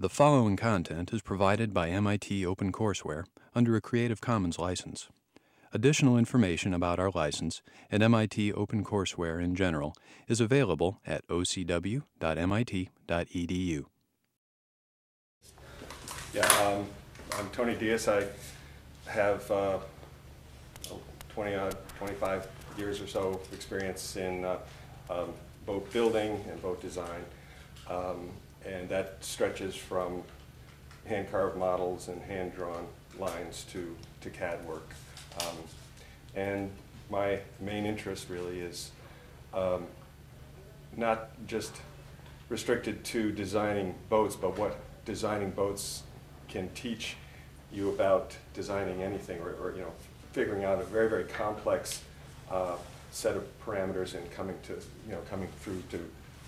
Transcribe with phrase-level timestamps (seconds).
[0.00, 3.24] The following content is provided by MIT OpenCourseWare
[3.54, 5.08] under a Creative Commons license.
[5.74, 9.94] Additional information about our license and MIT OpenCourseWare in general
[10.26, 12.04] is available at ocw.mit.edu.
[16.32, 16.86] Yeah, um,
[17.38, 18.08] I'm Tony Diaz.
[18.08, 18.24] I
[19.04, 19.80] have uh,
[21.34, 22.48] 20, uh, 25
[22.78, 24.56] years or so experience in uh,
[25.10, 25.34] um,
[25.66, 27.22] boat building and boat design.
[27.86, 28.30] Um,
[28.66, 30.22] and that stretches from
[31.06, 32.86] hand-carved models and hand-drawn
[33.18, 34.94] lines to, to CAD work.
[35.40, 35.56] Um,
[36.34, 36.70] and
[37.10, 38.90] my main interest really is
[39.52, 39.86] um,
[40.96, 41.72] not just
[42.48, 46.02] restricted to designing boats, but what designing boats
[46.48, 47.16] can teach
[47.72, 49.92] you about designing anything or, or you know,
[50.32, 52.02] figuring out a very, very complex
[52.50, 52.76] uh,
[53.10, 54.72] set of parameters and coming to,
[55.06, 55.98] you know, coming through to,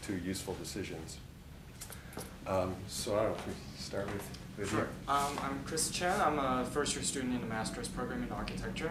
[0.06, 1.18] to useful decisions.
[2.46, 4.80] Um, so I don't know if we start with, with Sure.
[4.80, 4.86] you.
[5.12, 6.20] Um, I'm Chris Chen.
[6.20, 8.90] I'm a first year student in the master's program in architecture.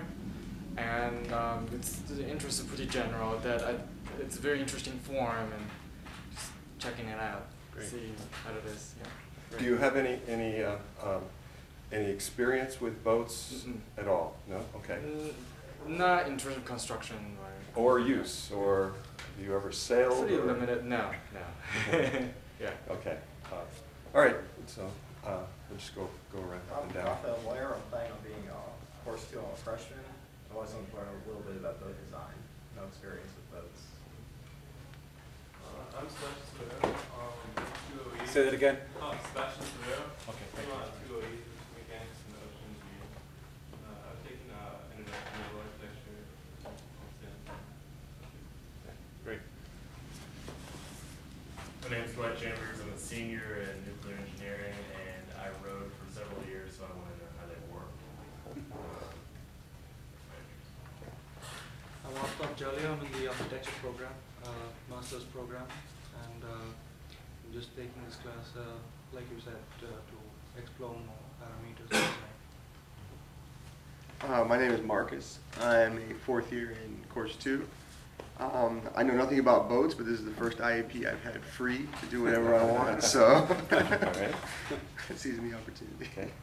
[0.78, 3.76] And um, it's, the interest is pretty general that I,
[4.22, 5.66] it's a very interesting forum and
[6.36, 7.88] just checking it out, Great.
[7.90, 8.12] see
[8.46, 8.96] how it is.
[9.02, 9.58] Yeah.
[9.60, 11.22] Do you have any, any, uh, um,
[11.92, 13.80] any experience with boats Mhm.
[13.98, 14.38] at all?
[14.48, 14.64] No?
[14.78, 14.94] Okay.
[15.04, 17.18] N- Not in terms of construction
[17.76, 18.94] or Or use, or
[19.36, 20.20] have you ever sailed?
[20.22, 20.86] pretty or- limited.
[20.86, 22.00] No, no.
[22.62, 22.70] Yeah.
[22.92, 23.18] Okay.
[23.52, 23.66] Uh,
[24.14, 24.36] All right,
[24.68, 24.86] so
[25.26, 27.08] uh, we'll just go, go around up and down.
[27.08, 29.98] Off the layer of thing on being a course two a freshman,
[30.54, 32.38] I was learn a little bit about boat design,
[32.78, 33.82] no experience with boats.
[35.58, 36.94] Uh, I'm Sebastian Severo.
[37.18, 37.66] Um,
[38.22, 38.30] 208.
[38.30, 38.78] Say that again?
[39.02, 40.06] Oh, Sebastian Severo.
[40.30, 41.18] Okay, thank I'm you.
[41.18, 41.51] 208.
[51.92, 52.80] My name's Dwight Chambers.
[52.80, 57.12] I'm a senior in nuclear engineering, and I rode for several years, so I want
[57.12, 57.92] to know how they work.
[62.08, 64.14] I'm Ashraf Jalia, I'm in the architecture program,
[64.46, 65.68] uh, master's program,
[66.24, 68.80] and uh, I'm just taking this class, uh,
[69.14, 71.92] like you said, uh, to explore more parameters.
[74.22, 75.40] Uh, my name is Marcus.
[75.60, 77.68] I'm a fourth year in course two.
[78.42, 81.86] Um, I know nothing about boats, but this is the first IAP I've had free
[82.02, 84.34] to do whatever I want, so All right.
[85.16, 86.10] seizing the opportunity.
[86.10, 86.34] Okay.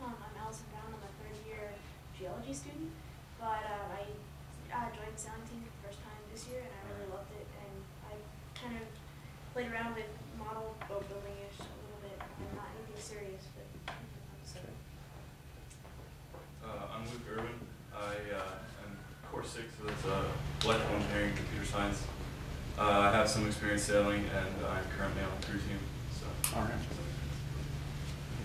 [0.00, 0.88] Um, I'm Allison Brown.
[0.88, 1.76] I'm a third year
[2.16, 2.88] geology student,
[3.36, 4.08] but um, I
[4.72, 7.28] uh, joined the sailing team for the first time this year, and I really loved
[7.36, 7.44] it.
[7.52, 7.74] And
[8.08, 8.16] I
[8.56, 8.88] kind of
[9.52, 10.08] played around with
[10.40, 13.68] model boat building ish a little bit, and not anything serious, but.
[14.40, 14.64] So.
[16.64, 17.60] Uh, I'm Luke Irwin.
[17.92, 18.96] I, uh, am
[19.34, 20.24] course six of this, uh,
[20.64, 20.96] electrical
[21.74, 22.02] engineering, science.
[22.78, 25.78] Uh, I have some experience sailing, and I'm currently on the crew team,
[26.18, 26.56] so.
[26.56, 26.72] All right.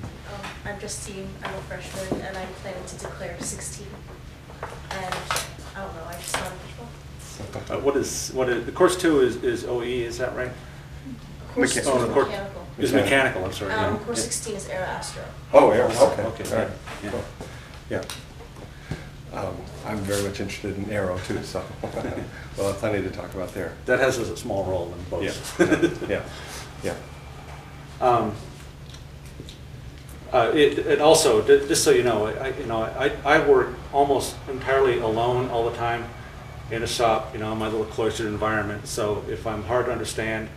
[0.03, 3.87] Um, I'm Justine, I'm a freshman, and I'm planning to declare 16.
[4.91, 5.15] And
[5.75, 8.95] I don't know, I just thought it was Uh, What is, what is, the course
[8.97, 10.51] two is, is OE, is that right?
[11.53, 12.65] Course Mecha- two oh, is the cour- mechanical.
[12.77, 13.71] Is mechanical, I'm sorry.
[13.73, 13.99] Um, yeah.
[14.03, 14.23] course Yeah.
[14.25, 15.23] 16 is Aeroastro.
[15.53, 16.23] Oh, yeah, okay.
[16.23, 16.69] Okay, All right.
[17.03, 17.09] yeah.
[17.11, 17.23] Cool.
[17.89, 18.01] Yeah.
[20.09, 21.63] Very much interested in aero too, so
[22.57, 23.73] we'll have plenty to talk about there.
[23.85, 25.99] That has a small role in Yeah, boats.
[26.09, 26.23] yeah,
[26.83, 26.95] yeah.
[28.01, 28.33] Um,
[30.33, 33.69] uh, It, it also, ju- just so you know, I, you know, I, I work
[33.93, 36.05] almost entirely alone all the time
[36.71, 38.87] in a shop, you know, in my little cloistered environment.
[38.87, 40.49] So if I'm hard to understand,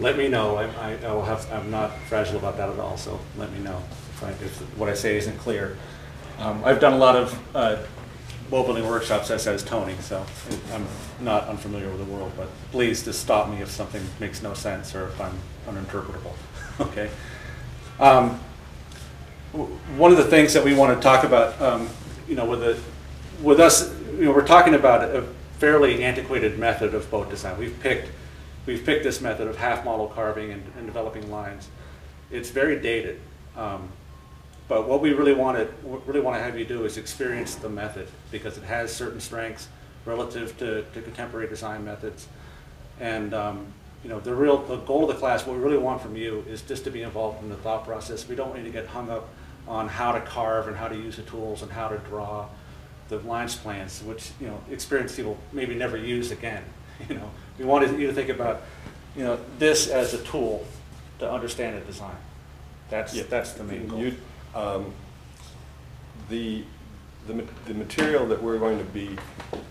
[0.00, 0.56] let me know.
[0.56, 3.60] I, I I will have, I'm not fragile about that at all, so let me
[3.60, 3.80] know
[4.14, 5.76] if I, if what I say isn't clear.
[6.40, 7.76] Um, I've done a lot of uh,
[8.50, 10.24] boat building workshops, as has Tony, so
[10.74, 10.86] I'm
[11.20, 14.94] not unfamiliar with the world, but please just stop me if something makes no sense
[14.94, 15.38] or if I'm
[15.68, 16.32] uninterpretable,
[16.80, 17.10] okay?
[18.00, 18.40] Um,
[19.52, 21.88] w- One of the things that we want to talk about, um,
[22.28, 22.78] you know, with the,
[23.40, 25.22] with us, you know, we're talking about a
[25.58, 27.56] fairly antiquated method of boat design.
[27.58, 28.10] We've picked,
[28.66, 31.68] we've picked this method of half model carving and, and developing lines.
[32.32, 33.20] It's very dated.
[33.56, 33.90] Um,
[34.70, 35.66] but what we really want to,
[36.06, 39.66] really want to have you do is experience the method because it has certain strengths
[40.04, 42.28] relative to, to contemporary design methods.
[43.00, 43.66] And, um,
[44.04, 46.44] you know, the real, the goal of the class, what we really want from you
[46.48, 48.28] is just to be involved in the thought process.
[48.28, 49.28] We don't want you to get hung up
[49.66, 52.46] on how to carve and how to use the tools and how to draw
[53.08, 56.62] the lines plans, which, you know, experienced people maybe never use again.
[57.08, 58.60] You know, we wanted you to think about,
[59.16, 60.66] you know, this as a tool
[61.18, 62.14] to understand a design.
[62.90, 63.22] That's, Yeah.
[63.26, 64.00] that's the main goal.
[64.00, 64.16] You,
[64.54, 64.92] um,
[66.28, 66.64] The,
[67.26, 69.16] the, the material that we're going to be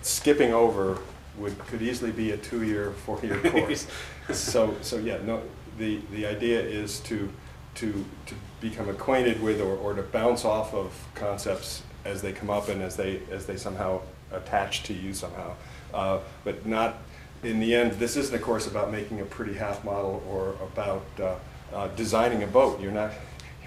[0.02, 1.00] skipping over
[1.38, 3.88] would, could easily be a two-year, four-year course.
[4.32, 5.42] So, so yeah, no,
[5.78, 7.30] the, the idea is to
[7.76, 12.50] to, to become acquainted with or, or to bounce off of concepts as they come
[12.50, 15.54] up and as they, as they somehow attach to you somehow.
[15.94, 16.98] Uh, but not,
[17.44, 21.06] in the end, this isn't a course about making a pretty half model or about
[21.22, 21.36] uh,
[21.74, 22.82] uh, designing a boat.
[22.82, 23.12] You're not,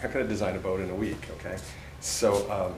[0.02, 1.56] not going to design a boat in a week, okay?
[2.00, 2.75] So, um,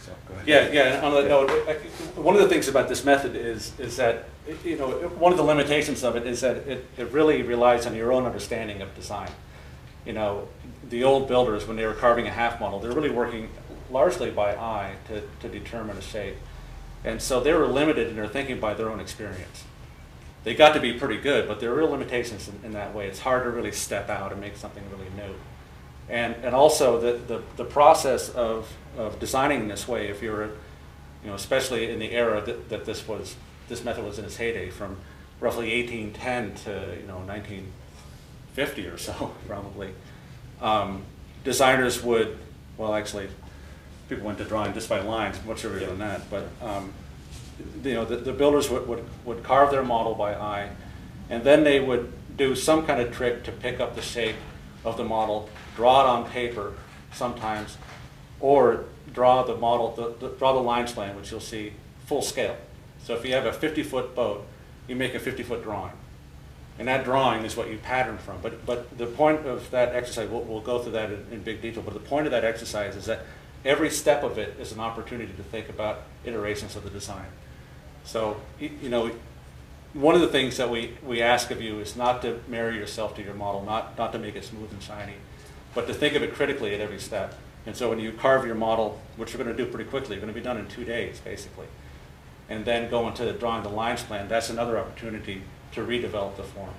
[0.00, 0.12] so.
[0.46, 1.74] Yeah, yeah, and on the note, I-
[2.20, 4.28] one of the things about this method is, is that,
[4.64, 7.94] you know, one of the limitations of it is that it, it really relies on
[7.94, 9.30] your own understanding of design.
[10.04, 10.48] You know,
[10.88, 13.48] the old builders, when they were carving a half model, they're really working
[13.90, 16.36] largely by eye to, to determine a shape.
[17.04, 19.64] And so they were limited in their thinking by their own experience.
[20.44, 23.06] They got to be pretty good, but there are real limitations in, in that way.
[23.06, 25.34] It's hard to really step out and make something really new.
[26.08, 30.46] And, and also the, the, the process of, of designing this way, if you're,
[31.22, 33.36] you know, especially in the era that, that this was,
[33.68, 34.96] this method was in its heyday, from
[35.40, 39.90] roughly 1810 to, you know, 1950 or so, probably,
[40.60, 41.04] um,
[41.44, 42.38] designers would,
[42.76, 43.28] well, actually,
[44.08, 46.92] people went to drawing just by lines, much earlier than that, but, um,
[47.84, 50.70] you know, the, the builders would, would, would carve their model by eye,
[51.30, 54.36] and then they would do some kind of trick to pick up the shape
[54.84, 56.74] of the model, draw it on paper
[57.12, 57.76] sometimes,
[58.40, 61.72] or draw the model, the, the, draw the line plan, which you'll see
[62.06, 62.56] full scale.
[63.04, 64.46] So if you have a 50-foot boat,
[64.88, 65.92] you make a 50-foot drawing.
[66.78, 68.40] And that drawing is what you pattern from.
[68.40, 71.60] But, but the point of that exercise, we'll, we'll go through that in, in big
[71.60, 73.20] detail, but the point of that exercise is that
[73.64, 77.26] every step of it is an opportunity to think about iterations of the design.
[78.04, 79.12] So, you know,
[79.94, 83.14] one of the things that we, we ask of you is not to marry yourself
[83.16, 85.14] to your model, not, not to make it smooth and shiny,
[85.74, 87.34] but to think of it critically at every step.
[87.66, 90.20] And so when you carve your model, which you're going to do pretty quickly, you're
[90.20, 91.66] going to be done in two days, basically,
[92.48, 95.42] and then go into drawing the lines plan, that's another opportunity
[95.72, 96.74] to redevelop the form.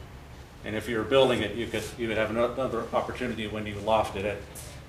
[0.65, 4.23] And if you're building it, you could, you would have another opportunity when you lofted
[4.23, 4.41] it,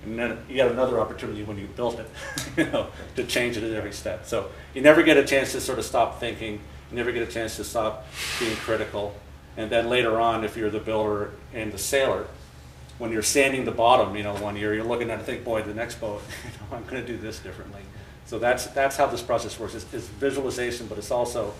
[0.04, 2.10] and then you had another opportunity when you built it,
[2.56, 4.26] you know, to change it at every step.
[4.26, 6.60] So you never get a chance to sort of stop thinking,
[6.90, 8.06] you never get a chance to stop
[8.38, 9.14] being critical.
[9.56, 12.26] And then later on, if you're the builder and the sailor,
[12.98, 15.62] when you're sanding the bottom, you know, one year, you're looking at it, think, boy,
[15.62, 17.82] the next boat, you know, I'm going to do this differently.
[18.26, 19.74] So that's that's how this process works.
[19.74, 21.52] It's, it's visualization, but it's also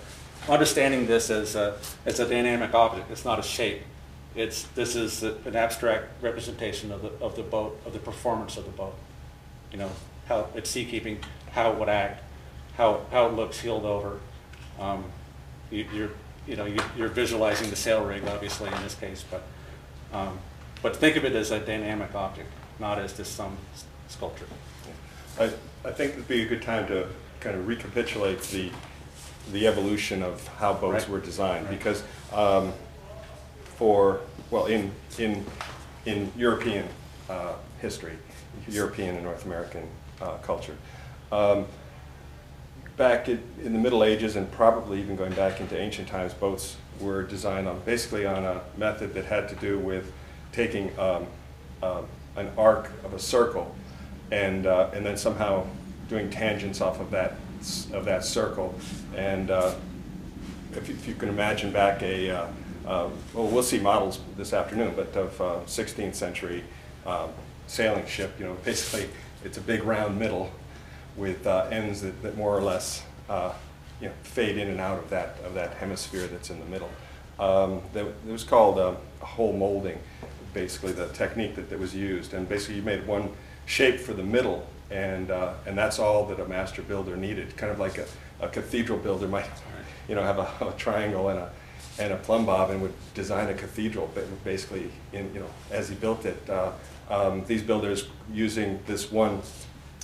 [0.49, 1.77] understanding this as a,
[2.07, 3.11] as a dynamic object.
[3.11, 3.83] It's not a shape.
[4.35, 8.57] It's this is a- an abstract representation of the of the boat, of the performance
[8.57, 8.95] of the boat.
[9.73, 9.91] You know,
[10.27, 11.19] how it's sea keeping,
[11.53, 12.23] how it would act,
[12.77, 14.21] how how it looks heeled over.
[14.81, 15.05] Um,
[15.71, 16.11] you, you're
[16.47, 19.43] you know you, you're visualizing the sail rig, obviously in this case, but
[20.13, 20.39] um,
[20.85, 24.45] but think of it as a dynamic object, not as just some s- sculpture.
[25.41, 25.45] I,
[25.83, 27.09] I think it'd be a good time to
[27.41, 28.71] kind of recapitulate the,
[29.51, 31.09] the evolution of how boats Right.
[31.09, 31.67] were designed.
[31.69, 31.79] Right.
[31.79, 32.05] Because
[32.35, 32.75] um,
[33.79, 34.21] for,
[34.51, 35.47] well, in, in,
[36.05, 36.87] in European
[37.31, 38.19] uh, history,
[38.69, 39.89] European and North American
[40.21, 40.77] uh, culture,
[41.33, 41.65] um,
[42.99, 46.77] back in, in the Middle Ages and probably even going back into ancient times, boats
[47.01, 50.13] were designed on basically on a method that had to do with
[50.55, 51.27] taking um,
[51.83, 52.07] um,
[52.37, 53.75] an arc of a circle
[54.31, 55.67] and uh, and then somehow
[56.09, 57.35] doing tangents off of that
[57.93, 58.75] of that circle.
[59.17, 59.75] And uh,
[60.73, 62.47] if, you, if you can imagine back a uh,
[62.87, 66.63] uh, well, we'll see models this afternoon, but of uh, 16th century
[67.07, 67.31] um,
[67.67, 68.35] sailing ship.
[68.39, 69.09] You know, basically
[69.43, 70.51] it's a big round middle
[71.17, 73.53] with uh, ends that, that more or less uh,
[74.01, 76.91] you know, fade in and out of that, of that hemisphere that's in the middle.
[77.39, 79.99] Um, that, it was called a whole molding,
[80.55, 82.33] basically the technique that, that was used.
[82.33, 83.31] And basically you made one
[83.67, 87.57] shape for the middle, and, uh, and that's all that a master builder needed.
[87.57, 88.07] Kind of like a,
[88.41, 89.47] a cathedral builder might
[90.09, 91.51] you know, have a, a triangle and a,
[91.99, 95.89] and a plumb bob and would design a cathedral, but basically, in, you know, as
[95.89, 96.73] he built it, uh,
[97.09, 99.43] um, these builders using this one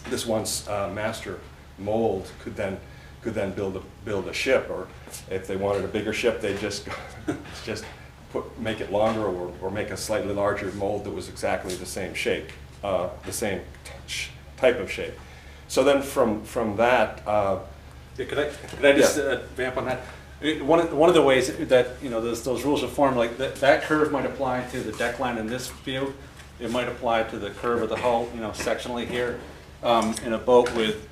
[0.09, 1.41] this one uh, master
[1.79, 2.79] mold could then
[3.23, 4.89] could then build a build a ship, or
[5.31, 6.89] if they wanted a bigger ship, they just
[7.65, 7.85] just
[8.33, 11.87] put make it longer, or, or make a slightly larger mold that was exactly the
[11.87, 12.51] same shape,
[12.85, 15.15] uh, the same t- sh- type of shape.
[15.69, 17.59] So then from from that, uh,
[18.19, 19.25] Yeah, Could I, could I just Yeah.
[19.25, 20.01] uh, vamp on that?
[20.43, 23.17] It- One of, one of the ways that, you know, those, those rules of form,
[23.17, 26.13] like that, that curve might apply to the deck line in this view.
[26.59, 29.39] It might apply to the curve of the hull, you know, sectionally here.
[29.83, 31.09] Um, in a boat with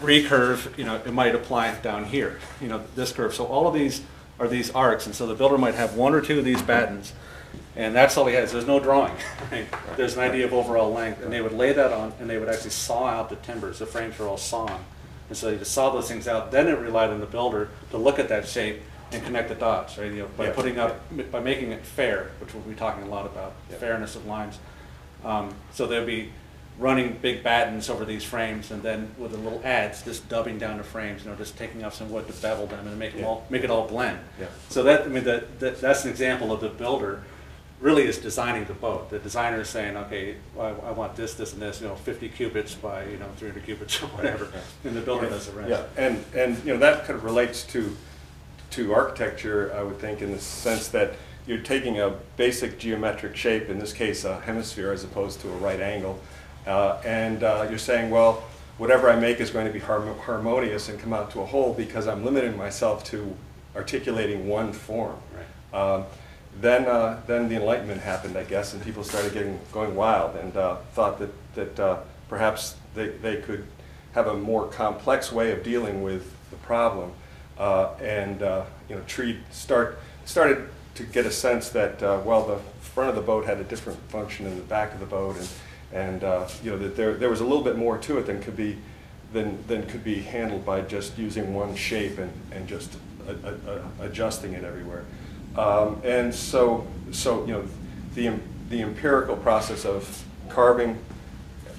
[0.00, 3.34] recurve, you know, it might apply down here, you know, this curve.
[3.34, 4.02] So all of these
[4.38, 7.12] are these arcs, and so the builder might have one or two of these battens,
[7.76, 8.52] and that's all he has.
[8.52, 9.14] There's no drawing.
[9.96, 12.48] There's an idea of overall length, and they would lay that on, and they would
[12.48, 13.78] actually saw out the timbers.
[13.78, 14.84] The frames are all sawn.
[15.28, 16.50] And so they just saw those things out.
[16.50, 19.96] Then it relied on the builder to look at that shape and connect the dots,
[19.96, 20.10] right?
[20.12, 20.52] You know, by Yeah.
[20.52, 21.00] putting up,
[21.30, 23.76] by making it fair, which we'll be talking a lot about, Yeah.
[23.76, 24.58] fairness of lines.
[25.24, 26.32] Um, so they'll be
[26.78, 30.76] running big battens over these frames and then with the little adz, just dubbing down
[30.78, 33.20] the frames, you know, just taking off some wood to bevel them and make them
[33.20, 33.26] Yeah.
[33.28, 34.18] all, make it all blend.
[34.40, 34.46] Yeah.
[34.68, 37.22] So that, I mean, that, that, that's an example of the builder
[37.80, 39.10] really is designing the boat.
[39.10, 42.28] The designer is saying, okay, I, I want this, this, and this, you know, fifty
[42.28, 44.50] cubits by, you know, three hundred cubits or whatever,
[44.84, 45.68] and the builder does the rest.
[45.70, 47.94] Yeah, and, and, you know, that kind of relates to,
[48.70, 51.14] to architecture, I would think, in the sense that
[51.46, 55.56] you're taking a basic geometric shape, in this case, a hemisphere as opposed to a
[55.56, 56.18] right angle,
[56.66, 58.44] uh, and uh, you're saying, well,
[58.78, 61.74] whatever I make is going to be harmo- harmonious and come out to a whole
[61.74, 63.34] because I'm limiting myself to
[63.76, 65.16] articulating one form.
[65.34, 65.80] Right.
[65.80, 66.04] Um,
[66.60, 70.56] then, uh, then the Enlightenment happened, I guess, and people started getting going wild and
[70.56, 73.66] uh, thought that, that uh, perhaps they, they could
[74.12, 77.12] have a more complex way of dealing with the problem,
[77.58, 82.46] uh, and uh, you know, treat start started to get a sense that uh, well,
[82.46, 85.36] the front of the boat had a different function than the back of the boat,
[85.36, 85.48] and
[85.94, 88.42] and uh, you know that there there was a little bit more to it than
[88.42, 88.76] could be
[89.32, 94.04] than than could be handled by just using one shape and and just a, a,
[94.04, 95.04] a adjusting it everywhere.
[95.56, 97.64] Um, and so, so you know,
[98.14, 98.32] the,
[98.70, 100.98] the empirical process of carving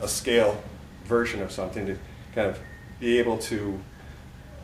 [0.01, 0.62] a scale
[1.05, 1.98] version of something to
[2.34, 2.60] kind of
[3.00, 3.79] be able to,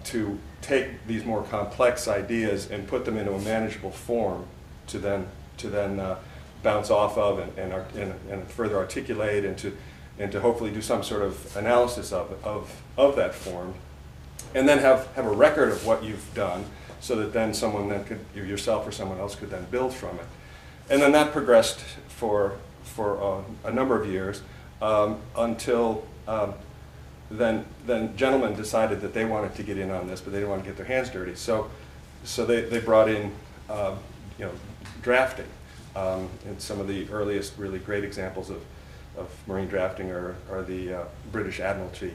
[0.06, 4.46] to take these more complex ideas and put them into a manageable form
[4.88, 5.28] to then,
[5.58, 6.18] to then uh,
[6.64, 9.76] bounce off of and, and, and, and further articulate and to,
[10.20, 13.74] and to hopefully do some sort of analysis of, of, of that form
[14.54, 16.66] and then have, have a record of what you've done
[17.00, 20.18] so that then someone then could, you yourself or someone else could then build from
[20.18, 20.26] it.
[20.90, 24.42] And then that progressed for, for uh, a number of years
[24.82, 26.54] um, until um,
[27.32, 30.50] then, then gentlemen decided that they wanted to get in on this, but they didn't
[30.50, 31.36] want to get their hands dirty.
[31.36, 31.72] So,
[32.24, 33.32] so they, they brought in,
[33.70, 33.96] uh,
[34.38, 34.52] you know,
[35.02, 35.48] drafting.
[35.96, 38.64] Um, and some of the earliest really great examples of,
[39.18, 42.14] of marine drafting are, are the uh, British Admiralty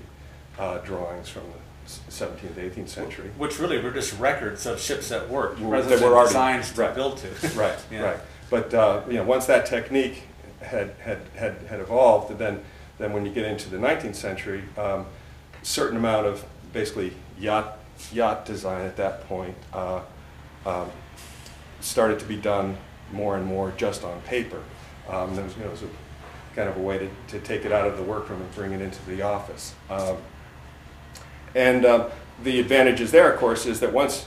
[0.59, 3.30] uh, drawings from the s- 17th, 18th century.
[3.37, 6.73] Which really were just records of ships that worked, Well, rather than were already- designs
[6.73, 6.95] to right.
[6.95, 7.28] build to.
[7.54, 8.00] Right, Yeah.
[8.02, 8.16] right.
[8.49, 10.23] But, uh, you know, once that technique
[10.62, 12.62] had, had, had, had evolved, then,
[12.99, 15.04] then when you get into the 19th century, um,
[15.62, 17.76] certain amount of basically yacht,
[18.12, 20.00] yacht design at that point uh,
[20.64, 20.88] um,
[21.80, 22.76] started to be done
[23.13, 24.63] more and more just on paper.
[25.09, 25.89] Um, there was, you know, was a,
[26.55, 28.81] kind of a way to, to take it out of the workroom and bring it
[28.81, 29.75] into the office.
[29.91, 30.17] Um,
[31.55, 32.07] and um,
[32.43, 34.27] the advantages there, of course, is that once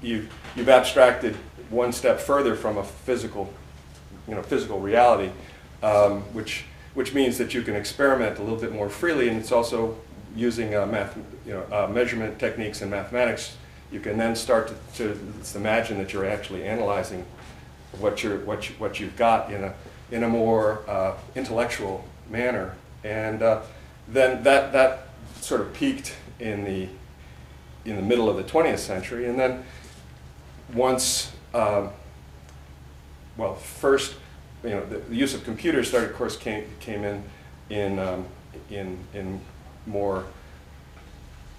[0.00, 1.36] you, you've abstracted
[1.70, 3.52] one step further from a physical,
[4.28, 5.30] you know, physical reality,
[5.82, 6.64] um, which,
[6.94, 9.96] which means that you can experiment a little bit more freely, and it's also
[10.36, 11.16] using uh, math,
[11.46, 13.56] you know, uh, measurement techniques and mathematics.
[13.92, 17.24] You can then start to, to imagine that you're actually analyzing
[18.00, 19.74] what you're, what you, what you've got in a,
[20.10, 23.62] in a more uh, intellectual manner, and uh,
[24.08, 25.08] then that that
[25.40, 26.88] sort of peaked in the
[27.84, 29.62] in the middle of the 20th century, and then
[30.72, 31.90] once, um,
[33.36, 34.14] well, first,
[34.62, 37.22] you know, the, use of computers started, of course, came came in
[37.70, 38.26] in um,
[38.70, 39.40] in in
[39.86, 40.24] more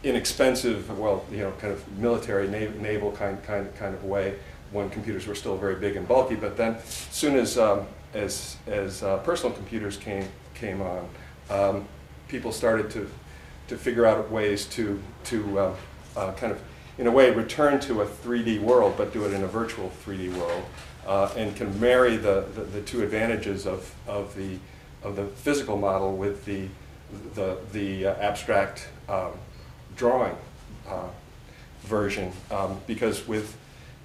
[0.03, 4.35] inexpensive, well, you know, kind of military, naval kind kind kind of way
[4.71, 6.35] when computers were still very big and bulky.
[6.35, 11.09] But then, as soon as um, as as uh, personal computers came came on,
[11.49, 11.85] um,
[12.27, 13.09] people started to
[13.67, 15.75] to figure out ways to to uh,
[16.15, 16.61] uh, kind of
[16.97, 20.33] in a way return to a 3D world, but do it in a virtual 3D
[20.37, 20.63] world,
[21.05, 24.57] uh, and can marry the, the, the two advantages of, of the
[25.03, 26.67] of the physical model with the
[27.35, 29.31] the the uh, abstract um,
[29.95, 30.35] drawing
[30.87, 31.07] uh,
[31.83, 33.55] version, um, because with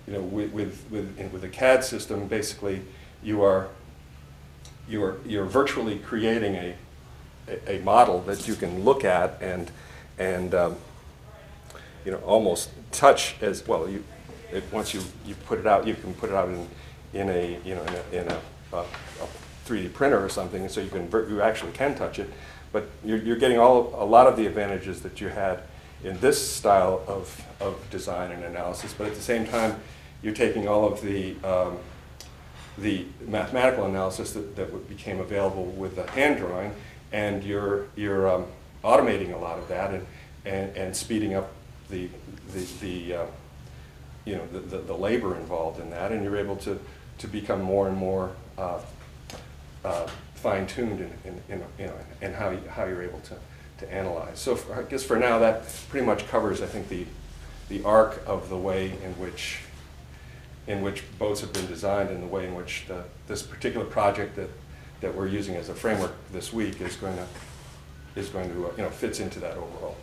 [0.06, 2.82] you know with with with, with the CAD system, basically
[3.22, 3.68] you are
[4.88, 6.74] you are you're virtually creating a
[7.48, 9.70] a, a model that you can look at and
[10.18, 10.76] and um,
[12.04, 13.88] you know almost touch as well.
[13.88, 14.04] You
[14.52, 16.68] it, once you, you put it out, you can put it out in
[17.12, 18.40] in a you know in a, in a,
[18.72, 19.28] a, a
[19.66, 22.30] 3D printer or something, so you can you actually can touch it.
[22.72, 25.62] But you're, you're getting all a lot of the advantages that you had
[26.04, 29.80] in this style of, of design and analysis, but at the same time,
[30.22, 31.78] you're taking all of the um,
[32.78, 36.72] the mathematical analysis that, that became available with the hand drawing,
[37.12, 38.46] and you're, you're um,
[38.82, 40.06] automating a lot of that and,
[40.44, 41.52] and, and speeding up
[41.90, 42.08] the,
[42.52, 43.26] the, the uh,
[44.24, 46.78] you know, the, the, the labor involved in that, and you're able to,
[47.18, 48.80] to become more and more uh,
[49.84, 53.34] uh, fine-tuned in, in, in, you know, in how, you, how you're able to,
[53.80, 54.38] to analyze.
[54.38, 57.06] So for, I guess for now, that pretty much covers, I think, the,
[57.68, 59.60] the arc of the way in which
[60.66, 64.36] in which boats have been designed and the way in which the, this particular project
[64.36, 64.48] that,
[65.00, 67.26] that we're using as a framework this week is going to,
[68.14, 69.96] is going to, uh, you know, fits into that overall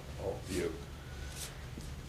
[0.48, 0.72] view.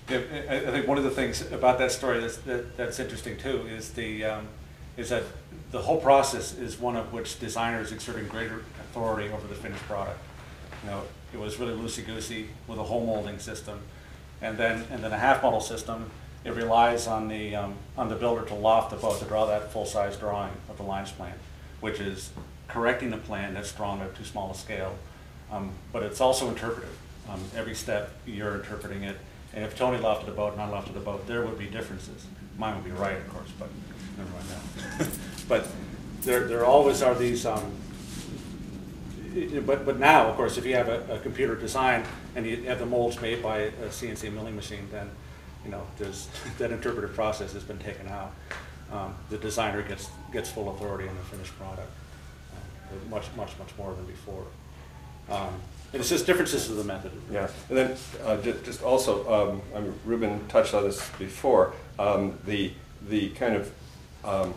[0.09, 3.93] I think one of the things about that story that's, that, that's interesting too is
[3.93, 4.49] the, um,
[4.97, 5.23] is that
[5.71, 10.19] the whole process is one of which designers exerting greater authority over the finished product.
[10.83, 13.81] You know, it was really loosey-goosey with a whole molding system.
[14.41, 16.11] And then, and then a half model system,
[16.45, 19.73] it relies on the, um, on the builder to loft the boat, to draw that
[19.73, 21.35] full-size drawing of the lines plan,
[21.81, 22.31] which is
[22.69, 24.95] correcting the plan that's drawn at too small a scale.
[25.51, 26.97] Um, but it's also interpretive.
[27.29, 29.17] Um, every step, you're interpreting it.
[29.55, 32.27] And if Tony lofted a boat and I lofted a boat, there would be differences.
[32.59, 33.69] Mine would be right, of course, but
[34.17, 35.09] never mind that.
[35.49, 35.67] But
[36.23, 37.73] there, there always are these, um,
[39.67, 42.05] but, but now, of course, if you have a, a computer design
[42.35, 45.09] and you have the molds made by a CNC milling machine, then,
[45.65, 45.83] you know,
[46.59, 48.33] that interpretive process has been taken out.
[48.93, 51.91] Um, The designer gets, gets full authority in the finished product,
[52.53, 54.45] uh, much, much, much more than before.
[55.29, 55.55] Um,
[55.93, 57.13] And it's just differences of the method.
[57.31, 61.73] Yeah, and then uh, ju- just also, um, I mean, Ruben touched on this before,
[61.99, 62.73] um, the,
[63.09, 63.73] the kind of,
[64.25, 64.55] um,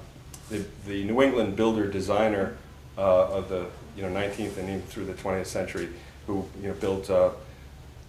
[0.49, 2.57] the, the New England builder designer
[2.97, 5.89] of the, you know, 19th and even through the 20th century,
[6.27, 7.29] who, you know, built uh,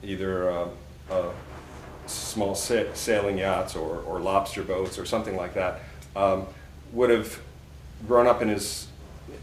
[0.03, 0.69] either uh,
[1.11, 1.31] uh,
[2.07, 5.81] small sa- sailing yachts or, or lobster boats or something like that,
[6.17, 6.47] um,
[6.93, 7.41] would have
[8.07, 8.89] grown up in his,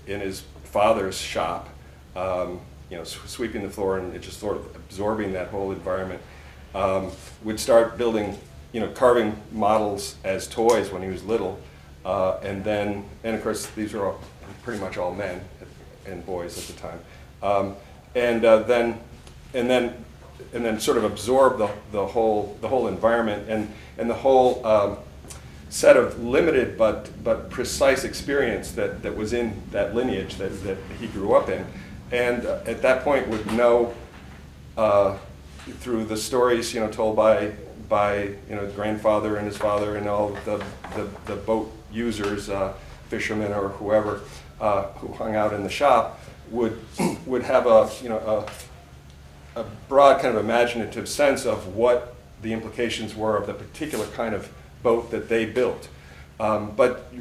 [0.07, 1.69] in his father's shop,
[2.15, 6.21] um, you know, sw- sweeping the floor and just sort of absorbing that whole environment.
[6.75, 7.11] Um,
[7.43, 8.37] would start building,
[8.73, 11.59] you know, carving models as toys when he was little,
[12.05, 14.19] uh, and then, and of course, these were all,
[14.63, 15.41] pretty much all men
[16.05, 16.99] and boys at the time,
[17.41, 17.75] um,
[18.15, 18.99] and uh, then,
[19.53, 19.93] and then,
[20.53, 24.65] and then sort of absorb the, the whole, the whole environment and, and the whole
[24.65, 24.97] um,
[25.69, 30.77] set of limited but, but precise experience that, that was in that lineage that, that
[30.99, 31.65] he grew up in.
[32.11, 33.93] And uh, at that point would know
[34.75, 35.17] uh,
[35.79, 37.51] through the stories, you know, told by,
[37.87, 40.63] by, you know, grandfather and his father and all the,
[40.95, 42.73] the, the boat users, uh,
[43.09, 44.21] fishermen or whoever,
[44.59, 46.19] uh, who hung out in the shop,
[46.51, 46.79] would,
[47.25, 48.47] would have a, you know,
[49.55, 54.05] a, a broad kind of imaginative sense of what the implications were of the particular
[54.07, 54.49] kind of
[54.83, 55.89] boat that they built.
[56.39, 57.11] Um, but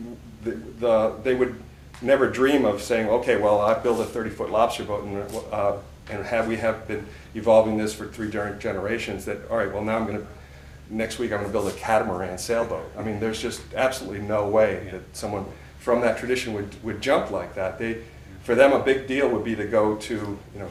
[0.44, 1.60] the, the, they would
[2.00, 5.76] never dream of saying, okay, well, I built a 30-foot lobster boat and, uh,
[6.08, 9.82] and have, we have been evolving this for three gener- generations that, all right, well,
[9.82, 10.26] now I'm going to,
[10.90, 12.90] next week I'm going to build a catamaran sailboat.
[12.96, 15.44] I mean, there's just absolutely no way that someone
[15.78, 17.78] from that tradition would, would jump like that.
[17.78, 18.02] They,
[18.42, 20.70] for them, a big deal would be to go to, you know,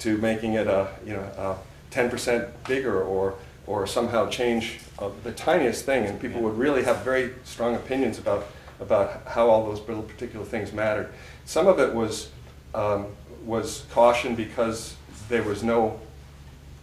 [0.00, 1.56] to making it a, you know, a
[1.90, 3.34] ten percent bigger or,
[3.66, 8.18] or somehow change uh, the tiniest thing, and people would really have very strong opinions
[8.18, 8.46] about,
[8.80, 11.08] about how all those little particular things mattered.
[11.44, 12.30] Some of it was,
[12.74, 13.06] um,
[13.44, 14.96] was caution because
[15.28, 15.98] there was no,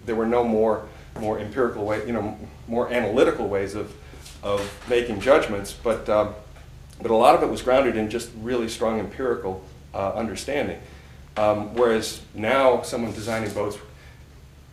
[0.06, 0.88] there were no more,
[1.20, 2.38] more empirical way, you know,
[2.68, 3.94] more analytical ways of,
[4.44, 6.34] of making judgments, but, um,
[7.02, 10.80] but a lot of it was grounded in just really strong empirical uh, understanding.
[11.38, 13.78] Um, whereas now, someone designing boats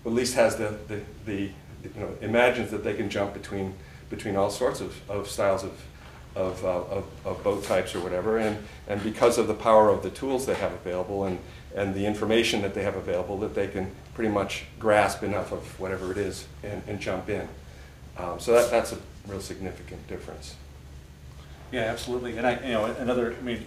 [0.05, 1.51] at least has the, the, the,
[1.85, 3.75] you know, imagines that they can jump between,
[4.11, 5.73] between all sorts of, of styles of,
[6.35, 8.39] of, uh, of, of boat types or whatever.
[8.39, 11.39] And, and because of the power of the tools they have available and,
[11.75, 15.79] and the information that they have available, that they can pretty much grasp enough of
[15.79, 17.49] whatever it is and, and jump in.
[18.17, 20.57] Um, so that, that's a real significant difference.
[21.73, 22.37] Yeah, absolutely.
[22.39, 23.65] And I, you know, another, I mean,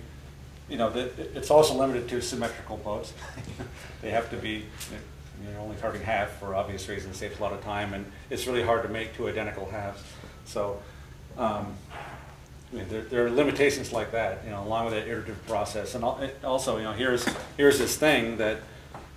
[0.70, 3.14] you know, it's also limited to symmetrical boats.
[4.02, 4.66] They have to be,
[5.48, 8.64] you're only carving half for obvious reasons, saves a lot of time, and it's really
[8.64, 10.02] hard to make two identical halves.
[10.46, 10.82] So,
[11.38, 11.76] um,
[12.72, 15.94] I mean, there, there are limitations like that, you know, along with that iterative process.
[15.94, 16.04] And
[16.44, 18.58] also, you know, here's, here's this thing that,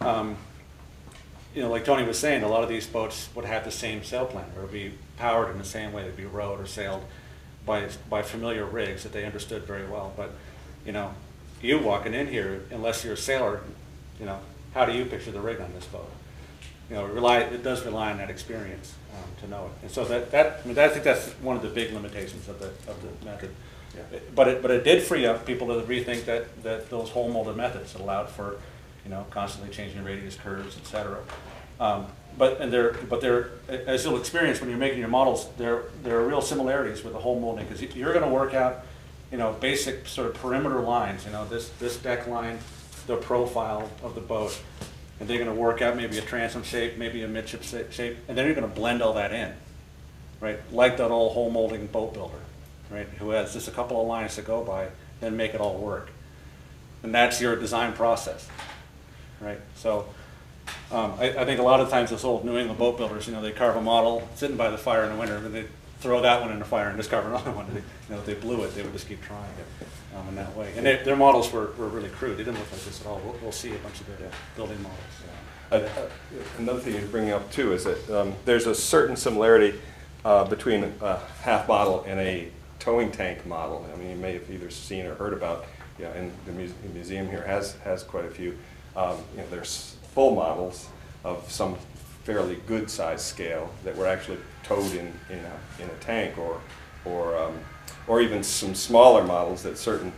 [0.02, 0.36] um,
[1.54, 4.04] you know, like Tony was saying, a lot of these boats would have the same
[4.04, 7.02] sail plan, or be powered in the same way, they'd be rowed or sailed
[7.64, 10.12] by, by familiar rigs that they understood very well.
[10.16, 10.30] But,
[10.84, 11.14] you know,
[11.62, 13.60] you walking in here, unless you're a sailor,
[14.20, 14.38] you know,
[14.74, 16.10] how do you picture the rig on this boat?
[16.90, 19.72] You know, it rely, it does rely on that experience um, to know it.
[19.82, 22.58] And so that, that, I mean, I think that's one of the big limitations of
[22.58, 23.50] the, of the method.
[23.94, 24.18] Yeah.
[24.34, 27.56] But it, but it did free up people to rethink that, that those whole molded
[27.56, 28.58] methods that allowed for,
[29.04, 31.20] you know, constantly changing radius curves, et cetera.
[31.80, 35.84] Um, But, and there, but there, as you'll experience when you're making your models, there,
[36.02, 38.84] there are real similarities with the whole molding, because you're gonna work out,
[39.30, 42.58] you know, basic sort of perimeter lines, you know, this, this deck line,
[43.06, 44.58] the profile of the boat,
[45.20, 48.46] and they're gonna work out maybe a transom shape, maybe a midship shape, and then
[48.46, 49.52] you're gonna blend all that in,
[50.40, 50.58] right?
[50.72, 52.40] Like that old whole molding boat builder,
[52.90, 54.88] right, who has just a couple of lines to go by,
[55.20, 56.10] then make it all work.
[57.04, 58.48] And that's your design process,
[59.40, 59.60] right?
[59.76, 60.08] So,
[60.90, 63.32] um, I, I think a lot of times those old New England boat builders, you
[63.32, 65.64] know, they carve a model sitting by the fire in the winter, and they
[66.00, 67.66] throw that one in the fire and just carve another one.
[67.72, 70.34] They, you know, if they blew it, they would just keep trying it um, in
[70.36, 70.72] that way.
[70.76, 72.36] And their, their models were, were really crude.
[72.36, 73.20] They didn't look like this at all.
[73.24, 75.00] We'll, we'll see a bunch of their building models.
[75.72, 76.08] Uh, uh,
[76.58, 79.80] Another thing you're bringing up too is that um, there's a certain similarity
[80.24, 82.48] uh, between a half model and a
[82.78, 83.86] towing tank model.
[83.92, 85.64] I mean, you may have either seen or heard about,
[85.98, 88.56] yeah, and the museum here has, has quite a few.
[88.94, 90.88] Um, You know, there's full models
[91.24, 91.76] of some
[92.24, 96.60] fairly good size scale that were actually towed in, in a, in a tank or,
[97.04, 97.58] or, um,
[98.06, 100.12] or even some smaller models that certain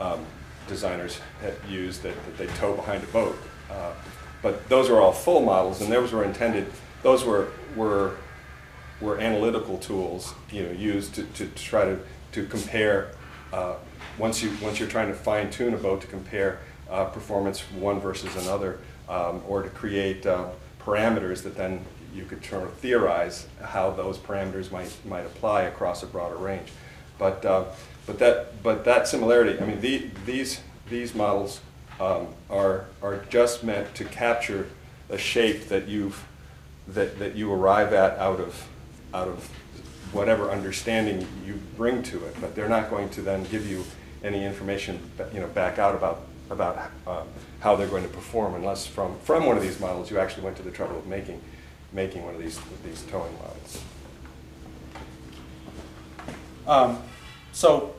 [0.00, 0.24] um,
[0.68, 3.36] designers had used that, that they tow behind a boat.
[3.70, 3.92] Uh,
[4.42, 6.66] But those are all full models, and those were intended,
[7.02, 8.16] those were, were,
[9.00, 11.98] were analytical tools, you know, used to, to try to,
[12.32, 13.12] to compare,
[13.52, 13.74] uh,
[14.18, 16.58] once you, once you're trying to fine tune a boat to compare
[16.90, 20.46] uh, performance one versus another, um, or to create uh,
[20.80, 21.84] parameters that then
[22.14, 26.68] you could sort of theorize how those parameters might, might apply across a broader range.
[27.18, 27.64] But, uh,
[28.06, 30.60] but that, but that similarity, I mean, the, these,
[30.90, 31.60] these models
[32.00, 34.68] um, are, are just meant to capture
[35.08, 36.26] a shape that you've,
[36.88, 38.68] that, that you arrive at out of,
[39.14, 39.48] out of
[40.12, 43.84] whatever understanding you bring to it, but they're not going to then give you
[44.22, 44.98] any information,
[45.32, 47.22] you know, back out about, about uh,
[47.60, 50.56] how they're going to perform unless from, from one of these models you actually went
[50.56, 51.40] to the trouble of making,
[51.92, 53.82] making one of these, these towing models.
[56.66, 57.02] Um,
[57.52, 57.94] so,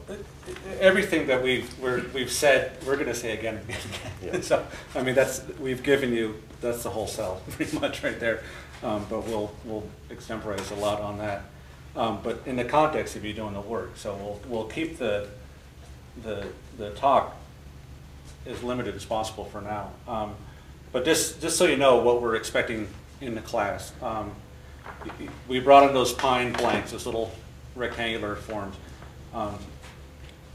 [0.80, 3.80] everything that we've, we're, we've said, we're gonna say again and again.
[4.24, 4.40] Yeah.
[4.42, 8.44] So, I mean, that's, we've given you, that's the whole cell, pretty much right there.
[8.82, 11.44] Um, but we'll, we'll extemporize a lot on that.
[11.96, 15.28] Um, but in the context of you doing the work, so we'll, we'll keep the,
[16.24, 17.38] the, the talk
[18.46, 19.92] as limited as possible for now.
[20.08, 20.36] Um,
[20.92, 22.88] but just, just so you know what we're expecting
[23.22, 24.32] in the class, um,
[25.48, 27.32] we brought in those pine blanks, those little
[27.76, 28.76] rectangular forms.
[29.34, 29.58] Um,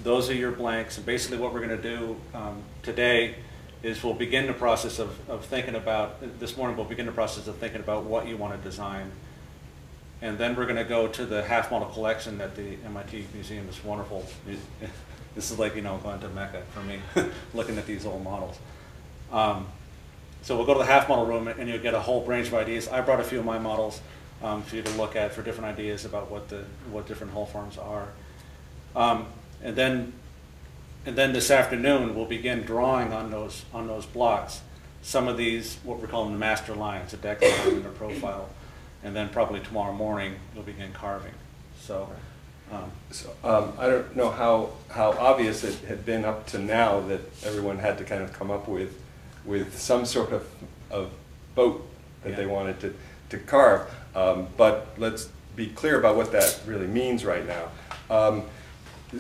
[0.03, 3.35] those are your blanks, and basically what we're gonna do um, today
[3.83, 7.47] is we'll begin the process of, of thinking about, this morning we'll begin the process
[7.49, 9.11] of thinking about what you wanna design.
[10.21, 13.83] And then we're gonna go to the half model collection at the MIT Museum, this
[13.85, 14.25] wonderful,
[15.39, 16.99] this is like, you know, going to Mecca for me,
[17.55, 18.59] looking at these old models.
[19.31, 19.69] Um,
[20.43, 22.55] so we'll go to the half model room and you'll get a whole range of
[22.55, 22.89] ideas.
[22.89, 24.01] I brought a few of my models
[24.43, 27.47] um, for you to look at for different ideas about what the, what different hull
[27.47, 28.09] forms are.
[28.97, 29.27] Um,
[29.63, 30.13] and then,
[31.07, 34.63] and then this afternoon, we'll begin drawing on those, on those blocks.
[35.03, 38.49] Some of these, what we're calling the master lines, a deck line and a profile.
[39.05, 41.35] And then probably tomorrow morning, you'll begin carving.
[41.81, 42.11] So,
[42.73, 47.01] um, So, um, I don't know how, how obvious it had been up to now
[47.01, 49.01] that everyone had to kind of come up with,
[49.45, 50.47] with some sort of,
[50.91, 51.11] of
[51.55, 51.87] boat
[52.25, 52.53] that they Yeah.
[52.53, 52.95] wanted to,
[53.31, 53.89] to carve.
[54.15, 57.69] Um, but let's be clear about what that really means right now.
[58.11, 58.45] Um,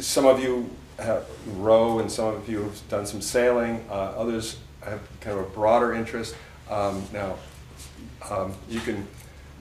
[0.00, 4.56] some of you have row and some of you have done some sailing, uh, others
[4.84, 6.34] have kind of a broader interest.
[6.70, 7.36] Um, now,
[8.30, 9.06] um, you can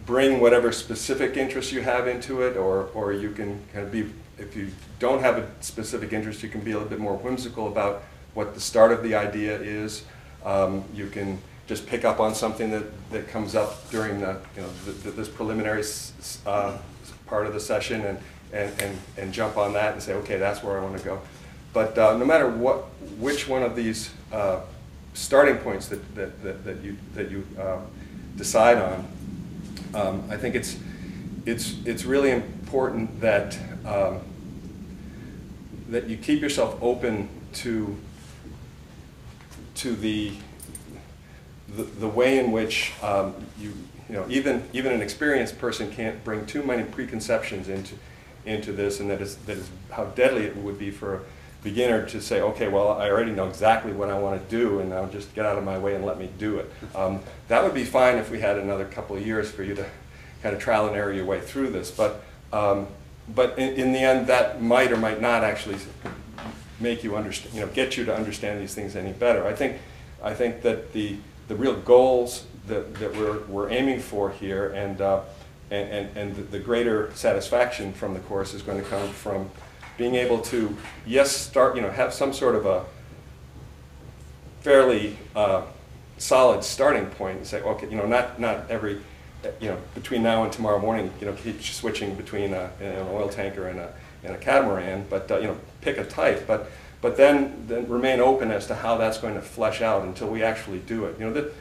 [0.08, 4.10] bring whatever specific interest you have into it, or, or you can kind of be,
[4.40, 7.68] if you don't have a specific interest, you can be a little bit more whimsical
[7.68, 10.06] about what the start of the idea is.
[10.46, 14.62] Um, you can just pick up on something that, that comes up during the, you
[14.62, 15.84] know, the, the, this preliminary
[16.46, 16.78] uh,
[17.26, 18.18] part of the session and,
[18.54, 21.22] and, and, and jump on that and say, okay, that's where I want to go.
[21.74, 22.84] But uh, no matter what,
[23.20, 24.62] which one of these uh,
[25.14, 27.80] starting points that, that, that, that you, that you uh,
[28.38, 29.06] decide on,
[29.94, 30.78] um, I think it's,
[31.46, 34.20] it's, it's really important that, um,
[35.90, 37.96] that you keep yourself open to,
[39.76, 40.32] to the,
[41.76, 43.74] the, the way in which um, you,
[44.10, 47.96] you know, even, even an experienced person can't bring too many preconceptions into,
[48.46, 51.24] into this, and that is, that is how deadly it would be for
[51.68, 54.90] beginner to say, okay, well, I already know exactly what I want to do, and
[54.90, 56.72] now just get out of my way and let me do it.
[56.96, 59.86] Um, that would be fine if we had another couple of years for you to
[60.42, 62.88] kind of trial and error your way through this, but, um,
[63.36, 65.78] but in, in the end, that might or might not actually
[66.80, 69.46] make you understand, you know, get you to understand these things any better.
[69.46, 69.78] I think,
[70.24, 71.18] I think that the,
[71.50, 75.22] the real goals that, that we're, we're aiming for here and, uh,
[75.70, 79.50] and, and, and the- the greater satisfaction from the course is going to come from
[79.98, 82.86] being able to, yes, start, you know, have some sort of a
[84.62, 85.64] fairly uh,
[86.18, 89.02] solid starting point and say, okay, you know, not, not every,
[89.60, 93.30] you know, between now and tomorrow morning, you know, keep switching between a, an oil
[93.30, 97.18] tanker and a, and a catamaran, but, uh, you know, pick a type, but, but
[97.18, 100.80] then, then remain open as to how that's going to flesh out until we actually
[100.80, 101.20] do it.
[101.20, 101.52] You know,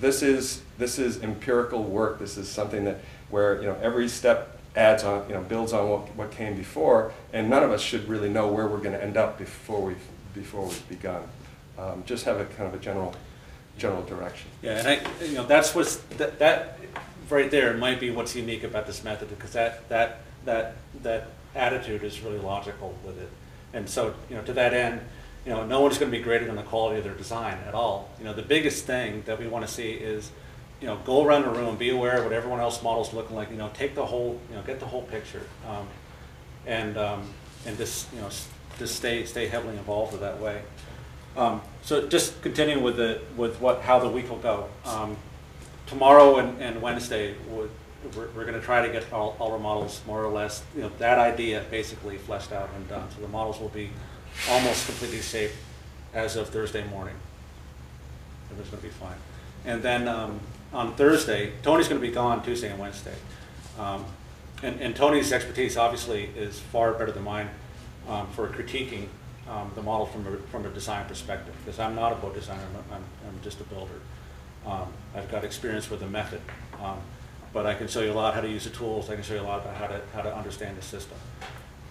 [0.00, 4.59] this is, this is empirical work, this is something that, where, you know, every step
[4.80, 8.08] adds on, you know, builds on what, what came before, and none of us should
[8.08, 11.22] really know where we're gonna end up before we've, before we've begun.
[11.78, 13.14] Um, just have a kind of a general,
[13.78, 14.48] general direction.
[14.62, 16.78] Yeah, and I, you know, that's what's, that, that,
[17.28, 22.02] right there might be what's unique about this method, because that, that, that, that attitude
[22.02, 23.28] is really logical with it.
[23.74, 25.00] And so, you know, to that end,
[25.44, 28.10] you know, no one's gonna be graded on the quality of their design at all.
[28.18, 30.30] You know, the biggest thing that we wanna see is,
[30.80, 33.50] you know, go around the room, be aware of what everyone else models looking like,
[33.50, 35.42] you know, take the whole, you know, get the whole picture.
[35.68, 35.86] Um,
[36.66, 37.28] and, um,
[37.66, 38.28] and just, you know,
[38.78, 40.62] just stay, stay heavily involved with that way.
[41.36, 44.68] Um, so just continuing with the, with what, how the week will go.
[44.84, 45.16] Um,
[45.86, 47.68] tomorrow and, and Wednesday, we're,
[48.34, 51.18] we're gonna try to get all, all our models more or less, you know, that
[51.18, 53.06] idea basically fleshed out and done.
[53.14, 53.90] So the models will be
[54.48, 55.54] almost completely safe
[56.14, 57.14] as of Thursday morning.
[58.50, 59.16] Everything's gonna be fine.
[59.66, 60.40] And then, um,
[60.72, 63.14] on Thursday, Tony's gonna be gone Tuesday and Wednesday.
[63.78, 64.04] Um,
[64.62, 67.48] and, and Tony's expertise obviously is far better than mine,
[68.08, 69.06] um, for critiquing,
[69.48, 72.62] um, the model from a, from a design perspective, because I'm not a boat designer,
[72.90, 74.00] I'm, I'm, I'm just a builder.
[74.66, 76.40] Um, I've got experience with the method,
[76.82, 76.98] um,
[77.52, 79.34] but I can show you a lot how to use the tools, I can show
[79.34, 81.16] you a lot about how to, how to understand the system.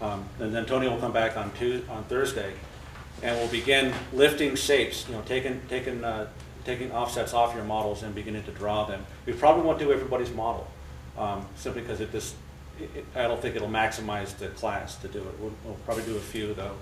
[0.02, 2.54] Um, and then Tony will come back on Tu, on Thursday,
[3.22, 6.28] and we'll begin lifting shapes, you know, taking, taking, uh,
[6.70, 9.04] taking offsets off your models and beginning to draw them.
[9.26, 10.68] We probably won't do everybody's model,
[11.18, 12.36] um, simply because it just,
[12.80, 15.40] it, it- I don't think it'll maximize the class to do it.
[15.40, 16.76] We'll, we'll probably do a few though.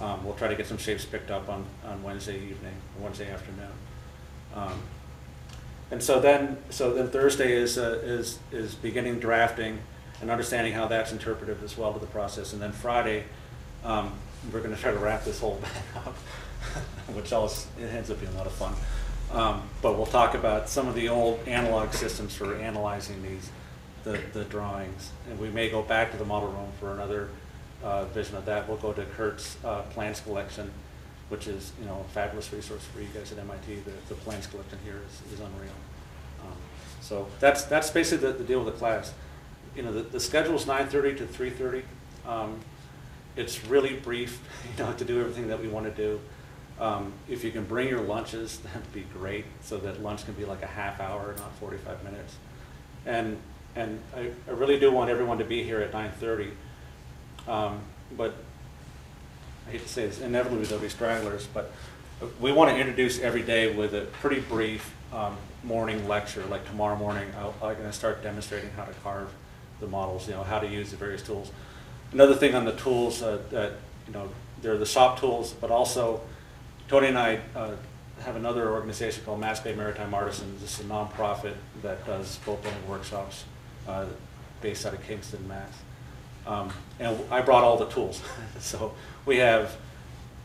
[0.00, 3.72] Um, we'll try to get some shapes picked up on, on Wednesday evening, Wednesday afternoon.
[4.54, 4.78] Um,
[5.90, 9.78] and so then, so then Thursday is, uh, is, is beginning drafting
[10.20, 12.52] and understanding how that's interpretive as well to the process.
[12.52, 13.24] And then Friday,
[13.84, 14.12] um,
[14.52, 16.14] we're gonna try to wrap this whole thing up,
[17.16, 18.74] which else, it ends up being a lot of fun.
[19.32, 23.50] Um, but we'll talk about some of the old analog systems for analyzing these,
[24.04, 25.10] the, the drawings.
[25.28, 27.28] And we may go back to the model room for another,
[27.82, 28.68] uh, vision of that.
[28.68, 30.70] We'll go to Kurt's, uh, plans collection,
[31.28, 33.80] which is, you know, a fabulous resource for you guys at MIT.
[33.80, 35.72] The, the plans collection here is, is unreal.
[36.42, 36.56] Um,
[37.00, 39.12] So that's, that's basically the, the deal with the class.
[39.74, 41.82] You know, the, the schedule is nine thirty to three thirty.
[42.26, 42.60] Um,
[43.36, 44.40] it's really brief,
[44.78, 46.20] you know, to do everything that we want to do.
[46.78, 50.44] Um, if you can bring your lunches, that'd be great, so that lunch can be
[50.44, 52.36] like a half hour, not forty-five minutes.
[53.06, 53.38] And,
[53.74, 56.50] and I, I really do want everyone to be here at nine thirty.
[57.48, 57.80] Um,
[58.16, 58.34] but
[59.66, 61.72] I hate to say this, inevitably there'll be stragglers, but
[62.40, 66.44] we want to introduce every day with a pretty brief um, morning lecture.
[66.46, 69.28] Like tomorrow morning, I'll, I'm going to start demonstrating how to carve
[69.80, 71.50] the models, you know, how to use the various tools.
[72.12, 73.72] Another thing on the tools uh, that,
[74.06, 74.28] you know,
[74.62, 76.20] they're the shop tools, but also
[76.88, 77.72] Tony and I uh,
[78.20, 80.60] have another organization called Mass Bay Maritime Artisans.
[80.60, 83.44] This is a nonprofit that does boat building workshops
[83.88, 84.06] uh,
[84.60, 85.72] based out of Kingston, Mass.
[86.46, 88.22] Um, and I brought all the tools.
[88.60, 88.94] so
[89.24, 89.76] we have,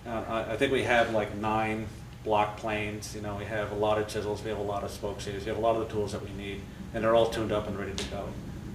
[0.08, 1.86] uh, I think we have like nine
[2.24, 3.16] block planes.
[3.16, 4.44] You know, we have a lot of chisels.
[4.44, 5.46] We have a lot of spoke shaves.
[5.46, 6.62] We have a lot of the tools that we need,
[6.96, 8.28] and they're all tuned up and ready to go.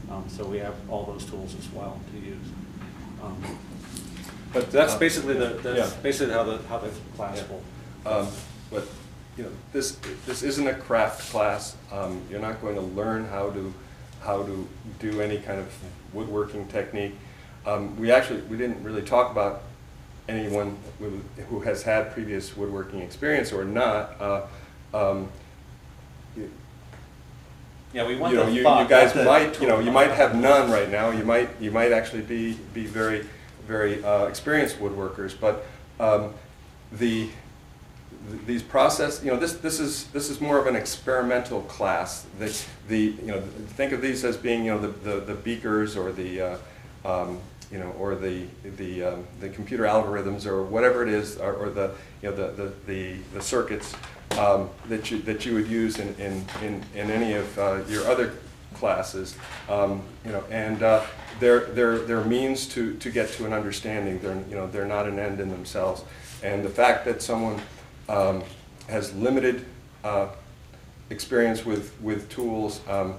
[0.08, 2.46] Um, so we have all those tools as well to use.
[3.20, 3.58] Um,
[4.56, 6.02] but that's uh, basically the that's yeah.
[6.02, 7.62] basically how the how the class will.
[8.10, 8.28] Um,
[8.70, 8.86] But,
[9.36, 11.76] you know, this, this isn't a craft class.
[11.92, 13.72] Um, You're not going to learn how to,
[14.22, 15.72] how to do any kind of
[16.12, 17.14] woodworking technique.
[17.64, 19.62] Um, We actually, we didn't really talk about
[20.28, 24.20] anyone who- who has had previous woodworking experience or not.
[24.20, 24.40] Uh,
[24.92, 25.28] um,
[26.36, 26.50] you-
[27.92, 29.78] Yeah, we want you know, the you, thought, you guys not the might, you know,
[29.78, 31.10] you might have none right now.
[31.10, 33.24] You might, you might actually be, be very,
[33.66, 35.34] very uh, experienced woodworkers.
[35.38, 35.66] But
[35.98, 36.32] um,
[36.92, 37.28] the,
[38.30, 42.26] th- these process, you know, this, this is, this is more of an experimental class.
[42.38, 42.56] The,
[42.88, 43.40] the, you know,
[43.76, 46.56] think of these as being, you know, the, the, the beakers or the, uh,
[47.04, 47.38] um,
[47.72, 51.70] you know, or the, the, um, the computer algorithms or whatever it is, or, or
[51.70, 53.94] the, you know, the, the, the, the circuits
[54.38, 58.06] um, that you, that you would use in, in, in, in any of uh, your
[58.06, 58.34] other
[58.74, 59.36] classes.
[59.68, 61.04] Um, you know, and uh,
[61.40, 64.18] they're, they're, they're means to, to get to an understanding.
[64.20, 66.02] They're, you know, they're not an end in themselves.
[66.42, 67.60] And the fact that someone
[68.08, 68.42] um,
[68.88, 69.64] has limited
[70.04, 70.28] uh,
[71.10, 73.14] experience with, with tools, um,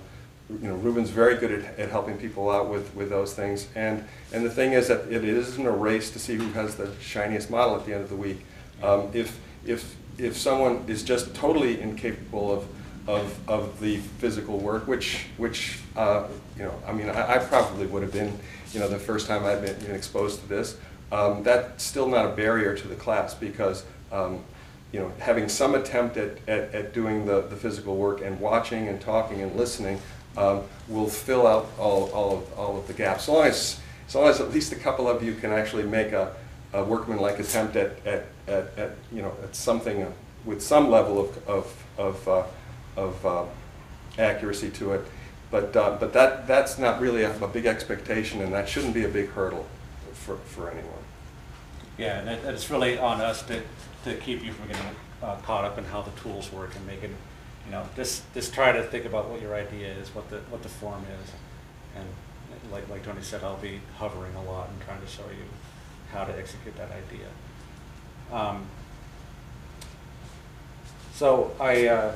[0.49, 3.67] you know, Ruben's very good at, at helping people out with, with those things.
[3.75, 6.91] And, and the thing is that it isn't a race to see who has the
[7.01, 8.45] shiniest model at the end of the week.
[8.81, 12.67] Um, if, if, if someone is just totally incapable of,
[13.07, 17.87] of, of the physical work, which, which, uh, you know, I mean, I, I probably
[17.87, 18.37] would have been,
[18.73, 20.77] you know, the first time I've been, been exposed to this.
[21.11, 24.43] Um, that's still not a barrier to the class because, um,
[24.91, 28.89] you know, having some attempt at, at, at doing the, the physical work and watching
[28.89, 30.01] and talking and listening
[30.35, 33.23] um, will fill out all, all, of, all of the gaps.
[33.23, 36.11] As long as, as long as at least a couple of you can actually make
[36.11, 36.35] a,
[36.73, 40.13] a workmanlike attempt at, at, at, at, you know, at something
[40.45, 42.43] with some level of, of, of, uh,
[42.97, 43.45] of uh,
[44.17, 45.05] accuracy to it.
[45.49, 49.05] But, uh, but that, that's not really a, a big expectation, and that shouldn't be
[49.05, 49.65] a big hurdle
[50.11, 50.93] for, for anyone.
[51.97, 53.61] Yeah, and it, it's really on us to,
[54.03, 54.85] to keep you from getting
[55.23, 57.15] uh, caught up in how the tools work and making,
[57.65, 60.63] you know, just, just try to think about what your idea is, what the, what
[60.63, 61.31] the form is.
[61.95, 62.05] And
[62.71, 65.45] like, like Tony said, I'll be hovering a lot and trying to show you
[66.11, 67.27] how to execute that idea.
[68.31, 68.65] Um,
[71.13, 72.13] so I, uh,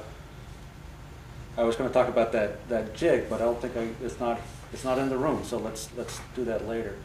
[1.57, 4.19] I was going to talk about that, that jig, but I don't think I, it's
[4.19, 4.39] not,
[4.71, 6.95] it's not in the room, so let's, let's do that later.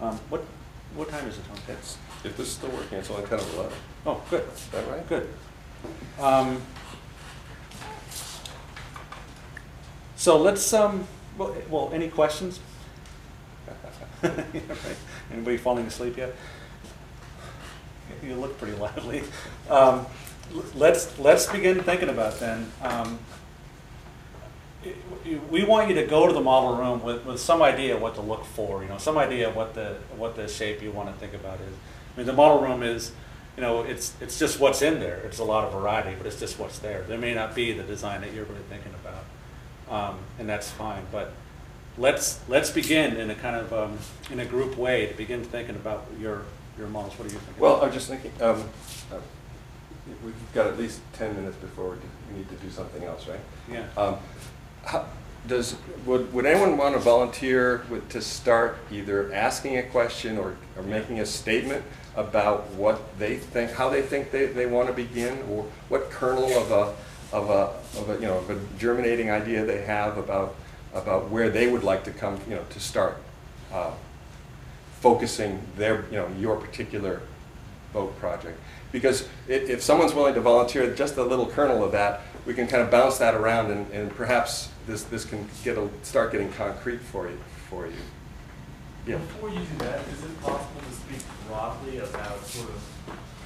[0.00, 0.44] Um, what,
[0.94, 1.60] what time is it, Tony?
[1.78, 3.72] It's, if this is still working, it's only 10 of 11.
[4.06, 4.46] Oh, good.
[4.52, 5.08] Is that right?
[5.08, 5.28] Good.
[6.18, 6.60] Um,
[10.16, 11.06] so let's, um,
[11.38, 12.60] well, well, any questions?
[14.22, 14.96] Yeah, right.
[15.32, 16.34] Anybody falling asleep yet?
[18.22, 19.22] You look pretty lively.
[19.70, 20.04] Um,
[20.74, 22.70] let's, let's begin thinking about then.
[22.82, 23.18] Um,
[25.50, 28.14] we want you to go to the model room with, with some idea of what
[28.14, 31.12] to look for, you know, some idea of what the, what the shape you want
[31.12, 31.74] to think about is.
[32.14, 33.12] I mean, the model room is,
[33.56, 35.16] you know, it's, it's just what's in there.
[35.18, 37.02] It's a lot of variety, but it's just what's there.
[37.02, 39.24] There may not be the design that you're really thinking about,
[40.12, 41.04] um, and that's fine.
[41.12, 41.32] But
[41.98, 43.98] let's let's begin in a kind of um,
[44.30, 46.44] in a group way to begin thinking about your
[46.78, 47.18] your models.
[47.18, 47.60] What are you thinking?
[47.62, 48.64] Well, I'm just thinking, um,
[49.12, 49.16] uh,
[50.24, 53.26] we've got at least 10 minutes before we do- we need to do something else,
[53.28, 53.40] right?
[53.70, 53.84] yeah.
[53.96, 54.16] Um,
[54.84, 55.06] how-
[55.48, 60.56] Does, would, would anyone want to volunteer with, to start either asking a question or,
[60.76, 61.82] or making a statement
[62.14, 66.52] about what they think, how they think they, they want to begin, or what kernel
[66.58, 66.94] of a,
[67.34, 70.54] of a, of a, you know, of a germinating idea they have about,
[70.92, 73.16] about where they would like to come, you know, to start
[73.72, 73.92] uh,
[75.00, 77.22] focusing their, you know, your particular
[77.92, 78.58] boat project.
[78.92, 82.66] Because if, if someone's willing to volunteer just a little kernel of that, we can
[82.66, 86.52] kind of bounce that around and, and perhaps this, this can get a, start getting
[86.52, 87.92] concrete for you, for you.
[89.06, 89.16] Yeah.
[89.16, 92.82] Before you do that, is it possible to speak broadly about sort of,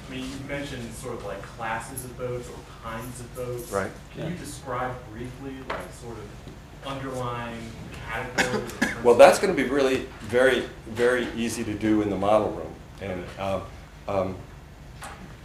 [0.07, 3.71] I mean, you mentioned sort of like classes of boats or kinds of boats.
[3.71, 3.91] Right.
[4.13, 4.29] Can Yeah.
[4.29, 7.71] you describe briefly, like sort of underlying
[8.07, 8.71] categories?
[9.03, 12.73] Well, that's going to be really very, very easy to do in the model room.
[13.01, 13.61] And, um,
[14.07, 14.35] um,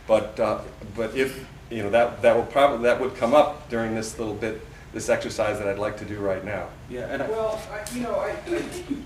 [0.07, 0.61] but, uh,
[0.97, 4.35] but if, you know, that, that will probably, that would come up during this little
[4.35, 4.61] bit,
[4.93, 6.69] this exercise that I'd like to do right now.
[6.89, 8.97] Yeah, and I, Well, I, you know, I, I think you,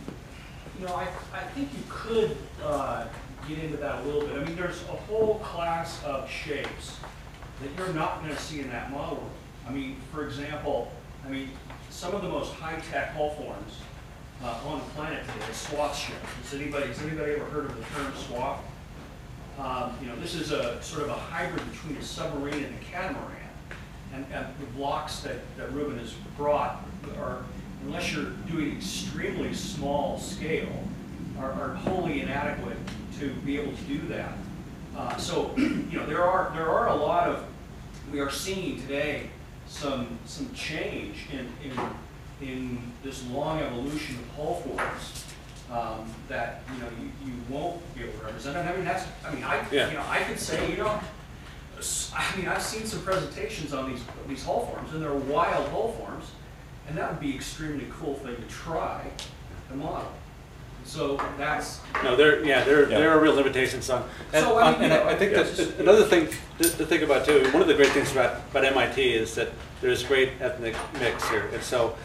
[0.81, 3.07] you know, I, I think you could, uh,
[3.47, 4.39] get into that a little bit.
[4.39, 6.97] I mean, there's a whole class of shapes
[7.63, 9.29] that you're not gonna see in that model.
[9.69, 10.91] I mean, for example,
[11.27, 11.51] I mean,
[11.91, 13.81] some of the most high-tech hull forms,
[14.43, 16.19] uh, on the planet today is swath ships.
[16.43, 18.61] Has anybody, has anybody ever heard of the term swath?
[19.59, 22.85] Um, you know, this is a sort of a hybrid between a submarine and a
[22.85, 23.31] catamaran.
[24.13, 26.85] And, and the blocks that, that Ruben has brought
[27.19, 27.45] are,
[27.85, 30.73] unless you're doing extremely small scale,
[31.39, 32.77] are, are wholly inadequate
[33.19, 34.33] to be able to do that.
[34.97, 37.45] Uh, so, you know, there are, there are a lot of,
[38.13, 39.29] we are seeing today
[39.67, 45.25] some, some change in, in, in this long evolution of hull forms
[45.71, 48.57] um, that, you know, you, you won't be able to represent.
[48.57, 49.89] And I mean, that's, I mean, I, Yeah.
[49.89, 51.01] you know, I could say, you know,
[51.79, 55.69] s- I mean, I've seen some presentations on these, these hull forms, and they're wild
[55.69, 56.27] hull forms,
[56.89, 59.03] and that would be extremely cool thing to try
[59.71, 60.13] to model.
[60.87, 62.99] So that's, no, there, yeah, there, Yeah.
[62.99, 64.05] there are real limitations on.
[64.35, 65.57] And, So, I mean, on- and you know, I think yes.
[65.57, 67.49] that another thing to, to think about too.
[67.53, 69.49] One of the great things about about MIT is that
[69.81, 71.97] there's great ethnic mix here, and so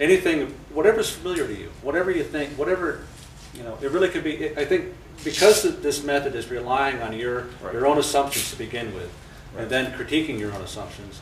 [0.00, 3.00] anything, whatever's familiar to you, whatever you think, whatever,
[3.54, 4.56] you know, it really could be.
[4.56, 4.86] I think
[5.22, 7.74] because this method is relying on your Right.
[7.74, 9.10] your own assumptions to begin with,
[9.54, 9.62] Right.
[9.62, 11.20] and then critiquing your own assumptions.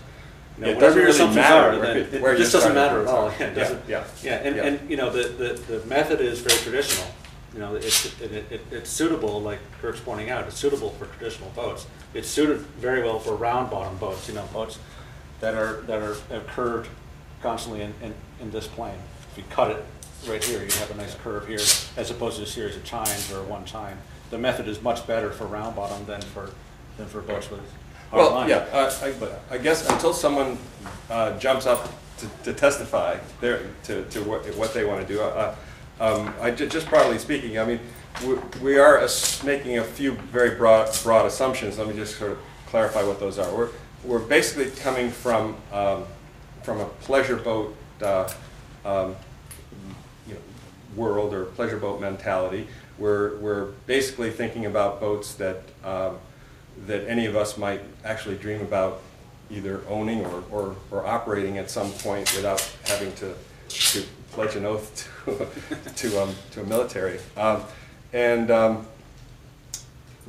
[0.56, 3.02] You know, it whatever doesn't your really assumptions matter are, then it- just doesn't matter
[3.02, 3.32] at all.
[3.40, 4.62] Yeah, Yeah, yeah, yeah, and, yeah.
[4.64, 7.06] and you know the, the, the method is very traditional.
[7.54, 11.06] You know, it's it, it, it, it's suitable, like Kirk's pointing out, it's suitable for
[11.06, 11.86] traditional boats.
[12.14, 14.28] It's suited very well for round bottom boats.
[14.28, 14.78] You know, boats
[15.40, 16.16] that are that are
[16.54, 16.88] curved
[17.42, 18.98] constantly in, in, in this plane.
[19.32, 19.84] If you cut it
[20.28, 21.58] right here, you have a nice curve here,
[21.96, 23.96] as opposed to a series of chines or one chine.
[24.30, 26.50] The method is much better for round bottom than for
[26.96, 27.60] than for boats with.
[28.10, 30.58] hard Well, yeah, uh, I, I guess until someone
[31.08, 35.20] uh, jumps up to, to testify there, to, to what, what they want to do,
[35.20, 35.54] uh,
[36.00, 37.80] um, I, ju- just broadly speaking, I mean,
[38.26, 39.06] we, we are
[39.44, 41.78] making a few very broad, broad assumptions.
[41.78, 43.54] Let me just sort of clarify what those are.
[43.54, 43.70] We're,
[44.04, 46.04] we're basically coming from, um,
[46.68, 48.30] from a pleasure boat, uh,
[48.84, 49.16] um,
[50.26, 50.40] you know,
[50.96, 52.68] world or pleasure boat mentality.
[52.98, 56.18] We're, we're basically thinking about boats that, um,
[56.86, 59.00] that any of us might actually dream about
[59.50, 63.32] either owning or, or, or operating at some point without having to,
[63.70, 64.02] to
[64.32, 67.18] pledge an oath to, to, um, to a military.
[67.38, 67.62] Um,
[68.12, 68.86] and, um,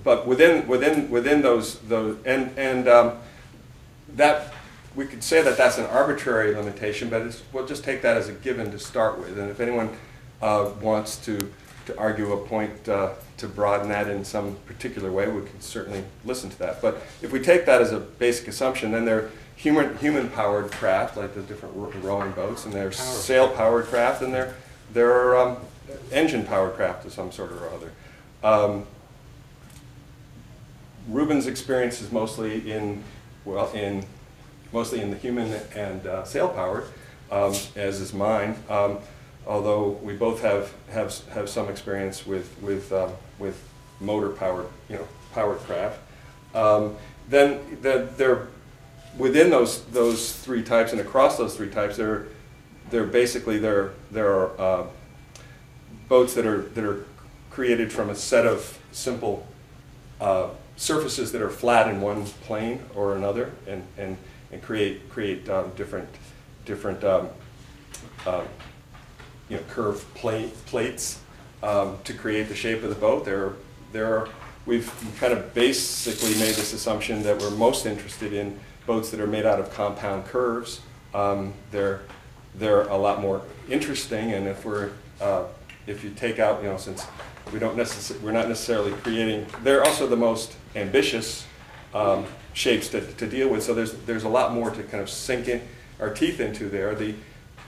[0.05, 3.17] but within, within, within those, those, and, and um,
[4.15, 4.53] that,
[4.99, 8.27] we could say that that's an arbitrary limitation, but it's, we'll just take that as
[8.27, 9.39] a given to start with.
[9.39, 9.95] And if anyone
[10.41, 11.37] uh, wants to,
[11.85, 16.03] to argue a point uh, to broaden that in some particular way, we can certainly
[16.25, 16.81] listen to that.
[16.81, 21.33] But if we take that as a basic assumption, then they're human, human-powered craft, like
[21.33, 24.53] the different rowing boats, and they're sail-powered craft, and they're,
[24.91, 25.59] they're um,
[26.11, 27.91] engine-powered craft of some sort or other.
[28.43, 28.85] Um,
[31.07, 33.01] Ruben's experience is mostly in,
[33.45, 34.05] well, in,
[34.71, 36.85] mostly in the human and uh, sail-powered,
[37.31, 38.55] um, as is mine.
[38.69, 38.99] Um,
[39.47, 43.61] although we both have, have, have some experience with, with, um, with
[43.99, 45.99] motor-powered, you know, powered craft.
[46.53, 46.95] Um,
[47.29, 48.47] then the, they're,
[49.17, 52.27] within those, those three types and across those three types, they're,
[52.89, 54.87] they're basically, there, there are uh,
[56.07, 57.05] boats that are, that are
[57.49, 59.45] created from a set of simple
[60.21, 64.17] uh, surfaces that are flat in one plane or another and, and,
[64.51, 66.09] and create, create um, different,
[66.65, 67.29] different um,
[68.25, 68.43] um,
[69.49, 71.19] you know, curved plate, plates
[71.63, 73.25] um, to create the shape of the boat.
[73.25, 73.53] There,
[73.91, 74.29] there are,
[74.65, 79.27] we've kind of basically made this assumption that we're most interested in boats that are
[79.27, 80.81] made out of compound curves.
[81.13, 82.01] Um, they're,
[82.55, 84.91] they're a lot more interesting, and if we're,
[85.21, 85.45] uh,
[85.87, 87.05] if you take out, you know, since
[87.51, 91.45] we don't necessarily, we're not necessarily creating, they're also the most ambitious
[91.93, 93.63] um, shapes to, to deal with.
[93.63, 95.61] So there's, there's a lot more to kind of sink in
[95.99, 96.95] our teeth into there.
[96.95, 97.15] The,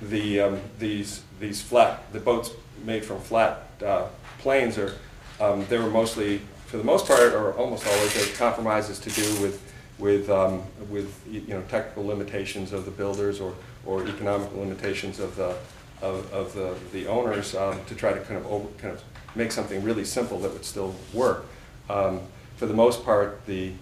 [0.02, 2.52] the, um, these, these flat, the boats
[2.84, 4.08] made from flat uh,
[4.40, 4.96] planes are,
[5.40, 9.42] um, they were mostly, for the most part, or almost always, there's compromises to do
[9.42, 13.54] with, with, um, with you know, technical limitations of the builders or,
[13.86, 15.56] or economic limitations of the,
[16.02, 19.04] of, of the, the owners um, to try to kind of over, kind of
[19.36, 21.46] make something really simple that would still work.
[21.90, 22.22] Um,
[22.58, 23.74] for the most part, the,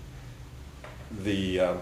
[1.23, 1.73] the, uh,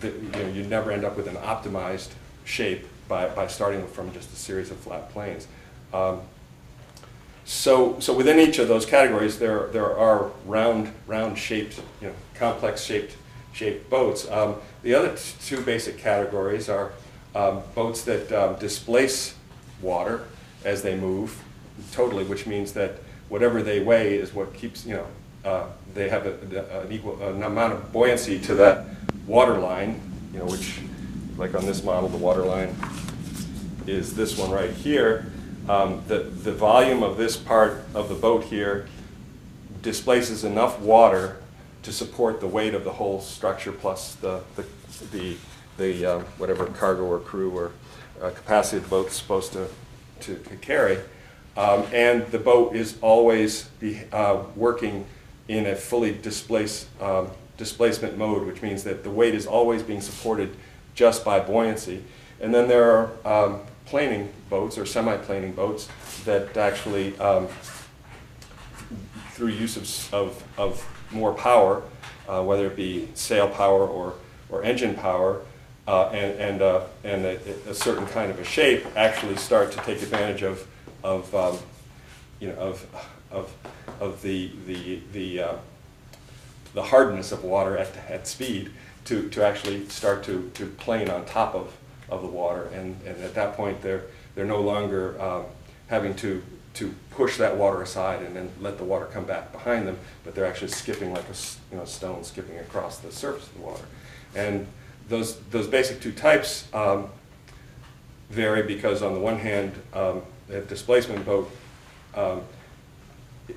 [0.00, 2.10] the, you know, you never end up with an optimized
[2.44, 5.46] shape by, by starting from just a series of flat planes.
[5.92, 6.20] Um,
[7.44, 12.14] so, so within each of those categories, there, there are round, round shaped, you know,
[12.34, 13.16] complex shaped,
[13.52, 14.30] shaped boats.
[14.30, 16.92] Um, the other two basic categories are
[17.34, 19.34] um, boats that um, displace
[19.80, 20.24] water
[20.64, 21.42] as they move
[21.92, 22.96] totally, which means that
[23.28, 25.06] whatever they weigh is what keeps, you know,
[25.44, 28.84] uh, they have a, a- an equal, an amount of buoyancy to that
[29.26, 30.00] water line,
[30.32, 30.80] you know, which,
[31.36, 32.74] like on this model, the water line
[33.86, 35.30] is this one right here.
[35.68, 38.88] Um, the, the volume of this part of the boat here
[39.82, 41.36] displaces enough water
[41.82, 44.64] to support the weight of the whole structure plus the, the,
[45.12, 45.36] the,
[45.76, 47.72] the uh, whatever cargo or crew or
[48.20, 49.68] uh, capacity the boat's supposed to,
[50.20, 50.98] to, to carry.
[51.56, 55.06] Um, and the boat is always be, uh, working
[55.48, 60.00] in a fully displaced, um, displacement mode, which means that the weight is always being
[60.00, 60.54] supported
[60.94, 62.04] just by buoyancy.
[62.40, 62.90] And then there
[63.24, 65.88] are um, planing boats or semi-planing boats
[66.24, 67.48] that actually, um,
[69.32, 71.82] through use of, of, of more power,
[72.28, 74.14] uh, whether it be sail power or,
[74.50, 75.40] or engine power,
[75.86, 77.38] uh, and, and, uh, and a,
[77.70, 80.66] a certain kind of a shape, actually start to take advantage of,
[81.02, 81.58] of um,
[82.40, 82.86] you know, of,
[83.30, 83.52] of,
[84.00, 85.56] of the, the, the, uh,
[86.74, 88.70] the hardness of water at, at speed
[89.04, 91.74] to, to actually start to, to plane on top of,
[92.08, 92.64] of the water.
[92.74, 94.02] And, and at that point, they're,
[94.34, 95.44] they're no longer um,
[95.88, 96.42] having to,
[96.74, 100.34] to push that water aside and then let the water come back behind them, but
[100.34, 101.36] they're actually skipping like a
[101.72, 103.84] you know, stone skipping across the surface of the water.
[104.34, 104.66] And
[105.08, 107.08] those, those basic two types um,
[108.30, 111.50] vary because on the one hand, um, a displacement boat
[112.14, 112.42] um,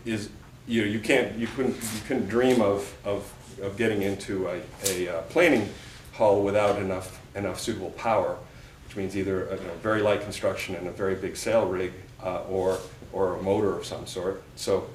[0.06, 0.30] is,
[0.68, 4.62] you know, you can't, you couldn't, you couldn't dream of, of, of getting into a,
[4.86, 5.70] a uh, planing
[6.14, 8.38] hull without enough, enough suitable power,
[8.86, 11.94] which means either a you know, very light construction and a very big sail rig,
[12.24, 12.80] uh, or,
[13.14, 14.44] or a motor of some sort.
[14.56, 14.88] So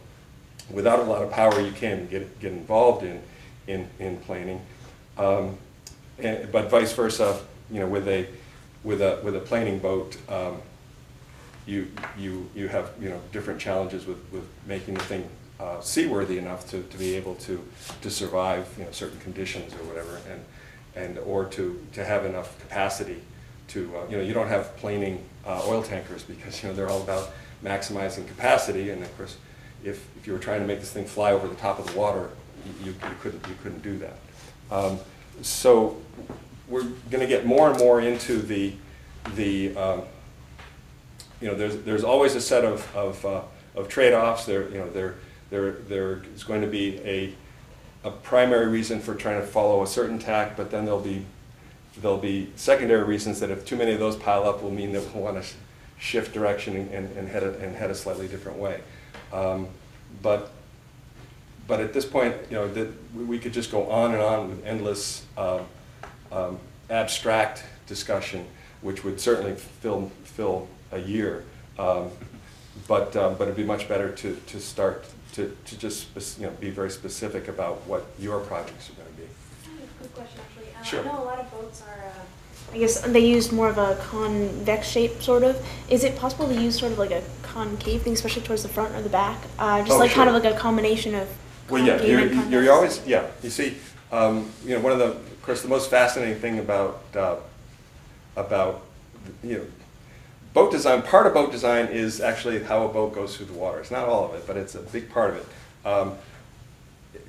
[0.71, 3.23] without a lot of power, you can't get, get involved in,
[3.67, 4.61] in, in planing.
[5.19, 5.57] Um,
[6.19, 7.41] and, but vice versa,
[7.71, 8.27] you know, with a,
[8.85, 10.61] with a, with a planing boat, um,
[11.67, 16.39] you, you, you have, you know, different challenges with, with making the thing uh, seaworthy
[16.39, 17.63] enough to, to be able to,
[18.03, 20.45] to survive, you know, certain conditions or whatever, and,
[20.95, 23.21] and, or to, to have enough capacity
[23.69, 26.89] to, uh, you know, you don't have planing uh, oil tankers because, you know, they're
[26.89, 27.31] all about
[27.65, 29.37] maximizing capacity, and of course,
[29.83, 31.99] if, if you were trying to make this thing fly over the top of the
[31.99, 32.31] water,
[32.85, 34.19] you, you couldn't, you couldn't do that.
[34.71, 34.99] Um,
[35.43, 36.01] so
[36.69, 38.73] we're going to get more and more into the,
[39.35, 40.03] the um,
[41.41, 43.43] you know, there's, there's always a set of, of, uh,
[43.75, 44.47] of trade-offs.
[44.47, 45.17] There, you know, there,
[45.51, 47.35] there, there is going to be a,
[48.05, 51.25] a primary reason for trying to follow a certain tack, but then there'll be,
[52.01, 55.03] there'll be secondary reasons that if too many of those pile up will mean that
[55.15, 55.49] we'll want to
[55.99, 58.81] shift direction and, and, head, a, and head a slightly different way.
[59.33, 59.69] Um,
[60.23, 60.53] but,
[61.67, 64.67] but at this point, you know, that we, could just go on and on with
[64.67, 65.63] endless um,
[66.33, 66.59] um,
[66.91, 68.47] abstract discussion,
[68.83, 71.45] which would certainly fill, fill a year.
[71.79, 72.11] Um,
[72.89, 76.47] but, um, but it'd be much better to, to start to, to just spec- you
[76.47, 79.23] know, be very specific about what your projects are going to be.
[79.25, 80.67] I have a quick question, actually.
[80.81, 81.01] Uh, Sure.
[81.01, 83.97] I know a lot of boats are, uh, I guess they use more of a
[83.97, 85.57] convex shape, sort of.
[85.91, 88.95] Is it possible to use sort of like a concave thing, especially towards the front
[88.95, 89.39] or the back?
[89.59, 90.37] Uh, just Oh, like kind sure.
[90.37, 91.29] of like a combination of
[91.69, 93.77] Well, yeah, concave you're, and you're always, yeah, you see,
[94.13, 97.37] um, you know, one of the, of course, the most fascinating thing about, uh,
[98.37, 98.83] about,
[99.43, 99.65] you know,
[100.57, 103.79] boat design, part of boat design is actually how a boat goes through the water.
[103.79, 105.47] It's not all of it, but it's a big part of it.
[105.87, 106.15] Um,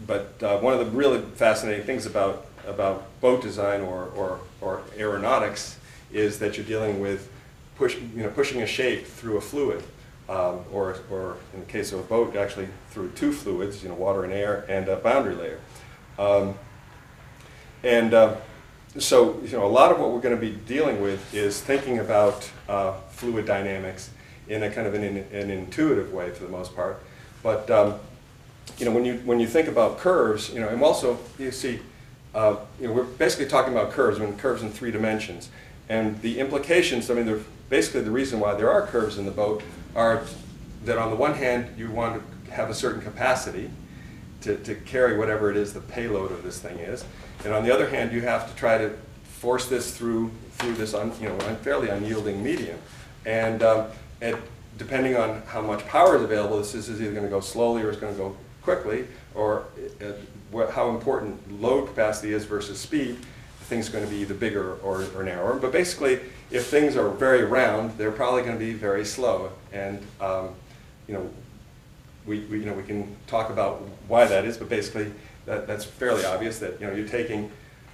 [0.05, 4.81] but uh, one of the really fascinating things about, about boat design or, or, or
[4.97, 5.77] aeronautics
[6.09, 7.29] is that you're dealing with
[7.75, 9.83] push, you know, pushing a shape through a fluid.
[10.29, 13.95] Um, or, or in the case of a boat, actually through two fluids, you know,
[13.95, 15.59] water and air, and a boundary layer.
[16.17, 16.55] Um,
[17.83, 18.35] and uh,
[18.97, 21.99] so, you know, a lot of what we're going to be dealing with is thinking
[21.99, 24.11] about uh, fluid dynamics
[24.47, 27.01] in a kind of an, an intuitive way for the most part.
[27.43, 27.99] But um,
[28.77, 31.79] you know, when you when you think about curves, you know, and also you see,
[32.35, 35.49] uh, you know, we're basically talking about curves, I mean, curves in three dimensions,
[35.89, 37.09] and the implications.
[37.09, 39.63] I mean, they're basically the reason why there are curves in the boat
[39.95, 40.23] are
[40.85, 43.69] that on the one hand you want to have a certain capacity
[44.41, 47.03] to, to carry whatever it is the payload of this thing is,
[47.43, 50.93] and on the other hand you have to try to force this through through this
[50.93, 52.77] un, you know fairly unyielding medium,
[53.25, 53.87] and um,
[54.21, 54.37] and
[54.77, 57.89] depending on how much power is available, this is either going to go slowly or
[57.89, 59.65] it's going to go quickly, or
[60.01, 64.75] uh, how important load capacity is versus speed, the thing's going to be either bigger
[64.75, 65.55] or, or narrower.
[65.55, 66.19] But basically,
[66.51, 69.51] if things are very round, they're probably going to be very slow.
[69.71, 70.49] And um,
[71.07, 71.29] you know,
[72.25, 75.11] we, we, you know, we can talk about why that is, but basically,
[75.45, 77.49] that, that's fairly obvious that you know you're taking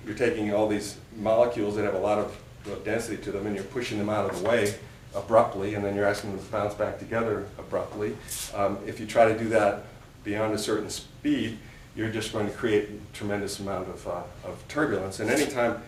[0.05, 2.35] you're taking all these molecules that have a lot of
[2.83, 4.75] density to them, and you're pushing them out of the way
[5.15, 8.15] abruptly, and then you're asking them to bounce back together abruptly.
[8.53, 9.83] Um, if you try to do that
[10.23, 11.57] beyond a certain speed,
[11.95, 15.19] you're just going to create a tremendous amount of, uh, of turbulence.
[15.19, 15.81] And anytime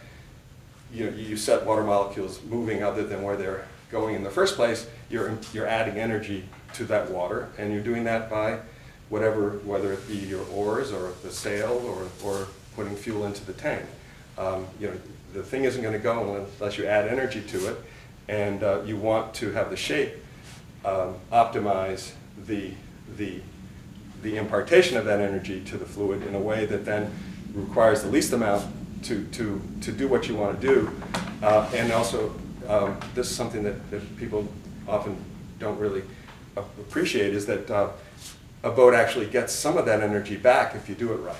[0.94, 4.56] you, know, you set water molecules moving other than where they're going in the first
[4.56, 8.60] place, you're, you're adding energy to that water, and you're doing that by
[9.10, 13.54] whatever, whether it be your oars or the sail or, or putting fuel into the
[13.54, 13.86] tank.
[14.38, 14.98] Um, you know,
[15.36, 17.78] the thing isn't going to go unless you add energy to it,
[18.28, 20.14] and uh, you want to have the shape
[20.86, 22.14] um, optimize
[22.46, 22.72] the,
[23.18, 23.42] the,
[24.24, 27.12] the impartation of that energy to the fluid in a way that then
[27.54, 28.66] requires the least amount
[29.04, 31.02] to, to, to do what you want to do.
[31.44, 32.34] Uh, and also,
[32.68, 34.48] um, this is something that, that people
[34.88, 35.18] often
[35.60, 36.04] don't really
[36.56, 37.90] appreciate, is that uh,
[38.64, 41.36] a boat actually gets some of that energy back if you do it right.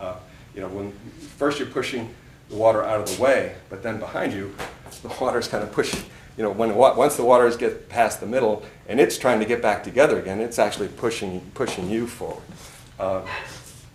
[0.00, 0.16] Uh,
[0.54, 0.92] you know, when
[1.38, 2.14] first you're pushing
[2.50, 4.54] the water out of the way, but then behind you,
[5.02, 6.00] the water's kind of pushing,
[6.36, 9.40] you know, when the wa- once the waters get past the middle and it's trying
[9.40, 12.42] to get back together again, it's actually pushing pushing you forward.
[12.98, 13.22] Uh,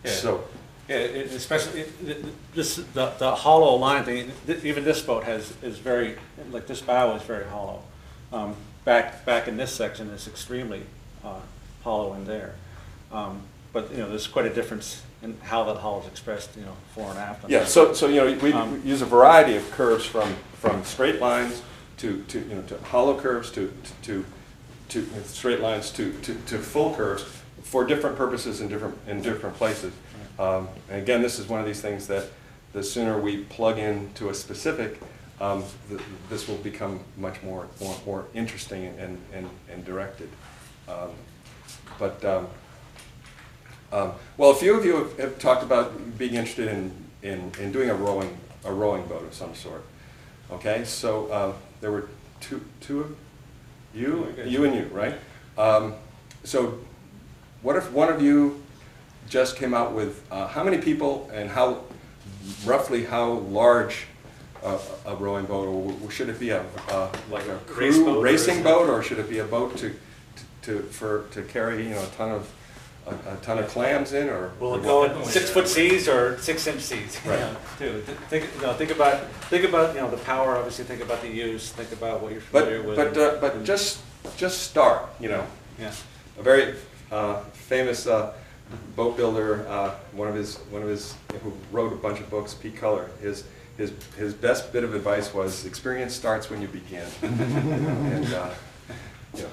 [0.04, 0.12] Yeah.
[0.12, 0.44] So,
[0.88, 2.26] Yeah, it- especially, it- it-
[2.56, 6.16] this, the, the hollow line thing, th- even this boat has, is very,
[6.52, 7.84] like this bow is very hollow.
[8.32, 10.84] Um, Back, back in this section is extremely
[11.26, 11.42] uh,
[11.84, 12.56] hollow in there.
[13.12, 13.42] Um,
[13.74, 16.76] But, you know, there's quite a difference in how that hollow is expressed, you know,
[16.94, 17.50] fore and aft.
[17.50, 17.66] yeah.
[17.66, 21.62] So, so you know, we Um, use a variety of curves from from straight lines
[21.98, 23.72] to, to you know to hollow curves to
[24.04, 24.24] to
[24.90, 27.26] to, to straight lines to, to, to full curves
[27.64, 29.92] for different purposes in different in different places.
[30.40, 32.26] Um, and again, this is one of these things that
[32.74, 35.00] the sooner we plug in to a specific,
[35.42, 36.00] um, th-
[36.30, 40.30] this will become much more more, more interesting and, and, and directed.
[40.88, 41.10] Um,
[42.00, 42.48] but um,
[43.92, 46.92] um, well, a few of you have, have talked about being interested in
[47.24, 49.84] in, in doing a rowing, a rowing boat of some sort.
[50.52, 52.08] Okay, so uh, there were
[52.40, 53.16] two, two of
[53.94, 55.16] you, you and you, right?
[55.58, 55.96] Um,
[56.44, 56.80] So
[57.64, 58.64] what if one of you
[59.28, 61.82] just came out with, uh, how many people and how,
[62.66, 64.06] roughly how large
[64.64, 68.06] uh, a rowing boat, or w- should it be a, uh, like a Race boat,
[68.06, 69.94] crew racing boat, or should it be a boat to,
[70.62, 72.48] to, for, to carry, you know, a ton of,
[73.08, 74.52] a a ton of clams in, or?
[74.60, 77.18] Will it go in six foot seas or six inch seas?
[77.26, 77.56] Right.
[77.80, 78.02] Too.
[78.30, 81.30] Think, you know, think about, think about, you know, the power, obviously, think about the
[81.30, 83.14] use, think about what you're familiar But, with.
[83.16, 84.00] but, uh, but just,
[84.38, 85.46] just start, you know,
[85.80, 85.92] Yeah.
[86.40, 86.76] a very
[87.12, 88.34] uh, famous uh,
[88.96, 92.54] boat builder, uh, one of his, one of his, who wrote a bunch of books,
[92.54, 93.46] Pete Culler, his,
[93.78, 97.08] his, his best bit of advice was, experience starts when you begin.
[97.22, 98.50] And, uh,
[99.36, 99.50] you know,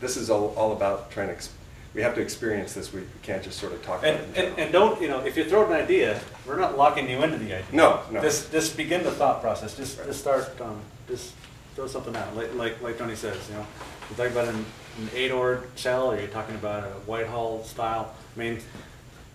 [0.00, 1.50] this is all, all about trying to, ex-
[1.94, 4.44] we have to experience this, we can't just sort of talk about And, it.
[4.48, 7.38] and, and don't, you know, if you throw an idea, we're not locking you into
[7.38, 7.64] the idea.
[7.72, 8.20] No, no.
[8.20, 11.32] Just, just begin the thought process, just, just start, um, just
[11.74, 13.66] throw something out, like, like, like Tony says, you know.
[14.10, 14.64] You're talking about an,
[14.98, 18.60] an eight oared shell, or you're talking about a Whitehall style, I mean,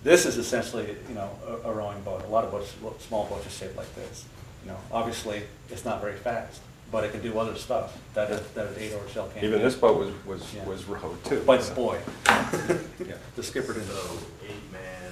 [0.04, 2.74] this is essentially, you know, a, a rowing boat, a lot of boats,
[3.08, 4.26] small boats are shaped like this.
[4.66, 6.62] You know, obviously, it's not very fast,
[6.94, 9.44] but it can do other stuff that, a- that an eight oared shell can't.
[9.44, 9.66] Even do.
[9.66, 10.64] this boat was, was, Yeah.
[10.66, 11.42] was rowed too.
[11.46, 13.16] But so- boy, Yeah.
[13.36, 13.88] the skipper didn't.
[13.90, 15.12] So eight-man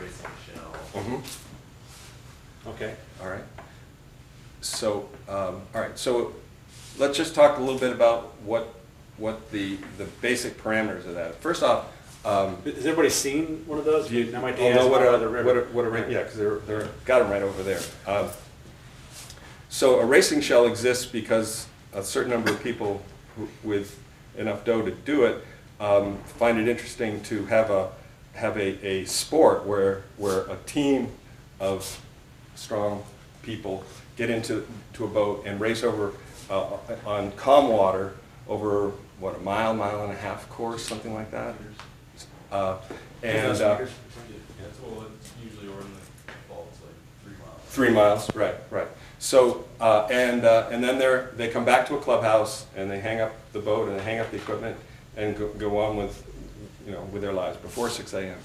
[0.00, 0.74] racing shell.
[0.94, 1.22] Mhm.
[2.68, 2.94] Okay.
[3.22, 3.44] All right.
[4.62, 6.32] So, um, all right, so
[6.98, 8.74] let's just talk a little bit about what,
[9.18, 11.34] what the, the basic parameters of that.
[11.42, 11.84] First off,
[12.24, 14.08] um, Has everybody seen one of those?
[14.08, 15.44] do you MIT all has know what a, by the river.
[15.46, 17.80] what a, what a, ra- yeah, because they're, they're, got them right over there.
[18.06, 18.30] Um,
[19.74, 23.02] So a racing shell exists because a certain number of people
[23.34, 23.98] who- with
[24.38, 25.44] enough dough to do it
[25.80, 27.90] um, find it interesting to have a,
[28.34, 31.08] have a, a sport where, where a team
[31.58, 32.00] of
[32.54, 33.02] strong
[33.42, 33.82] people
[34.16, 36.12] get into, to a boat and race over,
[36.48, 38.14] uh, on calm water
[38.46, 41.56] over, what, a mile, mile and a half course, something like that?
[42.52, 42.76] Uh,
[43.24, 43.90] And, uh, it's,
[45.42, 46.94] usually, or in the it's like
[47.24, 47.60] three miles.
[47.70, 48.88] Three miles, right, right.
[49.24, 53.00] So, uh, and, uh, and then they're, they come back to a clubhouse and they
[53.00, 54.76] hang up the boat and they hang up the equipment
[55.16, 56.30] and go, go on with,
[56.84, 58.36] you know, with their lives before six AM.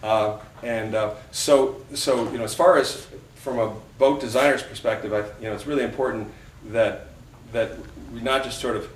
[0.00, 5.12] Uh, and, uh, so, so, you know, as far as, from a boat designer's perspective,
[5.12, 6.30] I, you know, it's really important
[6.66, 7.08] that,
[7.50, 7.72] that
[8.14, 8.88] we not just sort of,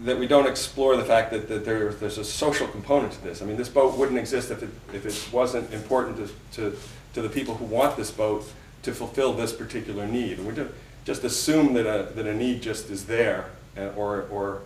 [0.00, 3.40] that we don't explore the fact that, that there, there's a social component to this.
[3.40, 6.28] I mean, this boat wouldn't exist if it, if it wasn't important to,
[6.60, 6.78] to,
[7.14, 8.44] to the people who want this boat
[8.88, 10.38] to fulfill this particular need.
[10.38, 10.72] We don't
[11.04, 14.62] just assume that a, that a need just is there, uh, or, or,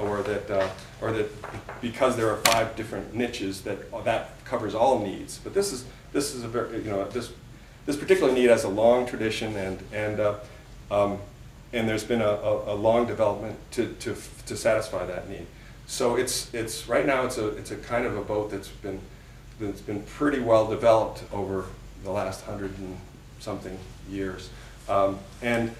[0.00, 0.68] or that, uh,
[1.00, 1.30] or that
[1.80, 5.38] because there are five different niches, that uh, that covers all needs.
[5.38, 7.32] But this is, this is a very, you know, this,
[7.86, 10.34] this particular need has a long tradition and, and, uh,
[10.90, 11.18] um,
[11.72, 14.16] and there's been a, a, a long development to, to,
[14.46, 15.46] to satisfy that need.
[15.86, 19.00] So it's, it's, right now, it's a, it's a kind of a boat that's been,
[19.60, 21.66] that's been pretty well developed over
[22.02, 22.96] the last hundred and
[23.40, 23.76] something
[24.08, 24.50] years.
[24.88, 25.74] Um, and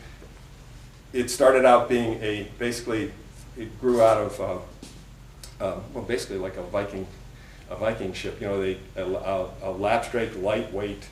[1.12, 3.12] it started out being a, basically,
[3.56, 7.06] it grew out of, uh, uh, well, basically like a Viking,
[7.70, 8.40] a Viking ship.
[8.40, 11.04] You know, they, a, a, a lapstrake, lightweight,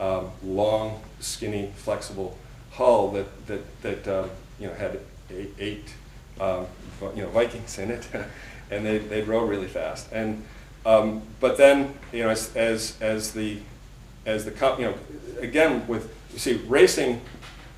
[0.00, 2.36] um, long, skinny, flexible
[2.74, 4.28] hull that that that uh,
[4.58, 5.94] you know had eight, eight
[6.40, 6.66] um,
[7.14, 8.06] you know Vikings in it,
[8.70, 10.10] and they they row really fast.
[10.12, 10.44] And
[10.84, 13.58] um, but then you know as as as the
[14.26, 14.94] as the you know
[15.40, 17.20] again with you see racing,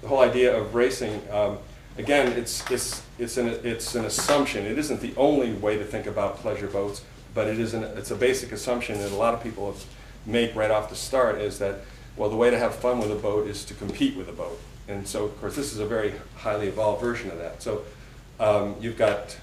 [0.03, 1.21] the whole idea of racing.
[1.31, 1.59] Um,
[1.99, 4.67] again, it's it's it's an it's an assumption.
[4.67, 7.03] It isn't the only way to think about pleasure boats,
[7.35, 9.77] but it is an it's a basic assumption that a lot of people
[10.25, 11.81] make right off the start is that
[12.17, 14.59] well the way to have fun with a boat is to compete with a boat.
[14.89, 17.63] And so of course this is a very highly evolved version of that.
[17.63, 17.83] So
[18.39, 19.37] um, you've got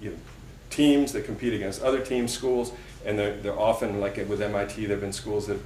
[0.00, 0.16] you know,
[0.70, 2.72] teams that compete against other teams, schools,
[3.04, 5.58] and they're, they're often like with MIT, there have been schools that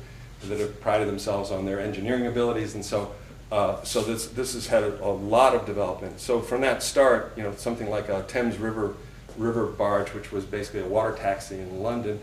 [0.49, 3.13] that have prided themselves on their engineering abilities, and so
[3.53, 6.19] uh, so this this has had a, a, lot of development.
[6.19, 8.95] So from that start, you know, something like a Thames River
[9.37, 12.21] river barge, which was basically a water taxi in London,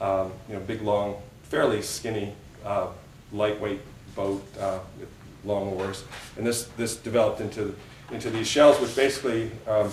[0.00, 2.88] um, you know, big, long, fairly skinny, uh,
[3.32, 3.80] lightweight
[4.14, 5.08] boat uh, with
[5.44, 6.04] long oars,
[6.36, 7.74] and this this developed into
[8.10, 9.92] into these shells, which basically um,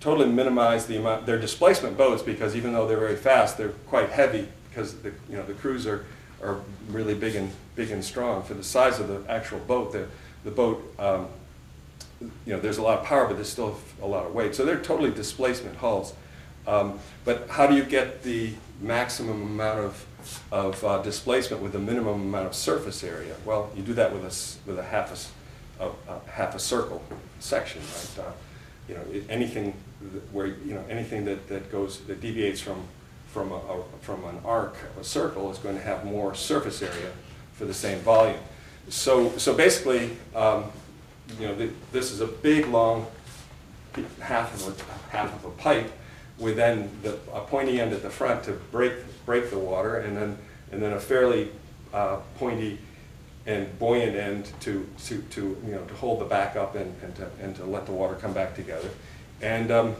[0.00, 1.26] totally minimize the amount.
[1.26, 5.36] They're displacement boats because even though they're very fast, they're quite heavy because the you
[5.36, 6.04] know the crews are
[6.42, 9.92] are really big and big and strong for the size of the actual boat.
[9.92, 10.06] The
[10.44, 11.26] the boat, um,
[12.20, 14.54] you know, there's a lot of power, but there's still a lot of weight.
[14.54, 16.14] So they're totally displacement hulls.
[16.66, 20.06] Um, But how do you get the maximum amount of,
[20.52, 23.34] of uh, displacement with the minimum amount of surface area?
[23.44, 25.10] Well, you do that with a, with a half
[25.80, 27.02] a, a- a half a circle
[27.40, 28.26] section, right?
[28.26, 28.32] Uh,
[28.88, 29.74] You know, anything
[30.32, 32.78] where, you know, anything that, that goes, that deviates from,
[33.32, 36.82] from a, a- from an arc of a circle is going to have more surface
[36.82, 37.10] area
[37.54, 38.40] for the same volume.
[38.88, 40.64] So, so basically, um,
[41.38, 43.06] you know, th- this is a big, long
[44.20, 45.90] half of a, half of a pipe
[46.38, 48.92] with then the, a pointy end at the front to break,
[49.26, 50.38] break the water, and then,
[50.72, 51.50] and then a fairly
[51.92, 52.78] uh, pointy
[53.46, 57.14] and buoyant end to, to, to, you know, to hold the back up and, and
[57.16, 58.88] to, and to let the water come back together.
[59.42, 59.96] And um,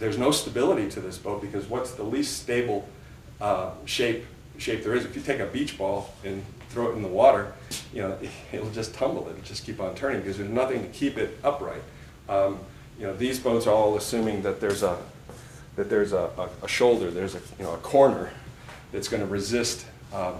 [0.00, 2.88] there's no stability to this boat, because what's the least stable
[3.40, 4.24] uh, shape,
[4.58, 5.04] shape there is?
[5.04, 7.52] If you take a beach ball and throw it in the water,
[7.92, 8.18] you know,
[8.52, 11.82] it'll just tumble, it'll just keep on turning, because there's nothing to keep it upright.
[12.28, 12.58] Um,
[12.98, 14.96] You know, these boats are all assuming that there's a,
[15.76, 18.30] that there's a, a- a shoulder, there's a, you know, a corner
[18.92, 20.34] that's gonna resist um,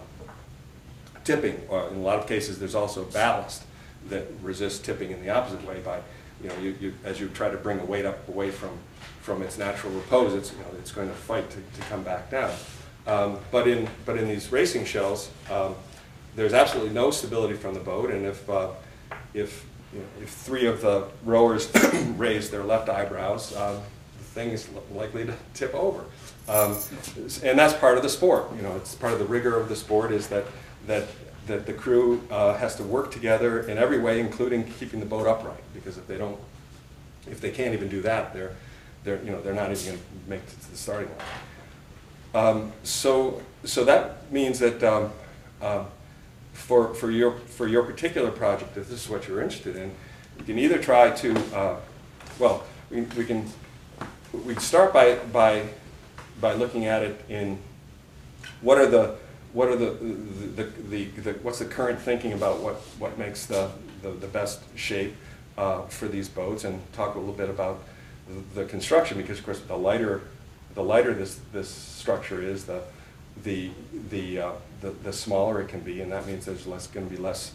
[1.24, 1.54] tipping.
[1.70, 3.62] In a lot of cases, there's also ballast
[4.08, 6.00] that resists tipping in the opposite way by,
[6.42, 8.70] you know, you, you, as you try to bring the weight up away from,
[9.20, 12.30] from its natural repose, it's, you know, it's going to fight to, to come back
[12.30, 12.52] down.
[13.06, 15.74] Um, but in, but in these racing shells, um,
[16.36, 18.70] there's absolutely no stability from the boat, and if, uh,
[19.34, 21.70] if, you know, if three of the rowers
[22.16, 23.80] raise their left eyebrows, um,
[24.18, 26.04] the thing is likely to tip over.
[26.48, 26.76] Um,
[27.44, 29.76] and that's part of the sport, you know, it's part of the rigor of the
[29.76, 30.44] sport is that,
[30.86, 31.08] that,
[31.46, 35.26] that the crew uh, has to work together in every way, including keeping the boat
[35.26, 36.38] upright, because if they don't,
[37.30, 38.56] if they can't even do that, they're,
[39.04, 39.98] they're, you know, they're not even gonna
[40.28, 42.46] make it to the starting line.
[42.46, 45.10] Um, so, so that means that um,
[45.62, 45.86] um,
[46.52, 49.90] for, for, your, for your particular project, if this is what you're interested in,
[50.38, 51.76] you can either try to, uh,
[52.38, 53.44] well, we, we can,
[54.44, 55.66] we start by, by,
[56.40, 57.58] by looking at it in
[58.60, 59.16] what are the,
[59.52, 63.70] what are the, the, the, the, what's the current thinking about what, what makes the,
[64.02, 65.14] the, the best shape
[65.58, 67.82] uh, for these boats and talk a little bit about
[68.54, 70.22] the, construction because of course the lighter,
[70.74, 72.82] the lighter this, this structure is, the,
[73.42, 73.70] the,
[74.10, 77.16] the, uh, the, the smaller it can be and that means there's less, gonna be
[77.16, 77.52] less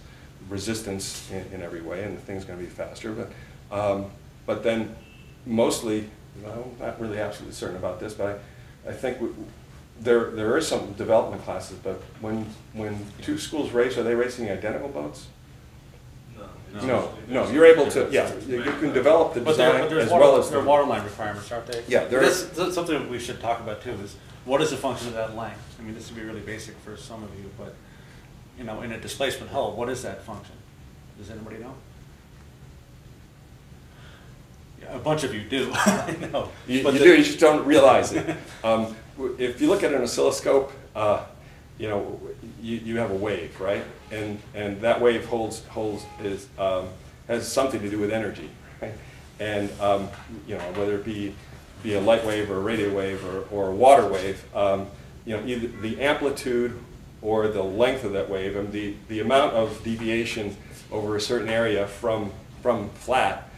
[0.50, 3.12] resistance in, in every way and the thing's gonna be faster.
[3.12, 4.12] But, um,
[4.46, 4.96] but then
[5.46, 6.10] mostly,
[6.44, 8.42] well, I'm not really absolutely certain about this, but
[8.86, 9.30] I, I think we,
[10.00, 14.50] there, there are some development classes, but when, when two schools race, are they racing
[14.50, 15.28] identical boats?
[16.84, 19.90] No, no, you're able to, yeah, you you can develop the But there, design but
[19.90, 20.50] there's as water, well as.
[20.50, 21.82] there are the- water line requirements, aren't they?
[21.88, 22.50] Yeah, there That's, is.
[22.50, 25.78] that's something we should talk about too, is what is the function of that length?
[25.80, 27.76] I mean, this would be really basic for some of you, but,
[28.58, 30.56] you know, in a displacement hull, what is that function?
[31.18, 31.74] Does anybody know?
[34.82, 36.50] Yeah, a bunch of you do, I know.
[36.68, 38.36] You, But you the- do, you just don't realize it.
[38.66, 41.24] Um, w- if you look at an oscilloscope, uh,
[41.78, 42.20] you know,
[42.62, 43.84] you, you have a wave, right?
[44.12, 46.88] And, and that wave holds, holds, is, um,
[47.28, 48.50] has something to do with energy,
[48.82, 48.94] right?
[49.40, 50.10] And, um,
[50.48, 51.34] you know, whether it be,
[51.84, 54.88] be a light wave or a radio wave or, or a water wave, um,
[55.26, 56.78] you know, either the amplitude
[57.22, 60.56] or the length of that wave and the, the amount of deviation
[60.92, 62.32] over a certain area from,
[62.62, 63.50] from flat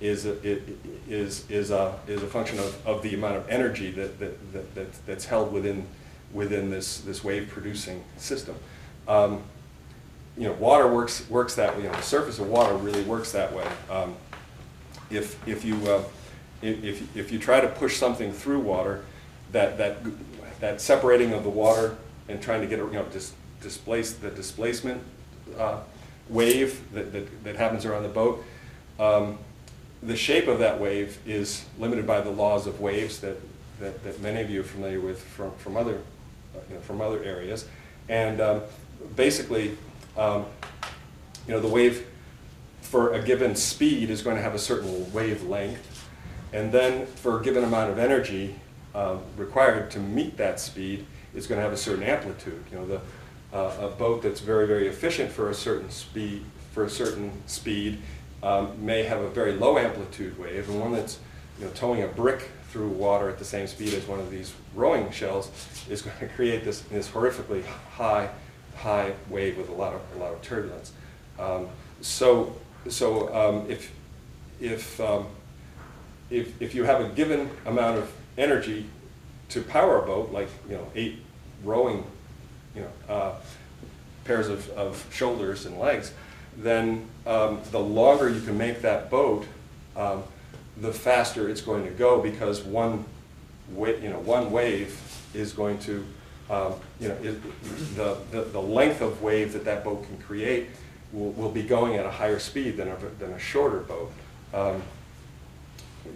[0.00, 0.60] is, a-
[1.08, 4.74] is, is a, is a function of, of the amount of energy that, that, that-
[4.74, 5.86] that, that's held within,
[6.32, 8.56] within this, this wave-producing system.
[9.06, 9.44] Um,
[10.36, 13.32] You know, water works, works that way, you know, the surface of water really works
[13.32, 13.66] that way.
[13.90, 14.14] Um,
[15.10, 16.02] If, if you, uh,
[16.62, 19.04] if, if- you try to push something through water,
[19.52, 19.98] that, that,
[20.60, 21.96] that separating of the water
[22.28, 25.02] and trying to get, you know, dis, displace, the displacement,
[25.58, 25.80] uh,
[26.30, 28.42] wave that, that, that happens around the boat,
[28.98, 29.38] um,
[30.02, 33.36] the shape of that wave is limited by the laws of waves that,
[33.80, 36.00] that, that many of you are familiar with from, from other,
[36.70, 37.66] you know, from other areas.
[38.08, 38.62] And um,
[39.14, 39.76] basically,
[40.16, 40.46] um,
[41.46, 42.06] you know, the wave
[42.80, 46.08] for a given speed is going to have a certain wavelength.
[46.52, 48.54] And then for a given amount of energy
[48.94, 52.62] um, required to meet that speed, it's going to have a certain amplitude.
[52.70, 53.00] You know, the,
[53.52, 57.98] uh, a boat that's very, very efficient for a certain speed, for a certain speed
[58.42, 61.18] um, may have a very low amplitude wave, and one that's
[61.58, 64.52] you know, towing a brick through water at the same speed as one of these
[64.74, 65.50] rowing shells
[65.88, 68.28] is going to create this, this horrifically high,
[68.76, 70.92] high wave with a lot of, a lot of turbulence.
[71.38, 71.68] Um,
[72.00, 72.56] so,
[72.88, 73.92] so um, if,
[74.60, 75.26] if, um,
[76.30, 78.86] if, if you have a given amount of energy
[79.50, 81.18] to power a boat, like you know eight
[81.62, 82.04] rowing,
[82.74, 83.34] you know, uh,
[84.24, 86.12] pairs of, of shoulders and legs,
[86.56, 89.46] then um, the longer you can make that boat,
[89.96, 90.22] um,
[90.80, 93.04] the faster it's going to go because one
[93.76, 95.00] you know, one wave
[95.34, 96.04] is going to,
[96.52, 97.36] um, you know, is,
[97.96, 100.68] the, the, the length of wave that that boat can create
[101.12, 104.12] will, will be going at a higher speed than a, than a shorter boat.
[104.52, 104.82] Um,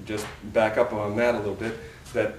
[0.04, 1.74] just back up on that a little bit,
[2.12, 2.34] that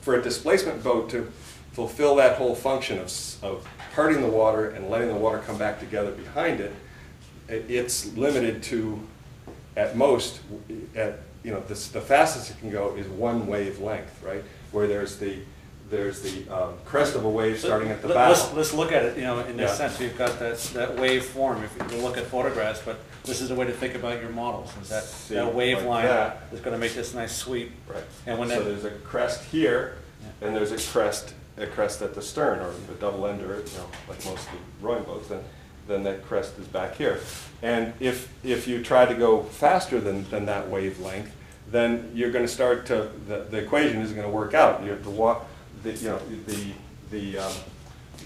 [0.00, 1.30] for a displacement boat to
[1.72, 3.12] fulfill that whole function of,
[3.42, 6.72] of parting the water and letting the water come back together behind it,
[7.50, 8.98] i- it's limited to,
[9.76, 10.40] at most,
[10.94, 14.42] at, you know, the, the fastest it can go is one wave length, right?
[14.72, 15.36] Where there's the,
[15.88, 18.28] there's the um, crest of a wave starting at the Let- bow.
[18.30, 19.88] Let's, let's look at it, you know, in this Yeah.
[19.88, 23.50] sense, you've got that, that wave form, if you look at photographs, but this is
[23.50, 26.42] a way to think about your models, is that, See, that wave like line that.
[26.52, 27.72] is gonna make this nice sweep.
[27.88, 28.02] Right.
[28.26, 29.98] And when So that, there's a crest here,
[30.40, 33.86] and there's a crest, a crest at the stern, or the double ender, you know,
[34.08, 35.40] like most of the rowing boats, then,
[35.86, 37.20] then that crest is back here.
[37.62, 41.30] And if, if you try to go faster than, than that wavelength,
[41.70, 44.82] then you're gonna start to, the, the equation isn't gonna work out.
[44.84, 45.46] You have to walk,
[45.86, 46.72] the, you know, the,
[47.10, 47.52] the, um,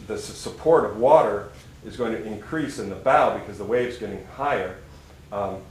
[0.07, 1.51] the support of water
[1.85, 4.77] is going to increase in the bow because the wave's getting higher.
[5.33, 5.63] Um,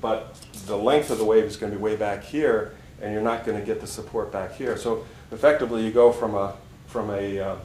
[0.00, 0.34] But
[0.66, 3.46] the length of the wave is going to be way back here, and you're not
[3.46, 4.76] going to get the support back here.
[4.76, 6.56] So effectively, you go from a,
[6.88, 7.56] from a, uh,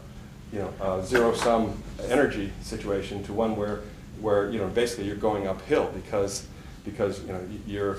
[0.53, 3.81] you know, a zero-sum energy situation to one where,
[4.21, 6.45] where, you know, basically you're going uphill because,
[6.85, 7.97] because, you know, you're,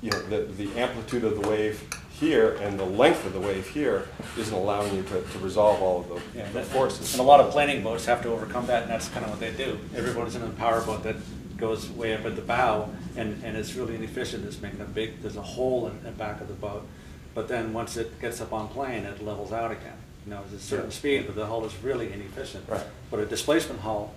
[0.00, 1.76] you know, the, the amplitude of the wave
[2.20, 4.06] here and the length of the wave here
[4.38, 7.12] isn't allowing you to, to resolve all of the- yeah, the that- forces.
[7.12, 9.40] and a lot of planning boats have to overcome that, and that's kind of what
[9.40, 9.78] they do.
[9.96, 11.16] Everybody's in a power boat that
[11.56, 15.20] goes way up at the bow, and, and it's really inefficient, it's making a big,
[15.22, 16.86] there's a hole in the back of the boat.
[17.34, 19.96] But then, once it gets up on plane, it levels out again.
[20.24, 20.90] You know, there's a certain Yeah.
[20.92, 22.64] speed, but the hull is really inefficient.
[22.68, 22.84] Right.
[23.10, 24.14] But a displacement hull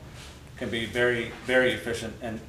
[0.58, 2.40] can be very, very efficient, and,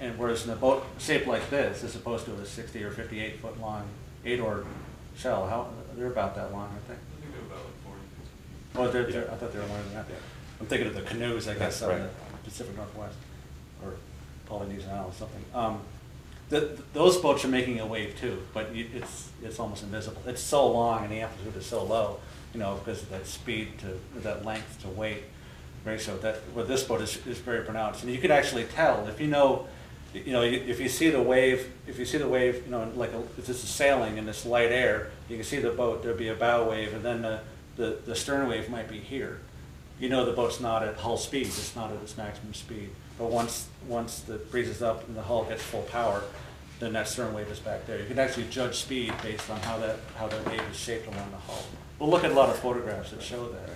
[0.00, 3.40] and whereas in a boat shaped like this, as opposed to a sixty or fifty-eight
[3.40, 3.86] foot long
[4.24, 4.64] eight-oar
[5.16, 6.94] shell, how, they're about that long, aren't they?
[6.94, 8.88] I think they're about like forty.
[8.88, 10.06] Oh, they're, they're, I thought they were longer than that.
[10.60, 12.02] I'm thinking of the canoes, I guess, on Right.
[12.02, 13.16] the Pacific Northwest,
[13.84, 13.94] or
[14.46, 15.44] Polynesian Islands, something.
[15.54, 15.80] Um,
[16.50, 20.22] the, those boats are making a wave too, but you, it's, it's almost invisible.
[20.26, 22.20] It's so long and the amplitude is so low,
[22.52, 25.24] you know, because of that speed to, that length to weight
[25.84, 28.02] ratio, that, where this boat is, is very pronounced.
[28.04, 29.66] And you can actually tell, if you know,
[30.14, 33.12] you know, if you see the wave, if you see the wave, you know, like,
[33.12, 36.18] a- if this is sailing in this light air, you can see the boat, there'd
[36.18, 37.40] be a bow wave, and then the,
[37.76, 39.40] the, the stern wave might be here.
[39.98, 42.90] You know the boat's not at hull speed, it's not at its maximum speed.
[43.18, 46.22] But once, once the breeze is up and the hull gets full power,
[46.80, 47.98] then that stern wave is back there.
[48.00, 51.30] You can actually judge speed based on how that, how that wave is shaped along
[51.30, 51.62] the hull.
[51.98, 53.70] We'll look at a lot of photographs that show that.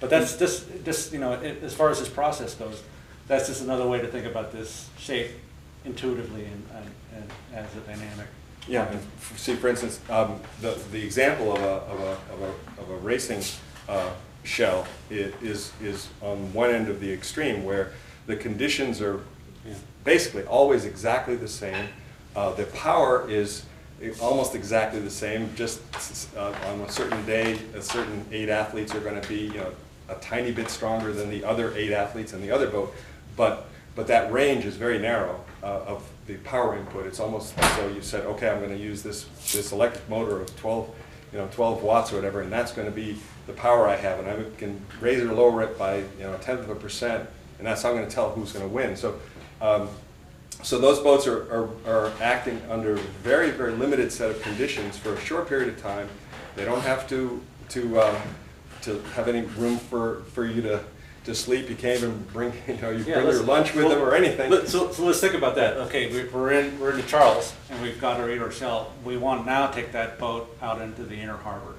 [0.00, 2.80] But that's just, just, you know, it- as far as this process goes,
[3.26, 5.30] that's just another way to think about this shape
[5.84, 8.26] intuitively and, and, and as a dynamic.
[8.68, 12.40] Yeah, and f- see, for instance, um, the, the example of a, of a, of
[12.42, 13.42] a, of a racing
[13.88, 14.10] uh,
[14.42, 17.92] shell is, is on one end of the extreme where
[18.26, 19.20] the conditions are
[19.66, 19.74] Yeah.
[20.04, 21.88] basically always exactly the same.
[22.34, 23.64] Uh, the power is
[24.20, 25.80] almost exactly the same, just
[26.36, 29.72] uh, on a certain day, a certain eight athletes are going to be, you know,
[30.08, 32.94] a tiny bit stronger than the other eight athletes in the other boat.
[33.36, 37.06] But, but that range is very narrow uh, of the power input.
[37.06, 40.42] It's almost as though you said, okay, I'm going to use this, this electric motor
[40.42, 40.94] of 12,
[41.32, 44.18] you know, 12 watts or whatever, and that's going to be the power I have,
[44.18, 47.28] and I can raise or lower it by, you know, a tenth of a percent,
[47.58, 48.94] and that's how I'm going to tell who's going to win.
[48.94, 49.18] So,
[49.62, 49.88] um,
[50.62, 55.14] so those boats are, are, are acting under very, very limited set of conditions for
[55.14, 56.08] a short period of time.
[56.56, 58.16] They don't have to, to, um,
[58.82, 60.84] to have any room for, for you to,
[61.24, 61.68] to sleep.
[61.70, 64.14] You can't even bring, you know, you Yeah, bring let's- your lunch with them or
[64.14, 64.50] anything.
[64.50, 65.76] let- So, so let's think about that.
[65.78, 68.92] Okay, we- we're in, we're in the Charles, and we've got our shell.
[69.04, 71.74] We want to now take that boat out into the inner harbor.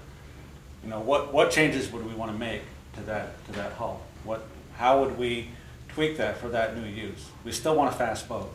[0.83, 2.61] You know, what, what changes would we want to make
[2.95, 4.01] to that, to that hull?
[4.23, 4.45] What,
[4.77, 5.49] how would we
[5.89, 7.25] tweak that for that new use?
[7.43, 8.51] We still want a fast boat.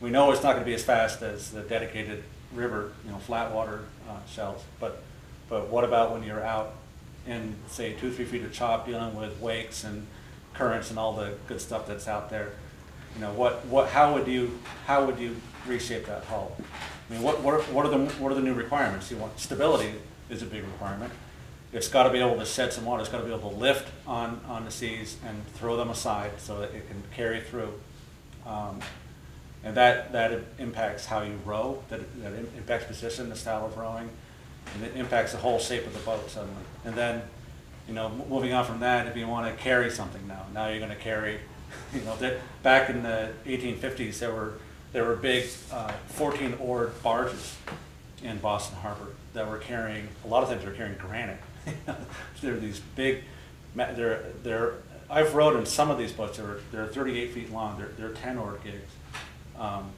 [0.00, 2.22] We know it's not going to be as fast as the dedicated
[2.54, 5.02] river, you know, flat water uh, shells, but,
[5.48, 6.74] but what about when you're out
[7.26, 10.06] in, say, two, three feet of chop, dealing with wakes and
[10.54, 12.52] currents and all the good stuff that's out there?
[13.14, 16.56] You know, what, what, how would you, how would you reshape that hull?
[17.08, 19.10] I mean, what, what are, what are the, what are the new requirements?
[19.10, 19.94] You want, stability
[20.30, 21.12] is a big requirement.
[21.72, 24.40] It's gotta be able to shed some water, it's gotta be able to lift on,
[24.46, 27.72] on the seas and throw them aside so that it can carry through.
[28.46, 28.80] Um,
[29.64, 34.10] and that, that impacts how you row, that, that impacts position, the style of rowing,
[34.74, 36.62] and it impacts the whole shape of the boat suddenly.
[36.84, 37.22] And then,
[37.88, 40.78] you know, moving on from that, if you want to carry something now, now you're
[40.78, 41.38] going to carry,
[41.94, 44.54] you know, that, back in the 1850s, there were,
[44.92, 47.56] there were big 14-oared barges,
[48.22, 51.40] in Boston Harbor that were carrying, a lot of times they're carrying granite.
[52.40, 53.22] They're these big,
[53.74, 54.74] they're, they're,
[55.08, 58.36] I've rowed in some of these boats, they're, they're thirty-eight feet long, they're, they're ten
[58.36, 58.90] oar gigs.
[59.58, 59.90] Um,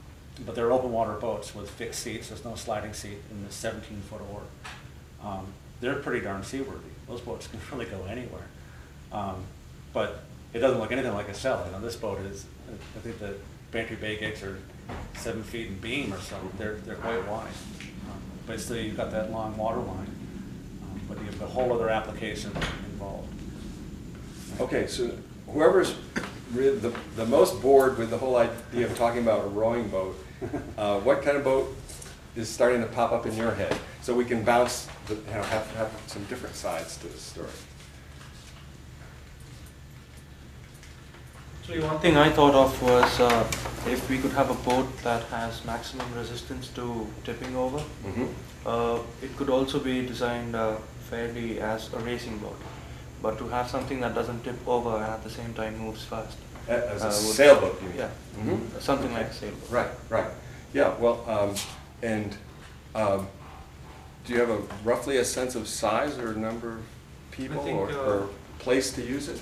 [0.44, 4.02] But they're open water boats with fixed seats, there's no sliding seat, and the seventeen
[4.02, 4.42] foot oar.
[5.22, 5.46] Um,
[5.80, 8.46] They're pretty darn seaworthy, those boats can really go anywhere.
[9.12, 9.44] Um,
[9.92, 10.20] But
[10.52, 12.46] it doesn't look anything like a sail, you know, this boat is,
[12.96, 13.34] I think the
[13.70, 14.58] Bantry Bay gigs are
[15.16, 17.46] seven feet in beam or so, they're, they're quite wide.
[18.10, 20.10] Um, But still, you've got that long water line,
[20.82, 22.50] um, but you have a whole other application
[22.92, 23.28] involved.
[24.60, 25.10] Okay, so
[25.48, 25.94] whoever's
[26.52, 30.14] re- the, the most bored with the whole idea of talking about a rowing boat,
[30.78, 31.74] uh, what kind of boat
[32.36, 33.76] is starting to pop up in your head?
[34.02, 37.48] So we can bounce, the- you know, have, have some different sides to the story.
[41.60, 43.46] Actually, one thing I thought of was uh,
[43.86, 48.28] if we could have a boat that has maximum resistance to tipping over, Mhm.
[48.66, 50.76] uh, it could also be designed uh,
[51.10, 52.58] fairly as a racing boat.
[53.22, 56.36] But to have something that doesn't tip over and at the same time moves fast.
[56.68, 57.98] As uh, a would- sailboat, you mean?
[57.98, 58.82] Yeah, Mhm.
[58.82, 59.70] something like a sailboat.
[59.70, 60.30] Right, right.
[60.74, 61.54] Yeah, well, um,
[62.04, 62.36] and,
[62.94, 63.26] um,
[64.24, 66.82] do you have a roughly a sense of size or number of
[67.30, 68.28] people think, or, uh, or
[68.58, 69.40] place to use it?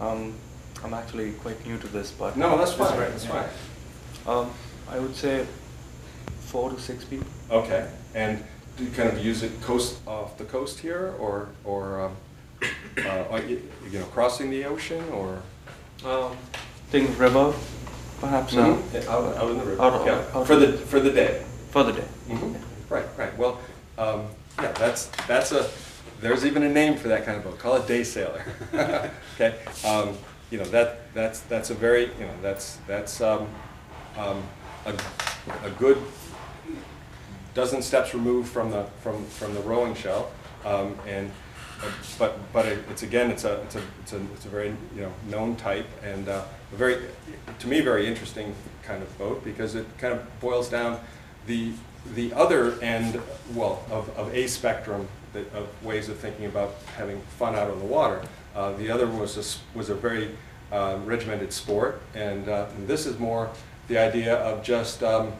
[0.00, 0.34] Um,
[0.84, 3.10] I'm actually quite new to this, but No, that's fine, great.
[3.10, 3.48] that's fine.
[4.26, 4.50] Um,
[4.88, 5.46] I would say
[6.46, 7.26] four to six people.
[7.50, 8.42] Okay, and
[8.76, 12.16] do you kind of use it coast, off the coast here, or, or, um,
[12.98, 15.42] uh, you you know, crossing the ocean, or?
[16.04, 16.36] Um,
[16.90, 17.52] think river,
[18.20, 18.54] perhaps.
[18.56, 19.06] Uh, Mhm.
[19.08, 21.42] Out, out in the river, Out- yeah, out- for the, for the day?
[21.70, 22.04] for the day.
[22.28, 22.56] Mhm.
[22.88, 23.58] Right, right, well,
[23.98, 24.26] um,
[24.60, 25.68] yeah, that's, that's a,
[26.20, 28.42] there's even a name for that kind of boat, call it day sailor.
[29.36, 29.54] Okay,
[29.86, 30.16] um,
[30.50, 33.46] you know, that, that's, that's a very, you know, that's, that's, um,
[34.18, 34.42] um,
[34.84, 34.92] a,
[35.64, 35.96] a good
[37.54, 40.30] dozen steps removed from the, from, from the rowing shell.
[40.64, 41.32] Um, and, uh,
[42.18, 45.02] but, but it- it's, again, it's a, it's a, it's a, it's a very, you
[45.02, 46.96] know, known type and, uh, a very,
[47.58, 51.00] to me, very interesting kind of boat because it kind of boils down
[51.46, 51.72] the,
[52.14, 53.20] the other end,
[53.54, 57.78] well, of, of a spectrum that, of ways of thinking about having fun out on
[57.78, 58.22] the water.
[58.54, 60.30] Uh, the other was a, was a very
[60.72, 63.50] uh, regimented sport, and, uh, and this is more
[63.88, 65.32] the idea of just um,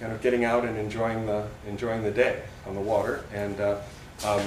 [0.00, 3.78] kind of getting out and enjoying the, enjoying the day on the water, and uh,
[4.26, 4.42] um,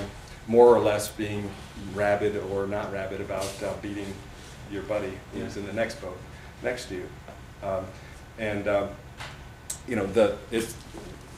[0.48, 1.50] more or less being
[1.94, 4.14] rabid or not rabid about uh, beating
[4.72, 6.18] your buddy who's in the next boat
[6.64, 7.10] next to you.
[7.64, 7.86] Um,
[8.38, 8.90] and um,
[9.88, 10.76] you know, the, it's,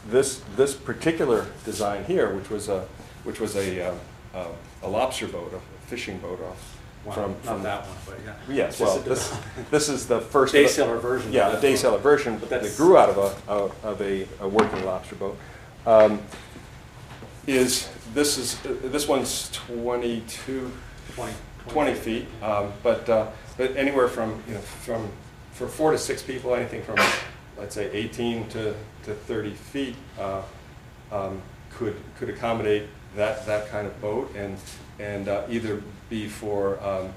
[0.10, 2.88] this, this particular design here, which was a,
[3.24, 3.93] which was a,
[4.34, 4.45] uh,
[4.84, 7.32] a lobster boat, a fishing boat off Well, from.
[7.32, 8.55] not from- that one, but yeah.
[8.55, 9.38] Yes, well, this,
[9.72, 10.53] this is the first.
[10.53, 13.51] Day sailor version Yeah, the day sailor version, But that that's- grew out of a,
[13.51, 15.38] of of a, a working lobster boat.
[15.86, 16.22] Um,
[17.47, 20.72] Is, this is, uh, this one's twenty-two,
[21.13, 21.34] Twenty.
[21.68, 25.07] 20 feet, um, but, uh, but anywhere from, you know, from,
[25.51, 26.95] for four to six people, anything from,
[27.57, 30.41] let's say, 18 to, to 30 feet uh,
[31.11, 34.57] um, could, could accommodate that, that kind of boat and,
[34.99, 37.11] and uh, either be for, um,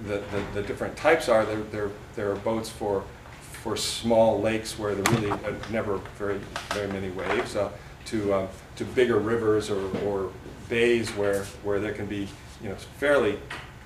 [0.00, 3.04] the, the, the different types are, there, there, there are boats for,
[3.42, 6.40] for small lakes where there really are never very,
[6.72, 7.70] very many waves, uh,
[8.06, 8.48] to, um,
[8.80, 10.32] to bigger rivers or, or
[10.70, 12.26] bays where, where there can be,
[12.62, 13.38] you know, fairly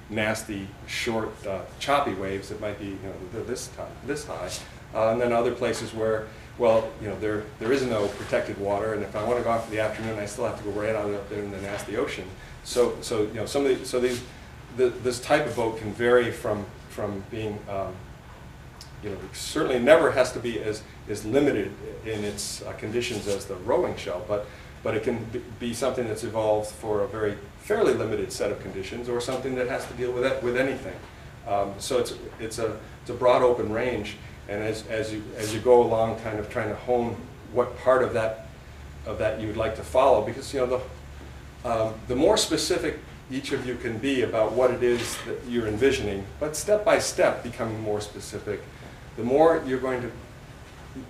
[0.08, 2.98] nasty, short, uh, choppy waves that might be, you
[3.32, 4.48] know, this time, this high.
[4.94, 6.28] Uh, and then other places where,
[6.58, 9.50] well, you know, there, there is no protected water, and if I want to go
[9.50, 11.60] out for the afternoon, I still have to go right out up there in the
[11.60, 12.28] nasty ocean.
[12.62, 14.22] So, so, you know, some of the, so these,
[14.76, 17.92] the, this type of boat can vary from, from being, um,
[19.02, 21.72] you know, certainly never has to be as, as limited
[22.06, 24.46] in its uh, conditions as the rowing shell, but,
[24.84, 25.26] but it can
[25.58, 29.66] be- something that's evolved for a very fairly limited set of conditions, or something that
[29.66, 30.94] has to deal with it, with anything.
[31.48, 34.16] Um, so it's, it's a, it's a broad open range,
[34.48, 37.16] and as, as you, as you go along, kind of trying to hone
[37.52, 38.46] what part of that,
[39.06, 40.80] of that you would like to follow, because, you know, the,
[41.70, 42.98] um, the more specific
[43.30, 46.98] each of you can be about what it is that you're envisioning, but step by
[46.98, 48.60] step becoming more specific,
[49.16, 50.10] the more you're going to,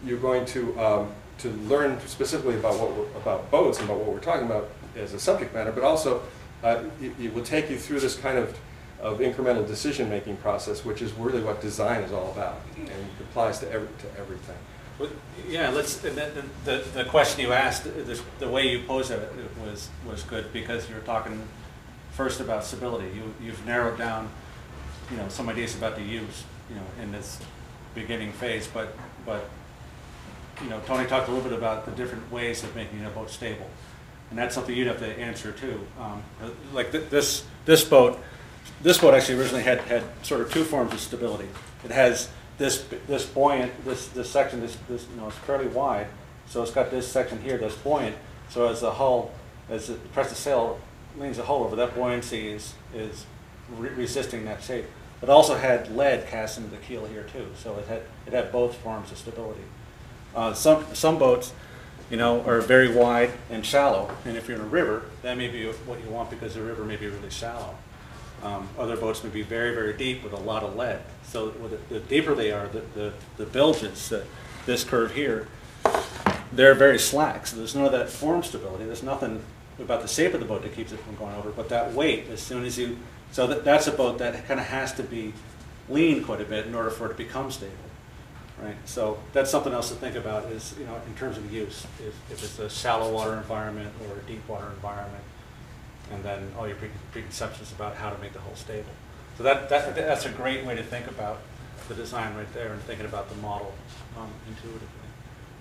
[0.06, 4.12] you're going to, um, to learn specifically about what we're, about boats and about what
[4.12, 6.22] we're talking about as a subject matter, but also
[6.62, 8.58] uh, it, it will take you through this kind of,
[9.00, 13.70] of incremental decision-making process, which is really what design is all about, and applies to
[13.70, 14.56] every, to everything.
[14.98, 15.10] Well,
[15.48, 16.10] Yeah, let's, the,
[16.64, 19.28] the- the, question you asked, the, the way you posed it
[19.64, 21.42] was, was good, because you're talking
[22.12, 23.08] first about stability.
[23.14, 24.30] You, you've narrowed down,
[25.10, 27.40] you know, some ideas about the use, you know, in this
[27.94, 29.50] beginning phase, but, but
[30.62, 33.30] you know, Tony talked a little bit about the different ways of making a boat
[33.30, 33.68] stable.
[34.30, 35.80] And that's something you'd have to answer too.
[36.00, 36.22] Um,
[36.72, 38.18] like th- this, this boat,
[38.82, 41.48] this boat actually originally had, had sort of two forms of stability.
[41.84, 46.06] It has this, this buoyant, this, this section, this, this, you know, it's fairly wide.
[46.46, 48.16] So it's got this section here that's buoyant.
[48.50, 49.32] So as the hull,
[49.68, 50.78] as it press the sail
[51.18, 53.26] leans the hull over, that buoyancy is, is
[53.76, 54.86] re- resisting that shape.
[55.22, 57.46] It also had lead cast into the keel here too.
[57.56, 59.62] So it had, it had both forms of stability.
[60.34, 61.52] Uh, some, some boats,
[62.10, 65.48] you know, are very wide and shallow, and if you're in a river, that may
[65.48, 67.74] be what you want because the river may be really shallow.
[68.42, 71.02] Um, other boats may be very, very deep with a lot of lead.
[71.22, 74.12] So the, the deeper they are, the, the, the bilges,
[74.66, 75.48] this curve here,
[76.52, 77.46] they're very slack.
[77.46, 78.84] So there's none of that form stability.
[78.84, 79.42] There's nothing
[79.78, 81.50] about the shape of the boat that keeps it from going over.
[81.50, 82.98] But that weight, as soon as you,
[83.32, 85.32] so that, that's a boat that kind of has to be
[85.88, 87.72] lean quite a bit in order for it to become stable
[88.62, 88.76] right?
[88.84, 92.14] So that's something else to think about is, you know, in terms of use, if,
[92.30, 95.24] if it's a shallow water environment or a deep water environment,
[96.12, 98.92] and then all your pre- preconceptions about how to make the hull stable.
[99.36, 101.38] So that, that, that's a great way to think about
[101.88, 103.74] the design right there and thinking about the model
[104.16, 104.88] um, intuitively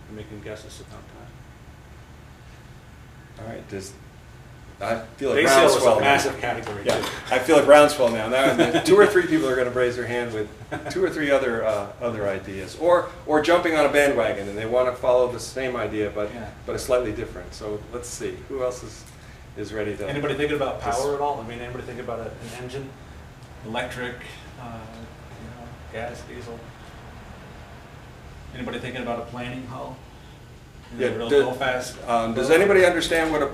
[0.07, 1.31] and making guesses at that time.
[3.39, 3.93] All right, does,
[4.83, 5.95] I feel like was a groundswell.
[5.95, 6.01] now.
[6.01, 7.07] massive category, Yeah, too.
[7.31, 8.27] I feel like groundswell now.
[8.27, 10.47] Now, two or three people are gonna raise their hand with
[10.91, 12.77] two or three other, uh, other ideas.
[12.79, 16.49] Or, or jumping on a bandwagon and they wanna follow the same idea, but, Yeah.
[16.65, 17.53] but it's slightly different.
[17.53, 19.03] So let's see, who else is,
[19.57, 20.07] is ready to?
[20.09, 21.39] Anybody thinking about power at all?
[21.39, 22.89] I mean, anybody think about a- an engine,
[23.65, 24.15] electric,
[24.59, 25.67] uh, you know,
[26.07, 26.59] gas, diesel?
[28.55, 29.95] Anybody thinking about a planing hull?
[30.93, 31.95] You know, Yeah, real, do- real fast.
[32.07, 33.49] Um, does anybody understand what a,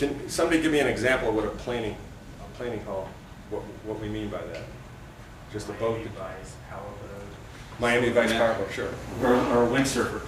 [0.00, 1.94] can somebody give me an example of what a planing,
[2.40, 3.06] a planing hull,
[3.50, 4.62] what, what we mean by that?
[5.52, 5.98] Just a boat?
[5.98, 7.78] Miami Vice, powerboat.
[7.78, 8.38] Miami Vice Yeah.
[8.38, 8.88] Powerboat, sure.
[9.22, 10.22] Or, or a windsurfer.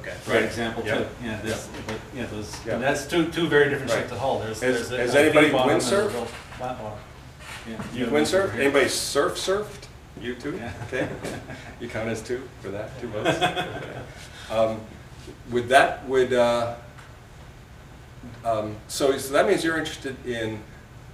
[0.00, 0.14] Okay.
[0.24, 0.88] Great example too.
[0.88, 1.10] Yep.
[1.22, 2.74] Yeah, this, but, yeah, those, Yeah.
[2.74, 4.00] and that's two, two very different Right.
[4.00, 4.38] shapes of hull.
[4.40, 6.12] There's, Has- there's a- has a anybody V bottom and a windsurfed?
[6.14, 6.98] real Flat bottom.
[7.68, 7.82] Yeah.
[7.92, 8.54] You Yeah, windsurf?
[8.54, 9.88] Anybody surf surfed?
[10.22, 10.56] You too?
[10.56, 10.72] Yeah.
[10.86, 11.08] Okay.
[11.80, 13.28] You count as two for that, two votes?
[13.28, 13.98] Okay.
[14.50, 14.80] Um,
[15.50, 16.74] Would that, would, uh,
[18.44, 20.60] um, so, so that means you're interested in,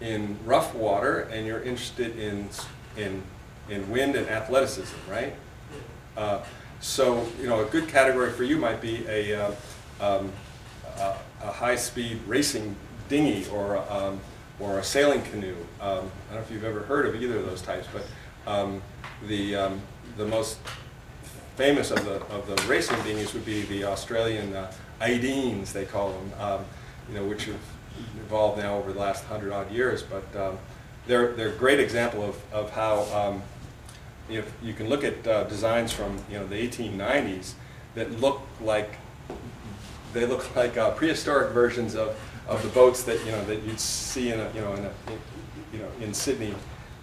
[0.00, 2.48] in rough water and you're interested in,
[2.96, 3.22] in,
[3.68, 5.34] in wind and athleticism, right?
[6.16, 6.40] Uh,
[6.80, 9.52] So, you know, a good category for you might be a, uh,
[10.00, 10.30] um,
[10.98, 12.76] a, a high-speed racing
[13.08, 14.20] dinghy or, um,
[14.60, 15.56] or a sailing canoe.
[15.80, 18.04] Um, I don't know if you've ever heard of either of those types, but
[18.46, 18.82] um,
[19.26, 19.80] the, um,
[20.18, 20.58] the most
[21.56, 24.70] famous of the, of the racing dinghies would be the Australian uh,
[25.00, 26.64] eighteens, they call them, um,
[27.08, 27.60] you know, which have
[28.20, 30.02] evolved now over the last hundred odd years.
[30.02, 30.58] But um,
[31.06, 33.42] they're, they're a great example of, of how um,
[34.28, 37.52] if you can look at uh, designs from you know the 1890s
[37.94, 38.98] that look like
[40.12, 43.80] they look like uh, prehistoric versions of, of the boats that you know that you'd
[43.80, 44.92] see in a, you know in a,
[45.72, 46.54] you know in Sydney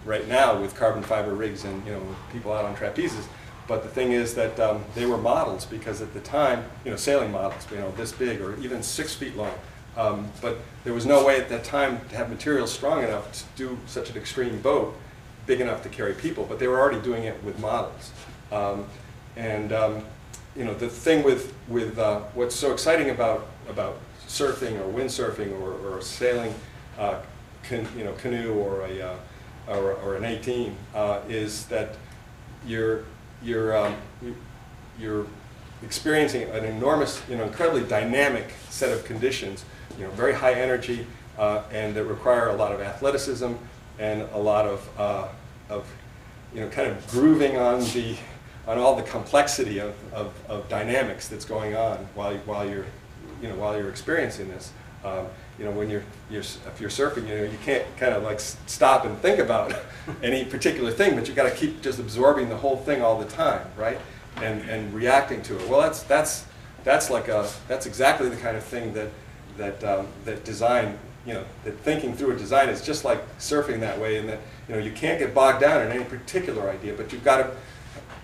[0.06, 3.26] right now with carbon fiber rigs and you know people out on trapezes.
[3.68, 6.98] But the thing is that um, they were models because at the time you know
[6.98, 9.54] sailing models you know this big or even six feet long.
[9.98, 13.44] Um, but there was no way at that time to have materials strong enough to
[13.56, 14.96] do such an extreme boat
[15.46, 18.12] big enough to carry people, but they were already doing it with models.
[18.52, 18.86] Um,
[19.36, 20.06] and um,
[20.56, 25.52] you know, the thing with with uh, what's so exciting about about surfing or windsurfing
[25.60, 26.54] or, or sailing,
[26.98, 27.20] uh,
[27.64, 29.16] can, you know, canoe or a uh,
[29.68, 31.96] or, or an 18 uh, is that
[32.66, 33.04] you're
[33.42, 33.96] you're um,
[35.00, 35.26] you're
[35.84, 39.66] experiencing an enormous, you know, incredibly dynamic set of conditions.
[39.98, 41.06] You know, very high energy
[41.38, 43.54] uh, and that require a lot of athleticism
[44.00, 45.28] and a lot of uh,
[45.70, 45.92] of
[46.54, 48.16] you know, kind of grooving on the
[48.68, 52.86] on all the complexity of, of, of dynamics that's going on while while you're
[53.42, 54.72] you know while you're experiencing this.
[55.04, 55.26] Um,
[55.58, 58.40] you know, when you're, you're if you're surfing, you know, you can't kind of like
[58.40, 59.74] stop and think about
[60.24, 63.26] any particular thing, but you've got to keep just absorbing the whole thing all the
[63.26, 64.00] time, right?
[64.38, 65.68] And and reacting to it.
[65.68, 66.46] Well, that's that's
[66.84, 69.10] that's like a that's exactly the kind of thing that
[69.58, 73.80] that um, that design you know that thinking through a design is just like surfing
[73.82, 76.94] that way, and that you know you can't get bogged down in any particular idea,
[76.94, 77.52] but you've got to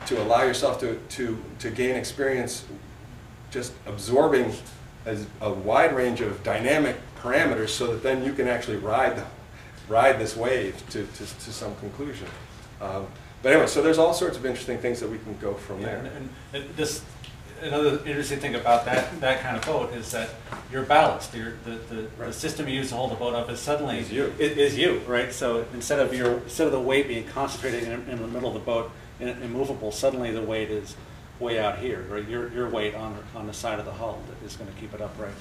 [0.07, 2.65] to allow yourself to to to gain experience
[3.51, 4.51] just absorbing
[5.05, 9.23] as a wide range of dynamic parameters so that then you can actually ride the,
[9.87, 12.27] ride this wave to, to, to some conclusion.
[12.81, 13.07] Um,
[13.41, 15.85] but anyway, so there's all sorts of interesting things that we can go from Yeah,
[15.85, 15.97] there.
[15.99, 17.03] and- and- and this,
[17.61, 20.29] another interesting thing about that, that kind of boat is that
[20.71, 22.33] your ballast, your, the, the, the Right.
[22.33, 23.99] system you use to hold the boat up is suddenly.
[23.99, 24.33] Is you.
[24.39, 25.31] It is you, right?
[25.33, 28.53] So instead of your, instead of the weight being concentrated in, in the middle of
[28.53, 30.95] the boat and immovable, suddenly the weight is,
[31.39, 32.27] way out here, right?
[32.27, 35.01] Your, your weight on, on the side of the hull that is gonna keep it
[35.01, 35.33] upright.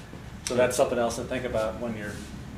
[0.45, 2.11] So that's something else to think about when you're,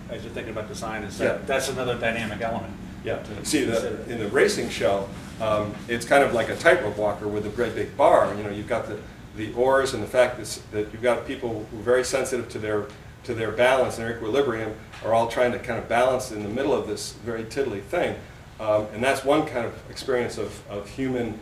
[0.09, 1.27] as you're thinking about design, is Yeah.
[1.29, 2.73] that, that's another dynamic element.
[3.05, 4.03] Yeah, to see, the, consider.
[4.11, 5.07] in the racing shell,
[5.39, 8.49] um, it's kind of like a tightrope walker with a great big bar, you know,
[8.49, 8.99] you've got the,
[9.35, 12.59] the oars and the fact that's, that you've got people who are very sensitive to
[12.59, 12.87] their,
[13.23, 14.73] to their balance and their equilibrium,
[15.03, 18.15] are all trying to kind of balance in the middle of this very tiddly thing.
[18.59, 21.39] Um, and that's one kind of experience of, of human,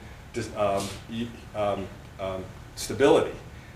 [0.55, 0.87] um,
[1.55, 1.87] um,
[2.19, 2.43] um,
[2.75, 3.35] stability,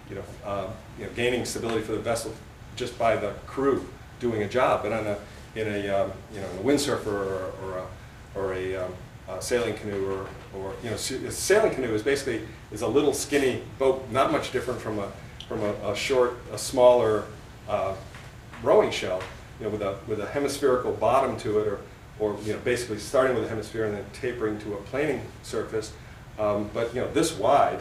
[0.09, 0.67] you know, um,
[0.99, 2.33] you know, gaining stability for the vessel
[2.75, 3.88] just by the crew
[4.19, 4.83] doing a job.
[4.83, 5.17] But on a,
[5.55, 7.88] in a, um, you know, a windsurfer or, or a,
[8.35, 8.88] or a,
[9.29, 10.27] a sailing canoe or,
[10.59, 14.52] or, you know, a sailing canoe is basically, is a little skinny boat, not much
[14.52, 15.11] different from a,
[15.48, 17.26] from a, a short, a smaller,
[17.68, 17.93] uh,
[18.64, 19.22] rowing shell,
[19.60, 21.80] you know, with a, with a hemispherical bottom to it, or,
[22.19, 25.93] or, you know, basically starting with a hemisphere and then tapering to a planing surface,
[26.39, 27.80] um, but, you know, this wide,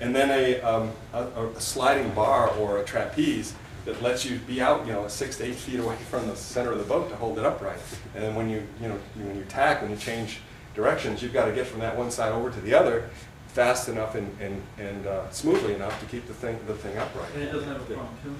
[0.00, 3.54] and then a, um, a, a sliding bar or a trapeze
[3.84, 6.72] that lets you be out, you know, six to eight feet away from the center
[6.72, 7.78] of the boat to hold it upright.
[8.14, 10.40] And then when you, you know, when you tack, when you change
[10.74, 13.08] directions, you've got to get from that one side over to the other
[13.54, 17.30] fast enough and, and, and uh, smoothly enough to keep the thing, the thing upright.
[17.34, 18.36] And it doesn't have a pontoon?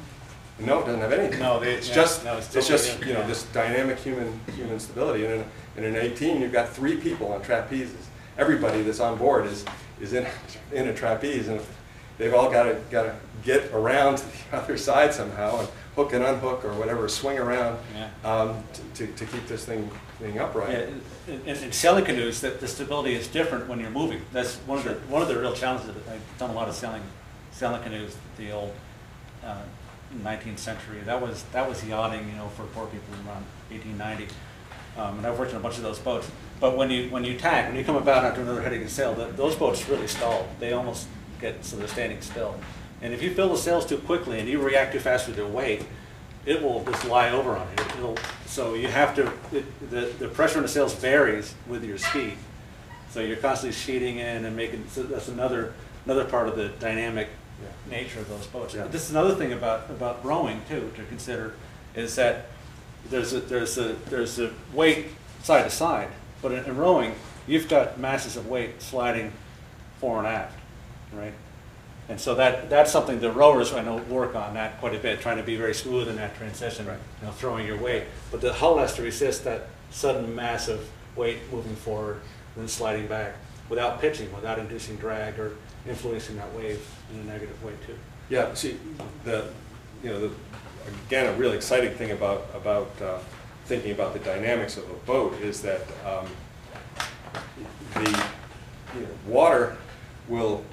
[0.59, 1.39] No, it doesn't have anything.
[1.39, 3.27] No, they- It's yeah, just, no, it's it's totally just, you know, yeah.
[3.27, 5.25] this dynamic human, human stability.
[5.25, 5.45] And
[5.77, 7.95] in, in an eighteen, you've got three people on trapezes.
[8.39, 9.65] Everybody that's on board is,
[10.01, 10.27] is in,
[10.73, 11.61] in a trapeze, and
[12.19, 13.15] they've all gotta, gotta
[13.45, 17.79] get around to the other side somehow, and hook and unhook or whatever, swing around,
[17.95, 18.09] Yeah.
[18.31, 18.65] um,
[18.95, 19.89] to, to keep this thing,
[20.19, 20.71] thing Yeah, upright.
[20.71, 24.23] in, in- in sailing canoes, that the stability is different when you're moving.
[24.33, 25.89] That's one of the, one of the real challenges.
[25.89, 26.03] of it.
[26.11, 27.03] I've done a lot of sailing,
[27.53, 28.73] sailing canoes, the old
[29.45, 29.63] uh,
[30.23, 31.01] nineteenth century.
[31.05, 34.27] That was, that was yachting, you know, for poor people around eighteen ninety.
[34.97, 36.31] Um, and I've worked on a bunch of those boats.
[36.61, 39.13] But when you, when you tack, when you come about after another heading and sail,
[39.15, 40.47] those boats really stall.
[40.61, 41.09] They almost
[41.41, 42.55] get, so they're standing still.
[43.05, 45.47] And if you fill the sails too quickly and you react too fast with your
[45.47, 45.85] weight,
[46.47, 47.85] it will just lie over on you.
[47.99, 51.99] It'll, so you have to, it, the, the pressure in the sails varies with your
[51.99, 52.33] speed.
[53.11, 55.75] So you're constantly sheeting in and making, so that's another,
[56.07, 57.29] another part of the dynamic
[57.91, 58.75] nature of those boats.
[58.75, 58.87] Yeah.
[58.87, 61.55] This is another thing about, about rowing too, to consider,
[61.95, 62.47] is that
[63.11, 65.09] there's a, there's a, there's a weight
[65.43, 66.09] side to side,
[66.41, 67.17] but in, in rowing,
[67.47, 69.31] you've got masses of weight sliding
[70.01, 70.59] fore and aft,
[71.13, 71.35] right?
[72.09, 75.21] And so that, that's something the rowers, I know, work on that quite a bit,
[75.21, 76.99] trying to be very smooth in that transition, Right.
[77.21, 78.05] you know, throwing your weight.
[78.31, 82.21] But the hull has to resist that sudden massive weight moving forward
[82.55, 83.35] and then sliding back
[83.69, 85.57] without pitching, without inducing drag or
[85.89, 87.97] influencing that wave in a negative way too.
[88.29, 88.77] Yeah, see,
[89.25, 89.47] the,
[90.03, 90.31] you know, the,
[91.07, 93.19] again, a really exciting thing about, about uh,
[93.65, 96.27] thinking about the dynamics of a boat is that um,
[97.95, 98.11] the,
[98.95, 99.77] you know, water
[100.29, 100.65] will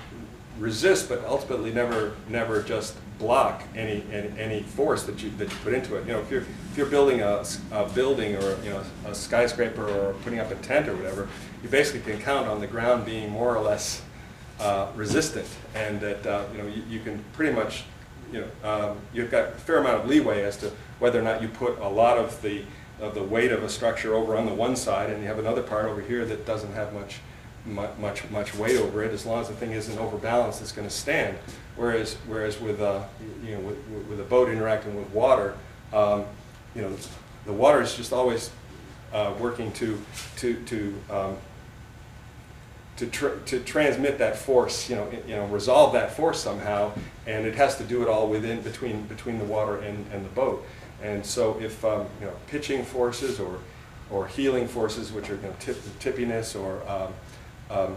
[0.59, 5.55] resist, but ultimately never, never just block any, any, any force that you, that you
[5.63, 6.05] put into it.
[6.07, 9.87] You know, if you're, if you're building a, a building or, you know, a skyscraper
[9.87, 11.27] or putting up a tent or whatever,
[11.63, 14.01] you basically can count on the ground being more or less
[14.59, 17.83] uh, resistant, and that, uh, you know, you, you can pretty much,
[18.31, 21.41] you know, um, you've got a fair amount of leeway as to whether or not
[21.41, 22.63] you put a lot of the,
[22.99, 25.63] of the weight of a structure over on the one side, and you have another
[25.63, 27.30] part over here that doesn't have much, mu-
[27.65, 31.37] much, much weight over it, as long as the thing isn't overbalanced, it's gonna stand.
[31.75, 33.03] Whereas, whereas with, uh,
[33.45, 33.77] you know, with,
[34.09, 35.55] with a boat interacting with water,
[35.93, 36.25] um,
[36.75, 36.95] you know,
[37.45, 38.51] the water is just always,
[39.13, 39.99] uh, working to,
[40.37, 41.37] to, to, um,
[42.97, 46.91] to, tr- to transmit that force, you know, you know, resolve that force somehow,
[47.25, 50.29] and it has to do it all within, between, between the water and, and the
[50.29, 50.65] boat.
[51.01, 53.59] And so if, um, you know, pitching forces or,
[54.11, 56.81] or heeling forces, which are, you know, tip, tippiness or,
[57.71, 57.95] um,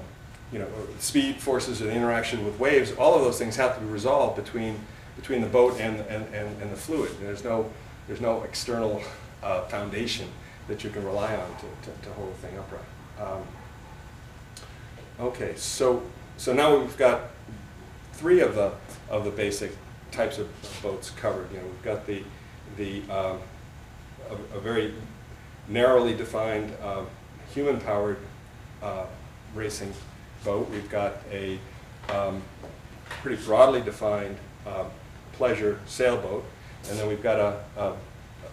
[0.53, 0.69] you know,
[0.99, 4.79] speed forces and interaction with waves, all of those things have to be resolved between,
[5.17, 7.11] between the boat and, and, and, and the fluid.
[7.19, 7.71] And there's no,
[8.07, 9.03] there's no external,
[9.43, 10.29] uh, foundation
[10.69, 13.29] that you can rely on to, to, to hold the thing upright.
[13.29, 13.43] Um,
[15.21, 16.03] Okay, so,
[16.39, 17.31] so now we've got
[18.15, 18.73] three of the,
[19.09, 19.71] of the basic
[20.11, 20.49] types of
[20.83, 21.49] boats covered.
[21.53, 22.25] You know, we've got the,
[22.77, 23.39] the, um,
[24.29, 24.93] a, a very
[25.69, 27.07] narrowly defined, um,
[27.55, 28.19] human-powered,
[28.83, 29.07] uh,
[29.55, 29.93] racing
[30.44, 30.68] boat.
[30.70, 31.59] We've got a,
[32.09, 32.43] um,
[33.22, 34.36] pretty broadly defined,
[34.66, 34.86] um,
[35.32, 36.44] pleasure sailboat.
[36.89, 37.89] And then we've got a, a,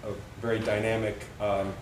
[0.08, 1.74] a very dynamic, um,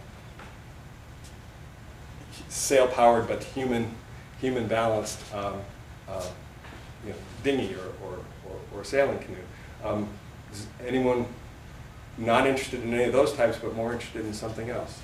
[2.48, 3.94] sail-powered but human,
[4.42, 5.62] human balanced, um,
[6.08, 6.26] uh,
[7.06, 9.38] you know, dinghy or, or, or, or sailing canoe.
[9.84, 10.08] Um,
[10.52, 11.26] is anyone
[12.18, 15.00] not interested in any of those types, but more interested in something else?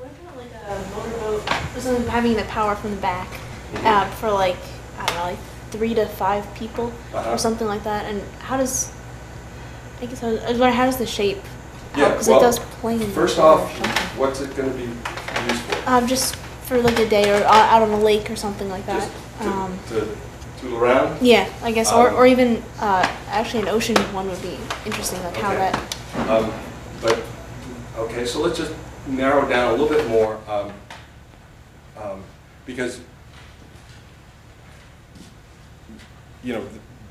[0.00, 3.28] What about like a motorboat, something having the power from the back,
[3.84, 4.56] uh, for like,
[4.98, 5.38] I don't know, like
[5.70, 7.30] three to five people Uh-huh.
[7.32, 8.06] or something like that.
[8.06, 8.90] And how does
[10.00, 11.38] I guess I was, I was wondering how does the shape?
[11.96, 13.00] Yeah, Because well, it does plane.
[13.10, 13.92] First or off, something.
[14.18, 15.82] what's it gonna be used for?
[15.90, 18.86] Um, just for like a day or out out on a lake or something like
[18.86, 19.00] that.
[19.10, 20.16] Just to, Um, to
[20.60, 21.20] tool around?
[21.20, 24.56] yeah, I guess, or, Um, or even uh, actually an ocean one would be
[24.86, 25.58] interesting, like how Okay.
[25.72, 26.30] that.
[26.30, 26.52] Um,
[27.02, 27.18] But,
[27.98, 28.72] okay, so let's just
[29.10, 30.72] narrow down a little bit more, um,
[31.96, 32.22] um,
[32.66, 33.00] because,
[36.42, 36.64] you know,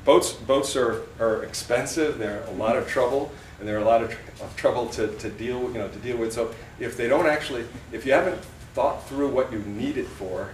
[0.04, 4.10] boats, boats are, are expensive, they're a lot of trouble, and they're a lot of,
[4.10, 6.32] tr- of trouble to, to deal, with, you know, to deal with.
[6.32, 8.42] So if they don't actually, if you haven't
[8.74, 10.50] thought through what you need it for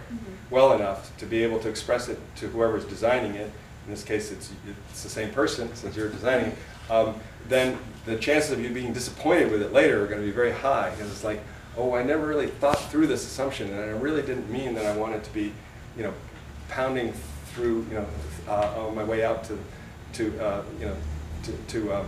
[0.51, 3.51] well enough to be able to express it to whoever's designing it,
[3.87, 4.51] in this case, it's,
[4.91, 6.59] it's the same person, since you're designing it,
[6.91, 7.15] um,
[7.49, 10.91] then the chances of you being disappointed with it later are gonna be very high,
[10.91, 11.41] because it's like,
[11.77, 14.97] oh, I never really thought through this assumption, and I really didn't mean that I
[14.97, 15.53] wanted to be,
[15.97, 16.15] you know,
[16.69, 17.13] pounding
[17.53, 18.07] through, you know,
[18.49, 19.59] uh, on my way out to,
[20.15, 20.97] to, uh, you know,
[21.43, 22.07] to, to, um,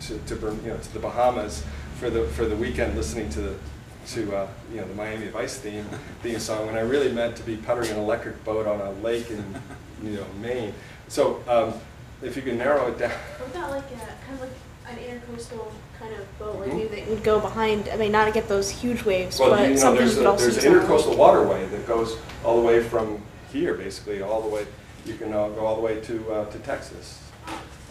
[0.00, 1.64] to, to, you know, to the Bahamas
[1.98, 3.54] for the, for the weekend, listening to the,
[4.08, 5.84] to, uh, you know, the Miami Vice theme,
[6.22, 9.30] theme song, when I really meant to be puttering an electric boat on a lake
[9.30, 9.44] in,
[10.02, 10.74] you know, Maine.
[11.08, 11.74] So, um,
[12.22, 14.50] if you can narrow it down, What about like a kind of like
[14.88, 15.66] an intercoastal
[15.98, 16.76] kind of boat, like Mhm.
[16.76, 17.88] maybe that would go behind.
[17.92, 20.18] I mean, not to get those huge waves, Well, but you know, something there's you
[20.18, 23.22] could a, also there's use an on intercoastal waterway that goes all the way from
[23.52, 24.66] here, basically, all the way,
[25.06, 27.18] you can uh, go all the way to, uh, to Texas.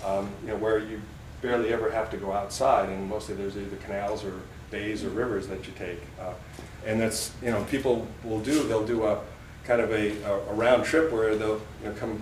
[0.06, 1.02] Um, You know, where you
[1.42, 4.34] barely ever have to go outside, and mostly there's either canals or
[4.72, 6.02] bays or rivers that you take.
[6.20, 6.34] Uh,
[6.86, 9.20] And that's, you know, people will do, they'll do a,
[9.66, 12.22] kind of a, a- a round trip where they'll, you know, come,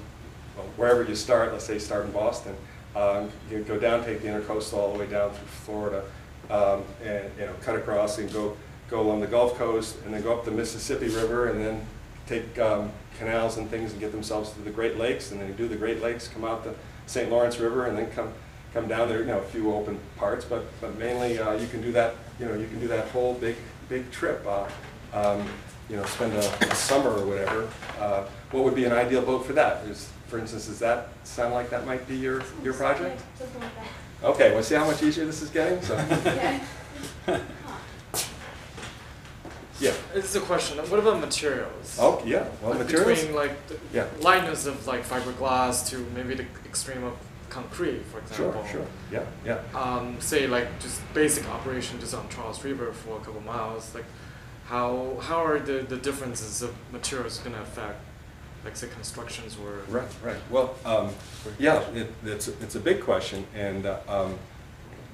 [0.56, 2.56] well, wherever you start, let's say start in Boston,
[2.96, 6.04] um, you go down, take the intercoastal all the way down through Florida,
[6.50, 8.58] um, and, you know, cut across and go,
[8.90, 11.86] go along the Gulf Coast, and then go up the Mississippi River, and then
[12.28, 15.68] take um, canals and things and get themselves to the Great Lakes, and then do
[15.68, 16.74] the Great Lakes, come out the
[17.06, 17.30] St.
[17.30, 18.32] Lawrence River, and then come,
[18.74, 21.82] come down there, you know, a few open parts, but, but mainly, uh, you can
[21.82, 23.56] do that, you know, you can do that whole big,
[23.90, 24.68] big trip, uh,
[25.14, 25.46] um,
[25.90, 27.70] you know, spend a, a summer or whatever.
[28.00, 29.86] Uh, What would be an ideal boat for that?
[29.88, 33.22] Is, for instance, does that sound like that might be your, your project?
[33.38, 34.30] Something like that.
[34.30, 35.96] Okay, well, see how much easier this is getting, so.
[37.28, 37.40] Yeah.
[39.80, 40.78] Yeah, This is a question.
[40.78, 41.98] What about materials?
[42.00, 46.36] oh, yeah, well, Like materials, Between like the yeah, lightness of like fiberglass to maybe
[46.36, 47.14] the extreme of
[47.50, 48.66] concrete, for sure, example.
[48.72, 49.60] sure, yeah, yeah.
[49.74, 53.94] Um, say like just basic operation just on Charles River for a couple miles.
[53.96, 54.06] Like,
[54.68, 58.00] how how are the, the differences of materials going to affect,
[58.64, 60.38] like say constructions or Right, right.
[60.50, 61.10] Well, um,
[61.60, 64.38] yeah, it, it's, it's a big question, and, uh, um,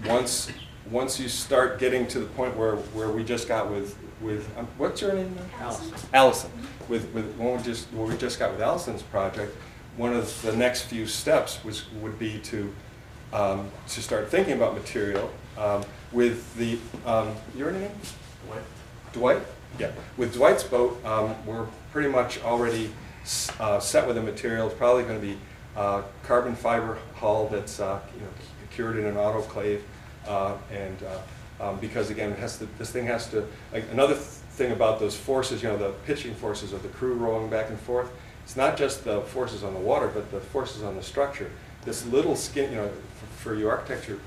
[0.06, 0.52] once,
[0.92, 4.68] once you start getting to the point where, where we just got with, with, um,
[4.78, 5.34] what's your name?
[5.36, 5.66] now?
[5.66, 5.94] Allison.
[6.14, 6.52] Allison,
[6.90, 9.56] with, with, when we just, what we just got with Allison's project,
[9.96, 12.74] one of the next few steps was, would be to,
[13.34, 17.92] um, to start thinking about material, um, with the, um, your name?
[18.48, 18.62] what?
[19.14, 19.42] Dwight?
[19.80, 22.92] Yeah, with Dwight's boat, um, we're pretty much already s-
[23.60, 25.38] uh, set with a material, it's probably gonna be
[25.76, 28.28] uh, carbon fiber hull that's, uh, you know,
[28.72, 29.82] cured in an autoclave,
[30.28, 34.14] uh, and, uh, um, because again, it has to, this thing has to, like, another
[34.14, 37.70] th- thing about those forces, you know, the pitching forces of the crew rowing back
[37.70, 38.10] and forth,
[38.44, 41.50] it's not just the forces on the water, but the forces on the structure.
[41.84, 44.20] This little skin, you know, f- for your architecture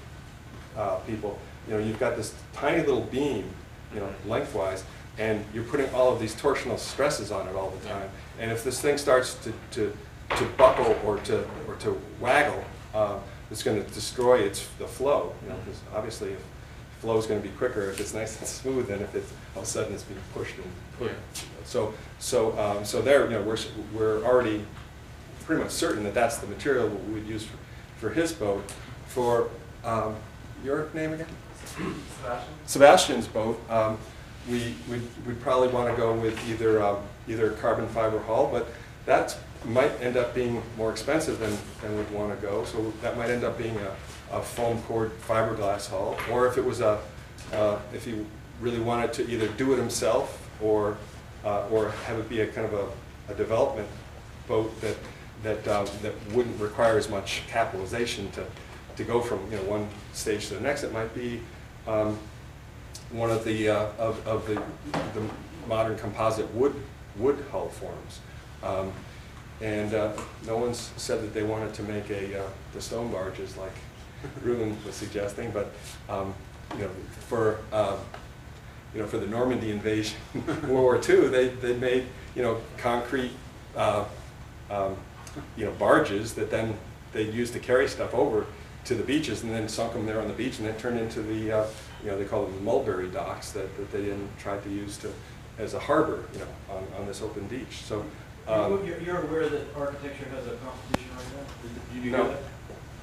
[0.77, 3.48] uh, people, you know, you've got this tiny little beam,
[3.94, 4.85] you know, lengthwise,
[5.18, 8.09] and you're putting all of these torsional stresses on it all the time.
[8.40, 9.96] And if this thing starts to, to,
[10.36, 12.64] to buckle or to, or to waggle,
[12.94, 13.18] uh,
[13.50, 16.42] it's gonna destroy its, the flow, you know, because obviously if
[17.00, 19.68] flow is gonna be quicker if it's nice and smooth than if it's, all of
[19.68, 20.64] a sudden it's being pushed and
[20.98, 21.46] pushed.
[21.64, 23.58] So, so, um, so there, you know, we're,
[23.92, 24.64] we're already
[25.44, 27.58] pretty much certain that that's the material we would use for,
[27.98, 28.64] for his boat.
[29.06, 29.50] For,
[29.84, 30.16] um,
[30.64, 31.26] your name again?
[31.76, 32.54] Sebastian?
[32.64, 33.98] Sebastian's boat, um,
[34.48, 36.98] we, we'd, we'd probably wanna go with either, um,
[37.31, 38.66] either carbon fiber hull, but
[39.07, 43.31] that might end up being more expensive than, than we'd wanna go, so that might
[43.31, 46.98] end up being a, a foam core fiberglass hull, or if it was a,
[47.52, 48.24] uh, if he
[48.61, 50.97] really wanted to either do it himself, or,
[51.44, 53.89] uh, or have it be a kind of a, a development
[54.47, 54.97] boat that,
[55.43, 58.44] that, um, that wouldn't require as much capitalization to,
[58.97, 60.82] to go from, you know, one stage to the next.
[60.82, 61.40] It might be,
[61.86, 62.19] um,
[63.12, 64.55] one of the, uh, of, of the,
[64.93, 65.27] the
[65.66, 66.74] modern composite wood,
[67.16, 68.20] wood hull forms.
[68.62, 68.92] Um,
[69.60, 70.12] and, uh,
[70.46, 73.72] no one's said that they wanted to make a, uh, the stone barges like
[74.42, 75.72] Ruben was suggesting, but,
[76.08, 76.34] um,
[76.76, 76.90] you know,
[77.28, 77.98] for, um,
[78.94, 80.16] you know, for the Normandy invasion,
[80.62, 83.32] World War II, they, they made, you know, concrete,
[83.76, 84.04] uh,
[84.70, 84.96] um,
[85.56, 86.76] you know, barges that then
[87.12, 88.46] they used to carry stuff over
[88.84, 91.20] to the beaches and then sunk them there on the beach and then turned into
[91.22, 91.66] the, uh,
[92.02, 94.96] you know, they call them the mulberry docks that, that they then tried to use
[94.98, 95.12] to,
[95.60, 97.82] as a harbor, you know, on, on this open beach.
[97.84, 98.04] So,
[98.48, 101.94] um, You- You're, you're aware that architecture has a competition right now?
[101.94, 102.18] Did you No.
[102.24, 102.28] know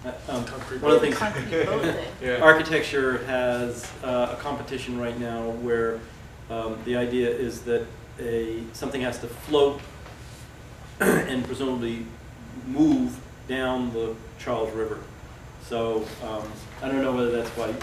[0.03, 0.19] that?
[0.29, 0.43] Um,
[0.81, 1.95] One of the things, Concrete boat.
[2.21, 2.38] Yeah.
[2.41, 5.99] architecture has uh, a competition right now where
[6.49, 7.85] um, the idea is that
[8.19, 9.81] a, something has to float
[10.99, 12.05] and presumably
[12.67, 14.99] move down the Charles River.
[15.68, 16.44] So, um,
[16.81, 17.73] I don't know whether that's why,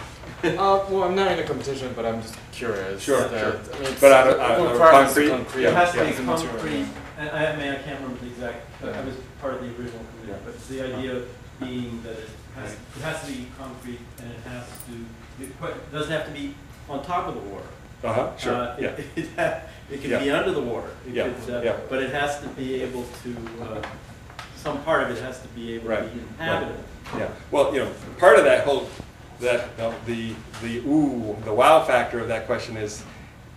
[0.44, 3.02] Uh, well, I'm not in a competition, but I'm just curious.
[3.02, 3.74] Sure, that- sure.
[3.74, 5.31] I mean, it's- But out of- the out of requirements are concrete?
[5.31, 5.62] concrete.
[5.62, 6.05] Yeah, it has to yeah.
[6.05, 6.86] be It's material, concrete, yeah.
[7.19, 9.66] and I, I mean, I can't remember the exact, I I was part of the
[9.69, 10.35] original Yeah.
[10.35, 11.23] committee, but the idea
[11.61, 15.93] being that it has, it has to be concrete and it has to, it quite-
[15.93, 16.55] doesn't have to be
[16.89, 17.66] on top of the water.
[18.02, 18.89] uh-huh, sure, Uh, yeah.
[18.89, 20.19] It, it, ha- it can Yeah.
[20.19, 20.90] be under the water.
[21.09, 21.77] It Yeah, could, uh, yeah.
[21.89, 23.31] But it has to be able to,
[23.62, 23.82] uh,
[24.65, 26.73] some part of it has to be able to Right, be right.
[27.19, 28.89] Yeah, well, you know, part of that whole,
[29.41, 33.05] that, uh, the, the ooh, the wow factor of that question is,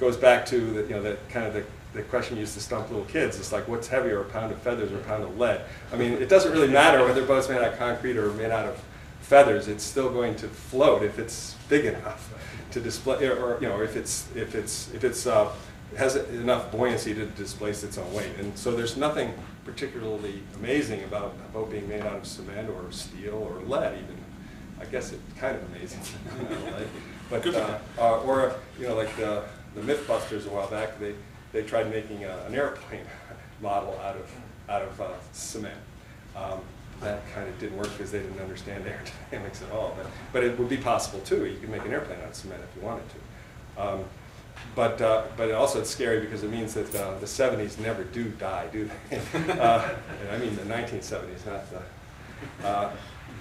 [0.01, 1.63] goes back to the, you know, that kind of the,
[1.93, 3.39] the question you used to stump little kids.
[3.39, 5.61] It's like, what's heavier, a pound of feathers or a pound of lead?
[5.93, 8.51] I mean, it doesn't really matter whether a boat's made out of concrete or made
[8.51, 8.83] out of
[9.21, 12.33] feathers, it's still going to float if it's big enough
[12.71, 15.49] to display, or, or, you know, if it's, if it's, if it's, uh,
[15.95, 18.31] has enough buoyancy to displace its own weight.
[18.39, 19.33] And so there's nothing
[19.65, 24.17] particularly amazing about a boat being made out of cement or steel or lead even.
[24.79, 26.01] I guess it's kind of amazing,
[27.31, 29.43] but, uh, uh, or, you know, like the,
[29.73, 31.15] the Mythbusters a while back, they,
[31.51, 33.05] they tried making a- an airplane
[33.61, 34.31] model out of,
[34.69, 35.79] out of uh, cement.
[36.35, 36.59] Um,
[37.01, 38.85] That kind of didn't work because they didn't understand
[39.31, 41.45] aerodynamics at all, but, but it would be possible too.
[41.47, 43.81] You could make an airplane out of cement if you wanted to.
[43.81, 44.03] Um,
[44.75, 48.25] But, uh, but also it's scary because it means that uh, the seventies never do
[48.29, 49.17] die, do they?
[49.51, 49.89] Uh,
[50.21, 52.91] And I mean the nineteen seventies, not the, uh,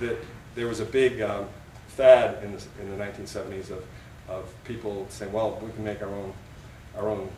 [0.01, 0.17] that
[0.55, 1.47] there was a big um,
[1.89, 3.85] fad in the, in the nineteen seventies of,
[4.29, 6.33] of people saying, well, we can make our own,
[6.97, 7.29] our own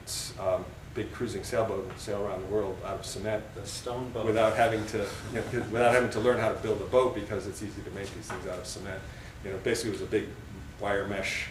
[0.40, 0.64] um,
[0.94, 4.26] big cruising sailboat and sail around the world out of cement The stone boat.
[4.26, 4.98] without having to,
[5.32, 7.90] you know, without having to learn how to build a boat because it's easy to
[7.90, 9.00] make these things out of cement.
[9.44, 10.26] You know, basically it was a big
[10.80, 11.48] wire mesh.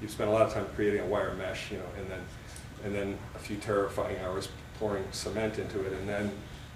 [0.00, 2.20] You spent a lot of time creating a wire mesh, you know, and then,
[2.84, 4.48] and then a few terrifying hours
[4.78, 6.30] pouring cement into it, and then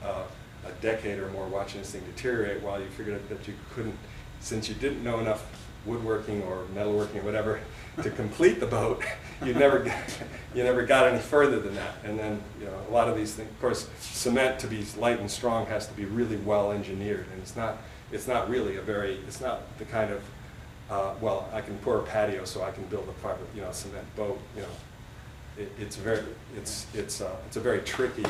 [0.05, 0.23] uh,
[0.67, 3.97] a decade or more watching this thing deteriorate while you figured out that you couldn't,
[4.41, 5.47] since you didn't know enough
[5.87, 7.61] woodworking or metalworking or whatever
[8.03, 9.03] to complete the boat,
[9.45, 9.99] you never, got-
[10.55, 11.95] you never got any further than that.
[12.05, 15.21] And then, you know, a lot of these things, of course, cement to be light
[15.21, 17.79] and strong has to be really well engineered, and it's not,
[18.13, 20.23] it's not really a very, it's not the kind of,
[20.91, 23.71] uh, well, I can pour a patio so I can build a fiber, you know,
[23.73, 24.69] cement boat, you know.
[25.59, 26.23] It, it's very,
[26.57, 28.25] it's, it's, uh, it's a very tricky,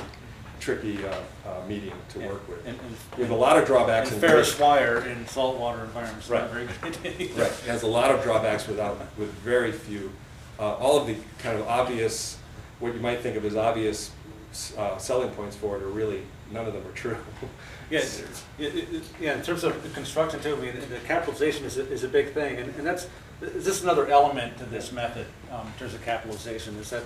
[0.61, 1.15] tricky, uh,
[1.47, 2.67] uh, medium to work with.
[2.67, 4.11] And- and- With a lot of drawbacks.
[4.11, 6.51] And ferrous wire in saltwater environments, not Right.
[6.51, 6.97] very good.
[7.37, 10.11] Right, it has a lot of drawbacks without, with very few,
[10.59, 12.39] uh, all of the kind of obvious,
[12.81, 14.11] what you might think of as obvious,
[14.77, 17.17] uh, selling points for it are really, none of them are true.
[17.91, 21.79] Yeah, it- it- yeah, in terms of the construction too, I mean, the capitalization is,
[21.79, 23.07] a- is a big thing, and, and that's,
[23.41, 27.03] this is another element to this method, um, in terms of capitalization, is that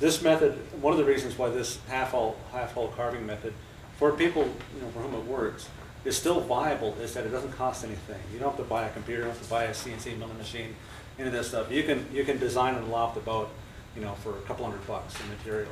[0.00, 3.52] this method, one of the reasons why this half-hull, half-hull carving method,
[3.98, 4.42] for people,
[4.74, 5.68] you know, for whom it works,
[6.04, 8.18] is still viable, is that it doesn't cost anything.
[8.32, 10.38] You don't have to buy a computer, you don't have to buy a CNC milling
[10.38, 10.74] machine,
[11.18, 11.70] any of this stuff.
[11.70, 13.50] You can, you can design and loft the boat,
[13.94, 15.68] you know, for a couple hundred bucks in materials.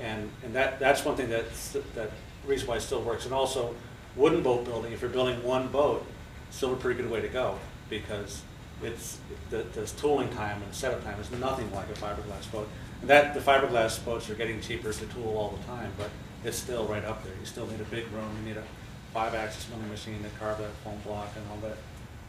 [0.00, 2.10] And, and that, that's one thing that's, that
[2.46, 3.24] reason why it still works.
[3.24, 3.74] And also,
[4.16, 6.06] wooden boat building, if you're building one boat,
[6.50, 7.58] still a pretty good way to go,
[7.90, 8.42] because
[8.82, 9.18] it's,
[9.50, 12.68] the, the tooling time and setup time is nothing like a fiberglass boat.
[13.00, 16.10] And that, the fiberglass boats are getting cheaper to tool all the time, but
[16.44, 17.32] it's still right up there.
[17.40, 18.64] You still need a big room, you need a
[19.12, 21.78] five-axis milling machine to carve that foam block and all that,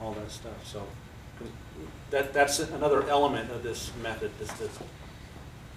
[0.02, 0.84] all that stuff, so.
[2.12, 4.70] That, that's another element of this method, is to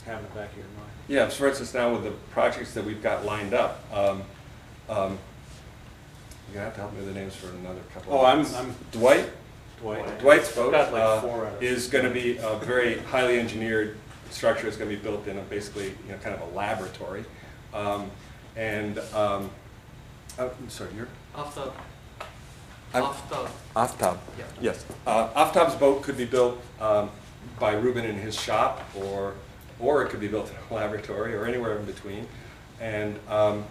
[0.09, 0.91] have in the back of your mind.
[1.07, 4.23] Yeah, so for instance, now with the projects that we've got lined up, um,
[4.89, 5.19] um,
[6.47, 8.15] you're gonna have to help me with the names for another couple.
[8.15, 8.57] of Oh, I'm- minutes.
[8.57, 9.31] I'm- Dwight?
[9.81, 10.19] Dwight.
[10.19, 11.67] Dwight's boat Got like uh, four out of it.
[11.73, 13.97] is gonna be a very highly engineered
[14.31, 14.67] structure.
[14.67, 17.25] It's gonna be built in a basically, you know, kind of a laboratory.
[17.73, 18.11] Um,
[18.57, 19.51] And, um,
[20.37, 21.07] oh, I'm sorry, you're?
[21.37, 21.61] After,
[22.93, 24.19] I'm- after, Aftab.
[24.37, 24.45] Yeah.
[24.61, 24.85] Yes.
[25.07, 27.09] Uh, Aftab's boat could be built um,
[27.61, 29.35] by Ruben in his shop, or,
[29.81, 32.27] or it could be built in a laboratory, or anywhere in between.
[32.81, 33.65] And um,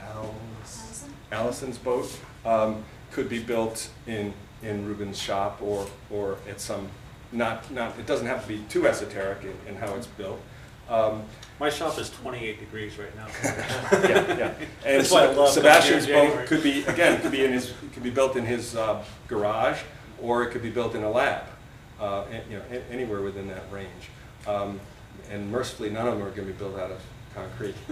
[0.00, 0.32] Al's-
[0.62, 1.14] Allison?
[1.32, 4.32] Allison's boat um, could be built in,
[4.62, 6.88] in Ruben's shop, or, or at some,
[7.32, 10.40] not, not, it doesn't have to be too esoteric in, in how it's built.
[10.88, 11.22] Um,
[11.58, 13.26] My shop is 28 degrees right now.
[13.44, 14.54] yeah, yeah.
[14.84, 16.46] And That's why I love coming here in Sebastian's boat January.
[16.46, 19.78] could be, again, could be in his, could be built in his uh, garage,
[20.20, 21.44] or it could be built in a lab,
[22.00, 24.10] uh, and, you know, a- anywhere within that range.
[24.46, 24.78] Um,
[25.30, 27.00] And mercifully, none of them are gonna be built out of
[27.34, 27.74] concrete.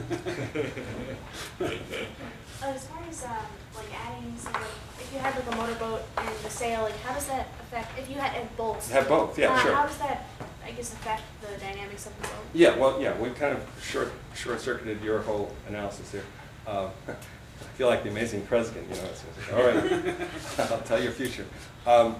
[2.62, 3.30] Uh, As far as um,
[3.74, 4.62] like adding, say, like,
[5.00, 7.98] if you had like a motorboat and the sail, like how does that affect?
[7.98, 9.74] If you had uh, bolts, Have both, yeah, uh, sure.
[9.74, 10.26] How does that,
[10.64, 12.34] I guess, affect the dynamics of the boat?
[12.54, 16.22] Yeah, well, yeah, we kind of short, short-circuited your whole analysis here.
[16.64, 21.02] Uh, I feel like the amazing president, you know, it's, it's all right, I'll tell
[21.02, 21.46] your future.
[21.84, 22.14] Um,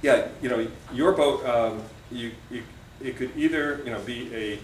[0.00, 2.62] Yeah, you know, your boat, um, you, you,
[3.02, 4.58] it could either, you know, be a,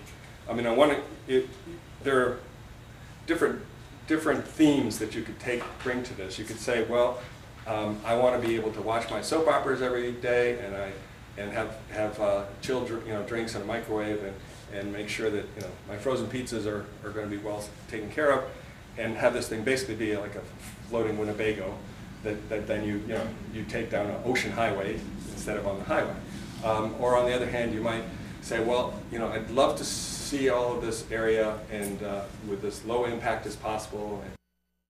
[0.50, 0.98] I mean, I want
[1.28, 1.48] to,
[2.02, 2.38] there are
[3.26, 3.62] different,
[4.06, 6.38] different themes that you could take, bring to this.
[6.38, 7.20] You could say, well,
[7.66, 10.92] um, I want to be able to watch my soap operas every day, and I,
[11.38, 14.34] and have, have uh, chilled, you know, drinks in a microwave, and,
[14.74, 17.64] and make sure that, you know, my frozen pizzas are, are going to be well
[17.88, 18.44] taken care of,
[18.98, 20.42] and have this thing basically be like a
[20.88, 21.74] floating Winnebago
[22.24, 24.98] that, that then you, you know, you take down an ocean highway
[25.32, 26.14] instead of on the highway.
[26.64, 28.04] Um, or on the other hand, you might
[28.42, 32.64] say, well, you know, I'd love to see all of this area and uh, with
[32.64, 34.32] as low impact as possible, and